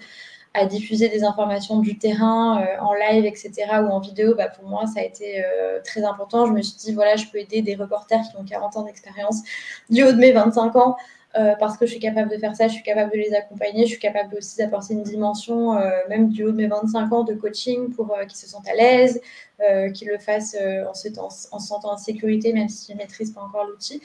à 0.53 0.67
diffuser 0.67 1.09
des 1.09 1.23
informations 1.23 1.79
du 1.79 1.97
terrain 1.97 2.63
euh, 2.63 2.81
en 2.81 2.93
live, 2.95 3.25
etc., 3.25 3.53
ou 3.83 3.87
en 3.87 4.01
vidéo, 4.01 4.35
bah, 4.35 4.49
pour 4.49 4.69
moi, 4.69 4.87
ça 4.87 5.01
a 5.01 5.05
été 5.05 5.45
euh, 5.45 5.81
très 5.85 6.03
important. 6.03 6.47
Je 6.47 6.53
me 6.53 6.61
suis 6.61 6.77
dit, 6.77 6.93
voilà, 6.93 7.17
je 7.17 7.27
peux 7.27 7.39
aider 7.39 7.63
des 7.63 7.77
reporters 7.77 8.21
qui 8.31 8.37
ont 8.37 8.45
40 8.45 8.77
ans 8.77 8.83
d'expérience 8.83 9.43
du 9.91 10.03
haut 10.03 10.13
de 10.13 10.19
mes 10.19 10.33
25 10.33 10.75
ans 10.77 10.97
euh, 11.37 11.55
parce 11.61 11.77
que 11.77 11.87
je 11.87 11.93
suis 11.93 12.01
capable 12.01 12.29
de 12.29 12.37
faire 12.39 12.57
ça, 12.57 12.67
je 12.67 12.73
suis 12.73 12.83
capable 12.83 13.13
de 13.13 13.17
les 13.17 13.33
accompagner, 13.35 13.85
je 13.85 13.91
suis 13.91 14.01
capable 14.01 14.35
aussi 14.35 14.57
d'apporter 14.57 14.95
une 14.95 15.05
dimension, 15.05 15.77
euh, 15.77 15.91
même 16.09 16.29
du 16.29 16.45
haut 16.45 16.51
de 16.51 16.57
mes 16.57 16.67
25 16.67 17.13
ans, 17.13 17.23
de 17.23 17.35
coaching 17.35 17.95
pour 17.95 18.13
euh, 18.13 18.25
qu'ils 18.25 18.39
se 18.39 18.49
sentent 18.49 18.69
à 18.69 18.75
l'aise, 18.75 19.21
qu'ils 19.93 20.09
le 20.09 20.17
fassent 20.17 20.57
en 20.89 20.95
se, 20.95 21.09
en, 21.19 21.59
sentant 21.59 21.93
en 21.93 21.99
sécurité, 21.99 22.55
même 22.55 22.71
s'ils 22.71 22.97
ne 22.97 23.03
maîtrisent 23.03 23.33
pas 23.33 23.43
encore 23.43 23.67
l'outil. 23.67 24.01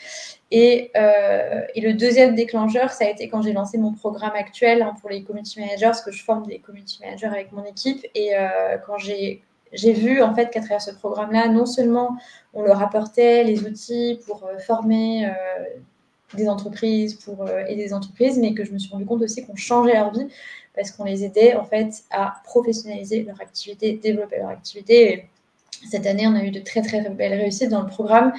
Et, 0.51 0.91
et, 0.93 1.81
le 1.81 1.93
deuxième 1.93 2.35
déclencheur, 2.35 2.91
ça 2.91 3.05
a 3.05 3.09
été 3.09 3.29
quand 3.29 3.41
j'ai 3.41 3.53
lancé 3.53 3.77
mon 3.77 3.93
programme 3.93 4.33
actuel 4.35 4.81
hein, 4.81 4.93
pour 4.99 5.09
les 5.09 5.23
community 5.23 5.61
managers, 5.61 5.85
parce 5.85 6.01
que 6.01 6.11
je 6.11 6.21
forme 6.25 6.45
des 6.45 6.59
community 6.59 6.99
managers 7.01 7.27
avec 7.27 7.53
mon 7.53 7.63
équipe. 7.63 8.05
Et 8.15 8.31
quand 8.85 8.97
j'ai 8.97 9.43
j'ai 9.71 9.93
vu 9.93 10.21
en 10.21 10.35
fait 10.35 10.49
qu'à 10.49 10.59
travers 10.59 10.81
ce 10.81 10.91
programme-là, 10.91 11.47
non 11.47 11.65
seulement 11.65 12.17
on 12.53 12.61
leur 12.61 12.81
apportait 12.81 13.45
les 13.45 13.63
outils 13.63 14.19
pour 14.25 14.49
former 14.59 15.31
des 16.33 16.49
entreprises 16.49 17.13
pour 17.15 17.43
euh, 17.43 17.65
aider 17.65 17.83
des 17.83 17.93
entreprises, 17.93 18.37
mais 18.37 18.53
que 18.53 18.63
je 18.63 18.71
me 18.71 18.79
suis 18.79 18.91
rendu 18.91 19.05
compte 19.05 19.21
aussi 19.21 19.45
qu'on 19.45 19.55
changeait 19.55 19.93
leur 19.93 20.11
vie 20.11 20.27
parce 20.75 20.91
qu'on 20.91 21.05
les 21.05 21.23
aidait 21.23 21.55
en 21.55 21.63
fait 21.63 22.03
à 22.11 22.41
professionnaliser 22.43 23.23
leur 23.23 23.39
activité, 23.41 23.93
développer 23.93 24.37
leur 24.37 24.49
activité. 24.49 25.13
Et 25.13 25.29
cette 25.89 26.05
année, 26.05 26.27
on 26.27 26.35
a 26.35 26.43
eu 26.43 26.51
de 26.51 26.59
très 26.59 26.81
très 26.81 27.07
belles 27.09 27.39
réussites 27.39 27.69
dans 27.69 27.81
le 27.81 27.87
programme, 27.87 28.33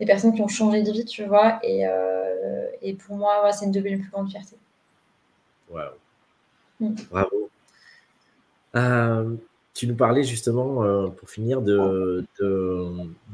des 0.00 0.06
personnes 0.06 0.34
qui 0.34 0.42
ont 0.42 0.48
changé 0.48 0.82
de 0.82 0.92
vie, 0.92 1.04
tu 1.04 1.24
vois, 1.24 1.58
et, 1.62 1.86
euh, 1.86 2.66
et 2.82 2.94
pour 2.94 3.16
moi, 3.16 3.50
c'est 3.52 3.64
une 3.64 3.72
de 3.72 3.80
mes 3.80 3.96
plus 3.96 4.10
grandes 4.10 4.30
fiertés. 4.30 4.56
Waouh, 5.70 5.90
mm. 6.80 6.94
bravo. 7.10 7.50
Euh, 8.76 9.34
tu 9.78 9.86
nous 9.86 9.94
parlais 9.94 10.24
justement, 10.24 11.08
pour 11.10 11.30
finir, 11.30 11.62
de, 11.62 12.24
de, 12.40 12.86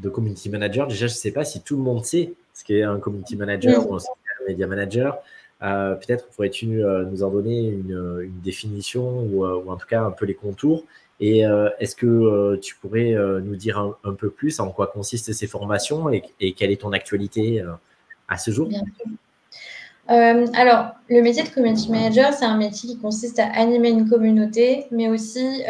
de, 0.03 0.09
community 0.11 0.51
manager. 0.51 0.87
Déjà, 0.87 1.07
je 1.07 1.13
ne 1.13 1.17
sais 1.17 1.33
pas 1.33 1.45
si 1.45 1.63
tout 1.63 1.77
le 1.77 1.83
monde 1.83 2.05
sait 2.05 2.35
ce 2.53 2.65
qu'est 2.65 2.83
un 2.83 2.99
community 2.99 3.37
manager 3.37 3.91
ou 3.91 3.95
un 3.95 3.99
social 3.99 4.17
media 4.47 4.67
manager. 4.67 5.19
Euh, 5.63 5.95
peut-être 5.95 6.29
pourrais-tu 6.29 6.85
euh, 6.85 7.05
nous 7.05 7.23
en 7.23 7.31
donner 7.31 7.69
une, 7.69 8.31
définition 8.43 9.21
ou, 9.21 9.45
euh, 9.45 9.63
ou, 9.65 9.71
en 9.71 9.77
tout 9.77 9.87
cas 9.87 10.03
un 10.03 10.11
peu 10.11 10.27
les 10.27 10.35
contours. 10.35 10.85
Et 11.21 11.43
est-ce 11.79 11.95
que 11.95 12.57
tu 12.57 12.75
pourrais 12.75 13.15
nous 13.41 13.55
dire 13.55 13.79
un, 13.79 14.15
peu 14.15 14.31
plus 14.31 14.59
en 14.59 14.71
quoi 14.71 14.89
consistent 14.89 15.33
ces 15.33 15.47
formations 15.47 16.11
et, 16.11 16.53
quelle 16.53 16.73
est 16.73 16.81
ton 16.81 16.93
actualité 16.93 17.65
à 18.29 18.37
ce 18.37 18.51
jour? 18.51 18.69
Alors, 20.09 20.89
le 21.09 21.23
métier 21.23 21.45
de 21.45 21.49
community 21.49 21.91
manager, 21.91 22.35
c'est 22.35 22.45
un 22.45 22.57
métier 22.57 22.91
qui 22.91 22.99
consiste 22.99 23.39
à 23.39 23.47
animer 23.47 23.91
une 23.91 24.11
communauté, 24.11 24.87
mais 24.91 25.09
aussi 25.09 25.63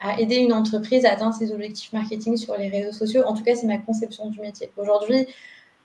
à 0.00 0.20
aider 0.20 0.36
une 0.36 0.52
entreprise 0.52 1.04
à 1.04 1.12
atteindre 1.12 1.34
ses 1.34 1.52
objectifs 1.52 1.92
marketing 1.92 2.36
sur 2.36 2.56
les 2.56 2.68
réseaux 2.68 2.92
sociaux. 2.92 3.22
En 3.26 3.34
tout 3.34 3.42
cas, 3.42 3.54
c'est 3.54 3.66
ma 3.66 3.78
conception 3.78 4.28
du 4.30 4.40
métier. 4.40 4.70
Aujourd'hui, 4.76 5.26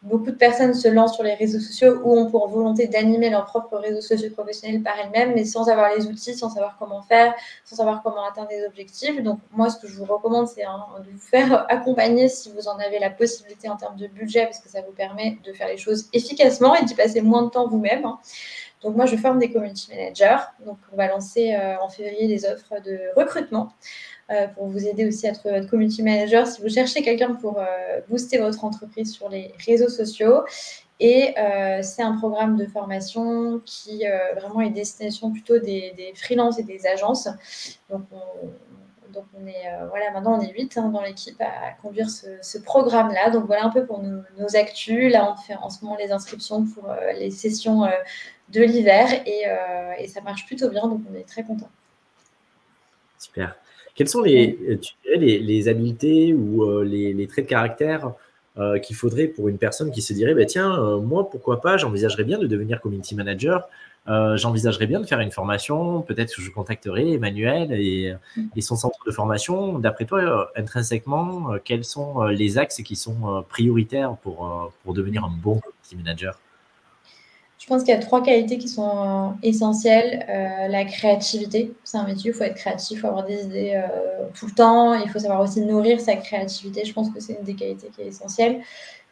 beaucoup 0.03 0.31
de 0.31 0.35
personnes 0.35 0.73
se 0.73 0.87
lancent 0.87 1.15
sur 1.15 1.23
les 1.23 1.33
réseaux 1.33 1.59
sociaux 1.59 1.99
ou 2.03 2.17
ont 2.17 2.29
pour 2.29 2.47
volonté 2.49 2.87
d'animer 2.87 3.29
leurs 3.29 3.45
propres 3.45 3.77
réseaux 3.77 4.01
sociaux 4.01 4.29
professionnels 4.31 4.83
par 4.83 4.93
elles-mêmes, 4.99 5.33
mais 5.33 5.45
sans 5.45 5.69
avoir 5.69 5.95
les 5.95 6.05
outils, 6.05 6.35
sans 6.35 6.49
savoir 6.49 6.75
comment 6.77 7.01
faire, 7.01 7.33
sans 7.65 7.77
savoir 7.77 8.03
comment 8.03 8.23
atteindre 8.25 8.49
des 8.49 8.65
objectifs. 8.65 9.21
Donc 9.23 9.39
moi, 9.51 9.69
ce 9.69 9.79
que 9.79 9.87
je 9.87 9.95
vous 9.95 10.05
recommande, 10.05 10.47
c'est 10.47 10.63
hein, 10.63 10.85
de 11.03 11.09
vous 11.09 11.19
faire 11.19 11.65
accompagner 11.69 12.27
si 12.27 12.51
vous 12.51 12.67
en 12.67 12.77
avez 12.79 12.99
la 12.99 13.09
possibilité 13.09 13.69
en 13.69 13.77
termes 13.77 13.95
de 13.95 14.07
budget, 14.07 14.43
parce 14.43 14.59
que 14.59 14.69
ça 14.69 14.81
vous 14.81 14.93
permet 14.93 15.37
de 15.43 15.53
faire 15.53 15.67
les 15.67 15.77
choses 15.77 16.09
efficacement 16.13 16.75
et 16.75 16.83
d'y 16.83 16.95
passer 16.95 17.21
moins 17.21 17.43
de 17.43 17.49
temps 17.49 17.67
vous-même. 17.67 18.05
Hein. 18.05 18.19
Donc 18.83 18.95
moi, 18.95 19.05
je 19.05 19.15
forme 19.15 19.39
des 19.39 19.51
community 19.51 19.89
managers. 19.89 20.43
Donc 20.65 20.77
on 20.91 20.97
va 20.97 21.07
lancer 21.07 21.53
euh, 21.53 21.75
en 21.81 21.89
février 21.89 22.27
des 22.27 22.45
offres 22.45 22.81
de 22.83 22.99
recrutement. 23.15 23.73
Euh, 24.31 24.47
pour 24.47 24.67
vous 24.67 24.87
aider 24.87 25.05
aussi 25.05 25.27
à 25.27 25.33
trouver 25.33 25.59
votre 25.59 25.69
community 25.69 26.01
manager 26.01 26.47
si 26.47 26.61
vous 26.61 26.69
cherchez 26.69 27.01
quelqu'un 27.01 27.33
pour 27.33 27.59
euh, 27.59 27.99
booster 28.07 28.37
votre 28.37 28.63
entreprise 28.63 29.13
sur 29.13 29.27
les 29.27 29.53
réseaux 29.65 29.89
sociaux. 29.89 30.43
Et 30.99 31.33
c'est 31.81 32.01
un 32.01 32.15
programme 32.17 32.55
de 32.55 32.65
formation 32.65 33.59
qui 33.65 34.05
vraiment 34.35 34.61
est 34.61 34.69
destination 34.69 35.31
plutôt 35.31 35.59
des, 35.59 36.13
freelances 36.15 36.59
et 36.59 36.63
des 36.63 36.87
agences. 36.87 37.27
Donc, 37.89 38.03
on, 38.13 39.45
est, 39.45 39.65
voilà, 39.89 40.11
maintenant 40.11 40.39
on 40.39 40.41
est 40.41 40.53
8 40.53 40.77
hein, 40.77 40.89
dans 40.89 41.01
l'équipe 41.01 41.41
à, 41.41 41.73
conduire 41.81 42.09
ce, 42.09 42.57
programme-là. 42.59 43.31
Donc 43.31 43.47
voilà 43.47 43.65
un 43.65 43.69
peu 43.69 43.85
pour 43.85 44.01
nos, 44.01 44.21
nos, 44.37 44.55
actus. 44.55 45.11
Là, 45.11 45.29
on 45.29 45.35
fait 45.35 45.55
en 45.55 45.69
ce 45.69 45.83
moment 45.83 45.97
les 45.97 46.11
inscriptions 46.13 46.63
pour 46.63 46.87
les 47.17 47.31
sessions 47.31 47.83
de 48.53 48.61
l'hiver 48.61 49.07
et, 49.25 49.43
et, 49.99 50.07
ça 50.07 50.21
marche 50.21 50.45
plutôt 50.45 50.69
bien. 50.69 50.87
Donc 50.87 51.01
on 51.11 51.15
est 51.15 51.27
très 51.27 51.43
content. 51.43 51.69
Super. 53.17 53.55
Quelles 53.95 54.09
sont 54.09 54.21
les, 54.21 54.79
les, 55.15 55.39
les, 55.39 55.67
habiletés 55.67 56.33
ou 56.33 56.81
les, 56.81 57.13
les, 57.13 57.27
traits 57.27 57.45
de 57.45 57.49
caractère 57.49 58.13
qu'il 58.81 58.95
faudrait 58.95 59.27
pour 59.27 59.49
une 59.49 59.57
personne 59.57 59.91
qui 59.91 60.01
se 60.01 60.13
dirait 60.13 60.33
bah, 60.33 60.45
tiens, 60.45 60.97
moi, 60.97 61.29
pourquoi 61.29 61.61
pas, 61.61 61.77
j'envisagerais 61.77 62.23
bien 62.23 62.37
de 62.37 62.47
devenir 62.47 62.81
community 62.81 63.15
manager 63.15 63.67
euh, 64.09 64.35
j'envisagerais 64.35 64.85
bien 64.85 64.99
de 64.99 65.05
faire 65.05 65.19
une 65.19 65.31
formation. 65.31 66.01
Peut-être 66.01 66.35
que 66.35 66.41
je 66.41 66.51
contacterai 66.51 67.13
Emmanuel 67.13 67.71
et, 67.71 68.13
son 68.61 68.75
centre 68.75 68.99
de 69.05 69.11
formation. 69.11 69.79
D'après 69.79 70.05
toi, 70.05 70.19
euh, 70.19 70.45
intrinsèquement, 70.61 71.53
euh, 71.53 71.57
quels 71.63 71.85
sont 71.85 72.23
les 72.25 72.57
axes 72.57 72.81
qui 72.83 72.95
sont 72.95 73.43
prioritaires 73.49 74.17
pour, 74.21 74.71
pour 74.83 74.93
devenir 74.93 75.23
un 75.23 75.31
bon 75.31 75.59
community 75.59 75.95
manager? 75.95 76.39
Je 77.63 77.69
pense 77.69 77.83
qu'il 77.83 77.93
y 77.93 77.97
a 77.97 78.01
trois 78.01 78.21
qualités 78.21 78.57
qui 78.57 78.67
sont 78.67 79.35
essentielles. 79.41 80.25
la 80.69 80.83
créativité, 80.83 81.73
c'est 81.85 81.97
un 81.97 82.03
métier, 82.03 82.31
il 82.31 82.33
faut 82.33 82.43
être 82.43 82.55
créatif, 82.55 82.97
il 82.97 82.99
faut 82.99 83.07
avoir 83.07 83.25
des 83.25 83.41
idées 83.41 83.81
tout 84.33 84.47
le 84.47 84.51
temps, 84.51 84.93
il 84.95 85.09
faut 85.09 85.19
savoir 85.19 85.39
aussi 85.39 85.61
nourrir 85.61 86.01
sa 86.01 86.17
créativité. 86.17 86.83
Je 86.83 86.91
pense 86.91 87.09
que 87.09 87.21
c'est 87.21 87.35
une 87.39 87.45
des 87.45 87.55
qualités 87.55 87.87
qui 87.87 88.01
est 88.01 88.07
essentielle. 88.07 88.61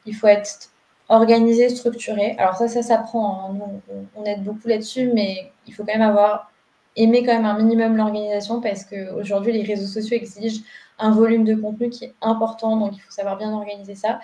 Il 0.05 0.13
faut 0.13 0.27
être 0.27 0.69
organisé, 1.07 1.69
structuré. 1.69 2.35
Alors 2.37 2.57
ça, 2.57 2.67
ça 2.67 2.81
s'apprend. 2.81 3.51
Hein. 3.51 4.05
on, 4.17 4.25
aide 4.25 4.43
beaucoup 4.43 4.67
là-dessus, 4.67 5.11
mais 5.13 5.49
il 5.65 5.73
faut 5.73 5.85
quand 5.85 5.93
même 5.93 6.01
avoir 6.01 6.51
aimé 6.95 7.23
quand 7.25 7.33
même 7.33 7.45
un 7.45 7.57
minimum 7.57 7.95
l'organisation 7.95 8.61
parce 8.61 8.85
qu'aujourd'hui, 8.85 9.53
les 9.53 9.63
réseaux 9.63 9.87
sociaux 9.87 10.17
exigent 10.17 10.61
un 11.01 11.11
volume 11.11 11.43
de 11.43 11.55
contenu 11.55 11.89
qui 11.89 12.05
est 12.05 12.13
important, 12.21 12.77
donc 12.77 12.95
il 12.95 12.99
faut 12.99 13.11
savoir 13.11 13.37
bien 13.37 13.51
organiser 13.51 13.95
ça. 13.95 14.19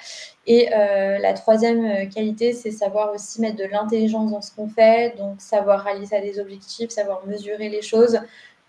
Et 0.45 0.69
euh, 0.73 1.17
la 1.17 1.33
troisième 1.33 1.85
euh, 1.85 2.05
qualité, 2.05 2.53
c'est 2.53 2.71
savoir 2.71 3.13
aussi 3.13 3.41
mettre 3.41 3.57
de 3.57 3.63
l'intelligence 3.63 4.31
dans 4.31 4.41
ce 4.41 4.51
qu'on 4.55 4.69
fait, 4.69 5.17
donc 5.17 5.41
savoir 5.41 5.83
réaliser 5.83 6.15
à 6.15 6.21
des 6.21 6.39
objectifs, 6.39 6.91
savoir 6.91 7.25
mesurer 7.25 7.69
les 7.69 7.81
choses, 7.81 8.19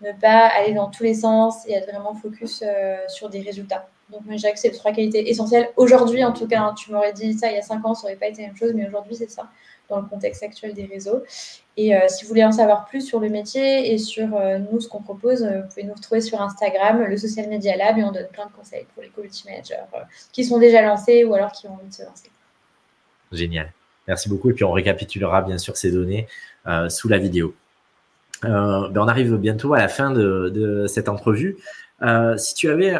ne 0.01 0.11
pas 0.11 0.47
aller 0.47 0.73
dans 0.73 0.89
tous 0.89 1.03
les 1.03 1.13
sens 1.13 1.67
et 1.67 1.73
être 1.73 1.91
vraiment 1.91 2.15
focus 2.15 2.63
euh, 2.65 2.97
sur 3.07 3.29
des 3.29 3.41
résultats. 3.41 3.87
Donc, 4.11 4.21
moi, 4.25 4.35
c'est 4.55 4.71
trois 4.71 4.91
qualités 4.91 5.29
essentielles. 5.29 5.69
Aujourd'hui, 5.77 6.23
en 6.23 6.33
tout 6.33 6.47
cas, 6.47 6.61
hein, 6.61 6.73
tu 6.75 6.91
m'aurais 6.91 7.13
dit 7.13 7.33
ça 7.33 7.51
il 7.51 7.55
y 7.55 7.59
a 7.59 7.61
cinq 7.61 7.85
ans, 7.85 7.93
ça 7.93 8.07
n'aurait 8.07 8.17
pas 8.17 8.27
été 8.27 8.41
la 8.41 8.47
même 8.47 8.57
chose, 8.57 8.71
mais 8.73 8.87
aujourd'hui, 8.87 9.15
c'est 9.15 9.29
ça, 9.29 9.49
dans 9.89 10.01
le 10.01 10.07
contexte 10.07 10.43
actuel 10.43 10.73
des 10.73 10.85
réseaux. 10.85 11.23
Et 11.77 11.95
euh, 11.95 11.99
si 12.07 12.23
vous 12.23 12.29
voulez 12.29 12.43
en 12.43 12.51
savoir 12.51 12.85
plus 12.85 13.01
sur 13.01 13.19
le 13.19 13.29
métier 13.29 13.93
et 13.93 13.97
sur 13.97 14.35
euh, 14.35 14.59
nous, 14.59 14.79
ce 14.79 14.87
qu'on 14.87 15.01
propose, 15.01 15.43
vous 15.43 15.67
pouvez 15.69 15.83
nous 15.83 15.93
retrouver 15.93 16.21
sur 16.21 16.41
Instagram, 16.41 17.03
le 17.03 17.17
Social 17.17 17.47
Media 17.47 17.77
Lab, 17.77 17.97
et 17.97 18.03
on 18.03 18.11
donne 18.11 18.27
plein 18.31 18.45
de 18.45 18.51
conseils 18.51 18.85
pour 18.93 19.03
les 19.03 19.09
community 19.09 19.45
managers 19.47 19.75
qui 20.31 20.43
sont 20.43 20.59
déjà 20.59 20.81
lancés 20.81 21.23
ou 21.23 21.33
alors 21.33 21.51
qui 21.51 21.67
ont 21.67 21.73
envie 21.73 21.87
de 21.87 21.93
se 21.93 22.03
lancer. 22.03 22.29
Génial. 23.31 23.71
Merci 24.07 24.27
beaucoup. 24.27 24.49
Et 24.49 24.53
puis, 24.53 24.63
on 24.63 24.71
récapitulera 24.71 25.41
bien 25.41 25.57
sûr 25.57 25.77
ces 25.77 25.91
données 25.91 26.27
sous 26.89 27.07
la 27.07 27.17
vidéo. 27.17 27.55
Ben, 28.41 28.91
on 28.95 29.07
arrive 29.07 29.35
bientôt 29.37 29.73
à 29.73 29.79
la 29.79 29.87
fin 29.87 30.11
de, 30.11 30.49
de 30.49 30.87
cette 30.87 31.09
entrevue. 31.09 31.57
si 32.37 32.55
tu 32.55 32.69
avais 32.69 32.95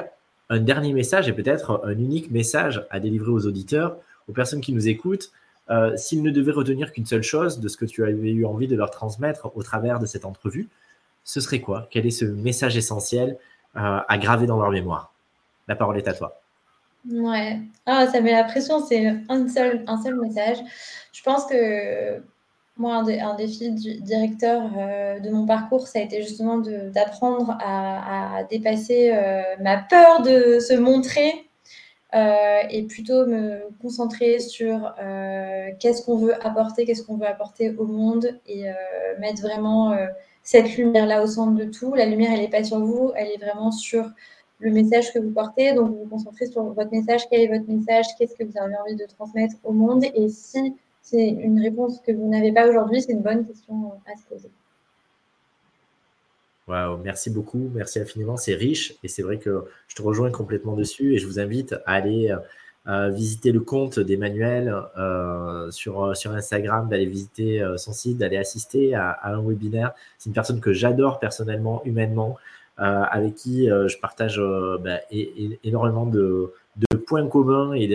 un 0.50 0.60
dernier 0.60 0.94
message 0.94 1.28
et 1.28 1.34
peut-être 1.34 1.82
un 1.84 1.98
unique 1.98 2.32
message 2.32 2.86
à 2.90 3.00
délivrer 3.00 3.32
aux 3.32 3.46
auditeurs, 3.46 3.98
aux 4.28 4.34
personnes 4.34 4.62
qui 4.62 4.74
nous 4.74 4.88
écoutent, 4.88 5.32
euh, 5.70 5.96
s'ils 5.98 6.24
ne 6.24 6.32
devaient 6.32 6.52
retenir 6.52 6.92
qu'une 6.92 7.06
seule 7.06 7.22
chose 7.22 7.60
de 7.60 7.68
ce 7.68 7.78
que 7.78 7.86
tu 7.86 8.04
avais 8.04 8.32
eu 8.32 8.46
envie 8.46 8.68
de 8.68 8.76
leur 8.76 8.90
transmettre 8.90 9.52
au 9.56 9.62
travers 9.62 10.00
de 10.00 10.06
cette 10.06 10.26
entrevue, 10.26 10.68
ce 11.24 11.40
serait 11.42 11.62
quoi? 11.62 11.88
Quel 11.92 12.08
est 12.08 12.12
ce 12.12 12.26
message 12.26 12.76
essentiel 12.76 13.38
euh, 13.76 14.00
à 14.08 14.18
graver 14.18 14.48
dans 14.48 14.60
leur 14.60 14.72
mémoire? 14.72 15.14
La 15.68 15.76
parole 15.76 15.98
est 15.98 16.08
à 16.08 16.14
toi. 16.14 16.42
Ouais, 17.10 17.60
ah, 17.86 18.08
ça 18.08 18.20
met 18.20 18.32
la 18.32 18.44
pression, 18.44 18.84
c'est 18.84 19.16
un 19.30 19.48
seul, 19.48 19.84
un 19.88 20.02
seul 20.02 20.20
message. 20.20 20.58
Je 21.14 21.22
pense 21.22 21.46
que 21.46 22.20
moi, 22.76 23.04
un, 23.06 23.36
défi 23.36 23.72
directeur 24.02 24.72
euh, 24.78 25.20
de 25.20 25.30
mon 25.30 25.46
parcours, 25.46 25.88
ça 25.88 26.00
a 26.00 26.02
été 26.02 26.24
justement 26.24 26.58
d'apprendre 26.58 27.58
à, 27.62 28.44
dépasser 28.50 29.14
ma 29.60 29.78
peur 29.78 30.22
de 30.24 30.60
se 30.60 30.74
montrer 30.74 31.49
euh, 32.16 32.62
et 32.70 32.84
plutôt 32.84 33.26
me 33.26 33.70
concentrer 33.82 34.40
sur 34.40 34.94
qu'est-ce 35.80 36.04
qu'on 36.04 36.18
veut 36.18 36.34
apporter, 36.46 36.86
qu'est-ce 36.86 37.04
qu'on 37.04 37.18
veut 37.18 37.28
apporter 37.28 37.76
au 37.78 37.86
monde 37.86 38.40
et 38.48 38.66
mettre 39.20 39.42
vraiment 39.42 39.96
cette 40.44 40.76
lumière-là 40.78 41.24
au 41.24 41.28
centre 41.28 41.54
de 41.54 41.66
tout. 41.66 41.94
La 41.94 42.06
lumière, 42.06 42.32
elle 42.34 42.42
n'est 42.42 42.50
pas 42.50 42.64
sur 42.64 42.80
vous, 42.80 43.12
elle 43.16 43.28
est 43.28 43.38
vraiment 43.38 43.72
sur 43.72 44.10
le 44.60 44.72
message 44.72 45.14
que 45.14 45.20
vous 45.20 45.32
portez. 45.32 45.74
Donc, 45.74 45.90
vous 45.90 46.04
vous 46.04 46.10
concentrez 46.10 46.48
sur 46.48 46.64
votre 46.64 46.92
message, 46.92 47.22
quel 47.30 47.42
est 47.42 47.48
votre 47.48 47.70
message, 47.70 48.06
qu'est-ce 48.18 48.36
que 48.36 48.44
vous 48.44 48.58
avez 48.58 48.76
envie 48.76 48.96
de 48.96 49.06
transmettre 49.06 49.56
au 49.64 49.72
monde? 49.72 50.06
Et 50.16 50.30
si 50.30 50.76
c'est 51.02 51.30
une 51.30 51.62
réponse 51.62 52.00
que 52.02 52.12
vous 52.12 52.28
n'avez 52.28 52.52
pas 52.52 52.68
aujourd'hui, 52.68 53.02
c'est 53.02 53.14
une 53.14 53.22
bonne 53.22 53.46
question 53.46 53.94
à 54.06 54.18
se 54.18 54.24
poser. 54.26 54.50
Wow, 56.70 56.98
merci 57.04 57.32
beaucoup, 57.32 57.72
merci 57.74 58.00
infiniment, 58.00 58.38
c'est 58.38 58.54
riche 58.54 58.94
et 59.04 59.08
c'est 59.08 59.24
vrai 59.24 59.40
que 59.40 59.66
je 59.88 59.96
te 59.96 60.04
rejoins 60.04 60.30
complètement 60.30 60.76
dessus 60.76 61.16
et 61.16 61.18
je 61.18 61.26
vous 61.26 61.40
invite 61.40 61.74
à 61.88 61.94
aller 61.94 62.32
euh, 62.88 63.10
visiter 63.10 63.52
le 63.52 63.60
compte 63.60 64.00
d'Emmanuel 64.00 64.76
euh, 64.98 65.72
sur, 65.72 66.16
sur 66.16 66.32
Instagram, 66.32 66.88
d'aller 66.88 67.08
visiter 67.08 67.60
euh, 67.60 67.78
son 67.78 67.92
site, 67.92 68.20
d'aller 68.20 68.38
assister 68.38 68.94
à, 68.94 69.20
un 69.24 69.42
webinaire. 69.42 69.94
C'est 70.20 70.30
une 70.30 70.34
personne 70.34 70.62
que 70.62 70.72
j'adore 70.72 71.20
personnellement, 71.20 71.82
humainement, 71.86 72.38
avec 72.78 73.36
qui 73.36 73.66
je 73.68 73.98
partage 74.00 74.42
bah, 74.82 75.00
énormément 75.12 76.06
de, 76.06 76.54
points 77.08 77.28
communs 77.28 77.74
et 77.74 77.90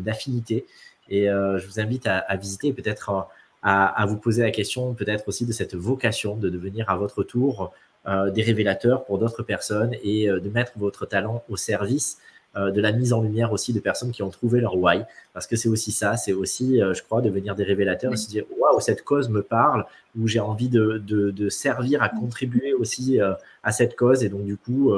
d'affinités. 0.00 0.60
De, 0.60 0.66
et 1.08 1.28
euh, 1.28 1.58
je 1.58 1.66
vous 1.66 1.78
invite 1.78 2.06
à, 2.06 2.36
visiter 2.36 2.72
peut-être 2.72 3.28
euh, 3.64 3.68
à, 3.68 4.06
vous 4.06 4.16
poser 4.16 4.42
la 4.42 4.50
question 4.50 4.94
peut-être 4.94 5.28
aussi 5.28 5.46
de 5.46 5.52
cette 5.52 5.74
vocation 5.74 6.36
de 6.36 6.48
devenir 6.48 6.90
à 6.90 6.96
votre 6.96 7.22
tour 7.22 7.72
euh, 8.06 8.30
des 8.30 8.42
révélateurs 8.42 9.04
pour 9.04 9.18
d'autres 9.18 9.42
personnes 9.42 9.94
et 10.02 10.26
de 10.26 10.48
mettre 10.50 10.72
votre 10.76 11.06
talent 11.06 11.44
au 11.48 11.56
service 11.56 12.18
de 12.54 12.82
la 12.82 12.92
mise 12.92 13.14
en 13.14 13.22
lumière 13.22 13.50
aussi 13.50 13.72
de 13.72 13.80
personnes 13.80 14.10
qui 14.10 14.22
ont 14.22 14.28
trouvé 14.28 14.60
leur 14.60 14.76
why. 14.76 15.04
Parce 15.32 15.46
que 15.46 15.56
c'est 15.56 15.70
aussi 15.70 15.90
ça, 15.90 16.18
c'est 16.18 16.34
aussi, 16.34 16.80
je 16.80 17.02
crois, 17.02 17.22
devenir 17.22 17.54
des 17.54 17.64
révélateurs 17.64 18.12
et 18.12 18.18
se 18.18 18.28
dire 18.28 18.44
waouh, 18.58 18.78
cette 18.78 19.04
cause 19.04 19.30
me 19.30 19.40
parle, 19.40 19.86
ou 20.18 20.28
j'ai 20.28 20.38
envie 20.40 20.68
de, 20.68 20.98
de, 21.02 21.48
servir 21.48 22.02
à 22.02 22.10
contribuer 22.10 22.74
aussi 22.74 23.18
à 23.62 23.72
cette 23.72 23.96
cause. 23.96 24.22
Et 24.22 24.28
donc, 24.28 24.44
du 24.44 24.58
coup, 24.58 24.92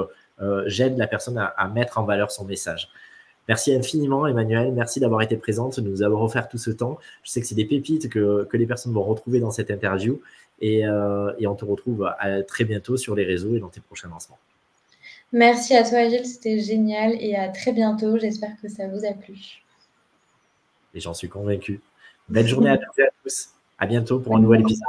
j'aide 0.67 0.99
la 0.99 1.07
personne 1.07 1.39
à, 1.39 1.45
à, 1.45 1.69
mettre 1.69 1.99
en 1.99 2.03
valeur 2.03 2.33
son 2.33 2.45
message. 2.45 2.89
Merci 3.49 3.75
infiniment, 3.75 4.27
Emmanuel. 4.27 4.73
Merci 4.73 5.01
d'avoir 5.01 5.21
été 5.23 5.37
présente, 5.37 5.79
de 5.79 5.89
nous 5.89 6.03
avoir 6.03 6.23
offert 6.23 6.49
tout 6.49 6.59
ce 6.59 6.71
temps. 6.71 6.99
Je 7.23 7.31
sais 7.31 7.41
que 7.41 7.47
c'est 7.47 7.55
des 7.55 7.67
pépites 7.67 8.09
que, 8.09 8.49
les 8.53 8.67
personnes 8.67 8.93
vont 8.93 9.03
retrouver 9.03 9.41
dans 9.41 9.51
cette 9.51 9.71
interview. 9.71 10.21
Et, 10.61 10.87
euh, 10.87 11.33
et, 11.39 11.47
on 11.47 11.55
te 11.55 11.65
retrouve 11.65 12.11
à, 12.19 12.43
très 12.43 12.65
bientôt 12.65 12.97
sur 12.97 13.15
les 13.15 13.25
réseaux 13.25 13.57
et 13.57 13.59
dans 13.59 13.69
tes 13.69 13.81
prochains 13.81 14.09
lancements. 14.09 14.39
Merci 15.33 15.77
à 15.77 15.83
toi, 15.83 16.09
Gilles. 16.09 16.27
C'était 16.27 16.61
génial. 16.61 17.17
Et 17.21 17.35
à 17.35 17.49
très 17.49 17.73
bientôt. 17.73 18.19
J'espère 18.19 18.53
que 18.63 18.69
ça 18.69 18.87
vous 18.89 19.05
a 19.05 19.13
plu. 19.13 19.63
Et 20.95 21.01
j'en 21.01 21.13
suis 21.13 21.29
convaincu. 21.29 21.81
Belle 22.29 22.47
journée 22.47 22.71
à 22.71 22.79
toutes 22.79 22.99
et 22.99 23.03
à 23.03 23.11
tous. 23.23 23.51
À 23.79 23.87
bientôt 23.87 24.21
pour 24.21 24.37
un 24.37 24.41
nouvel 24.41 24.61
épisode. 24.63 24.87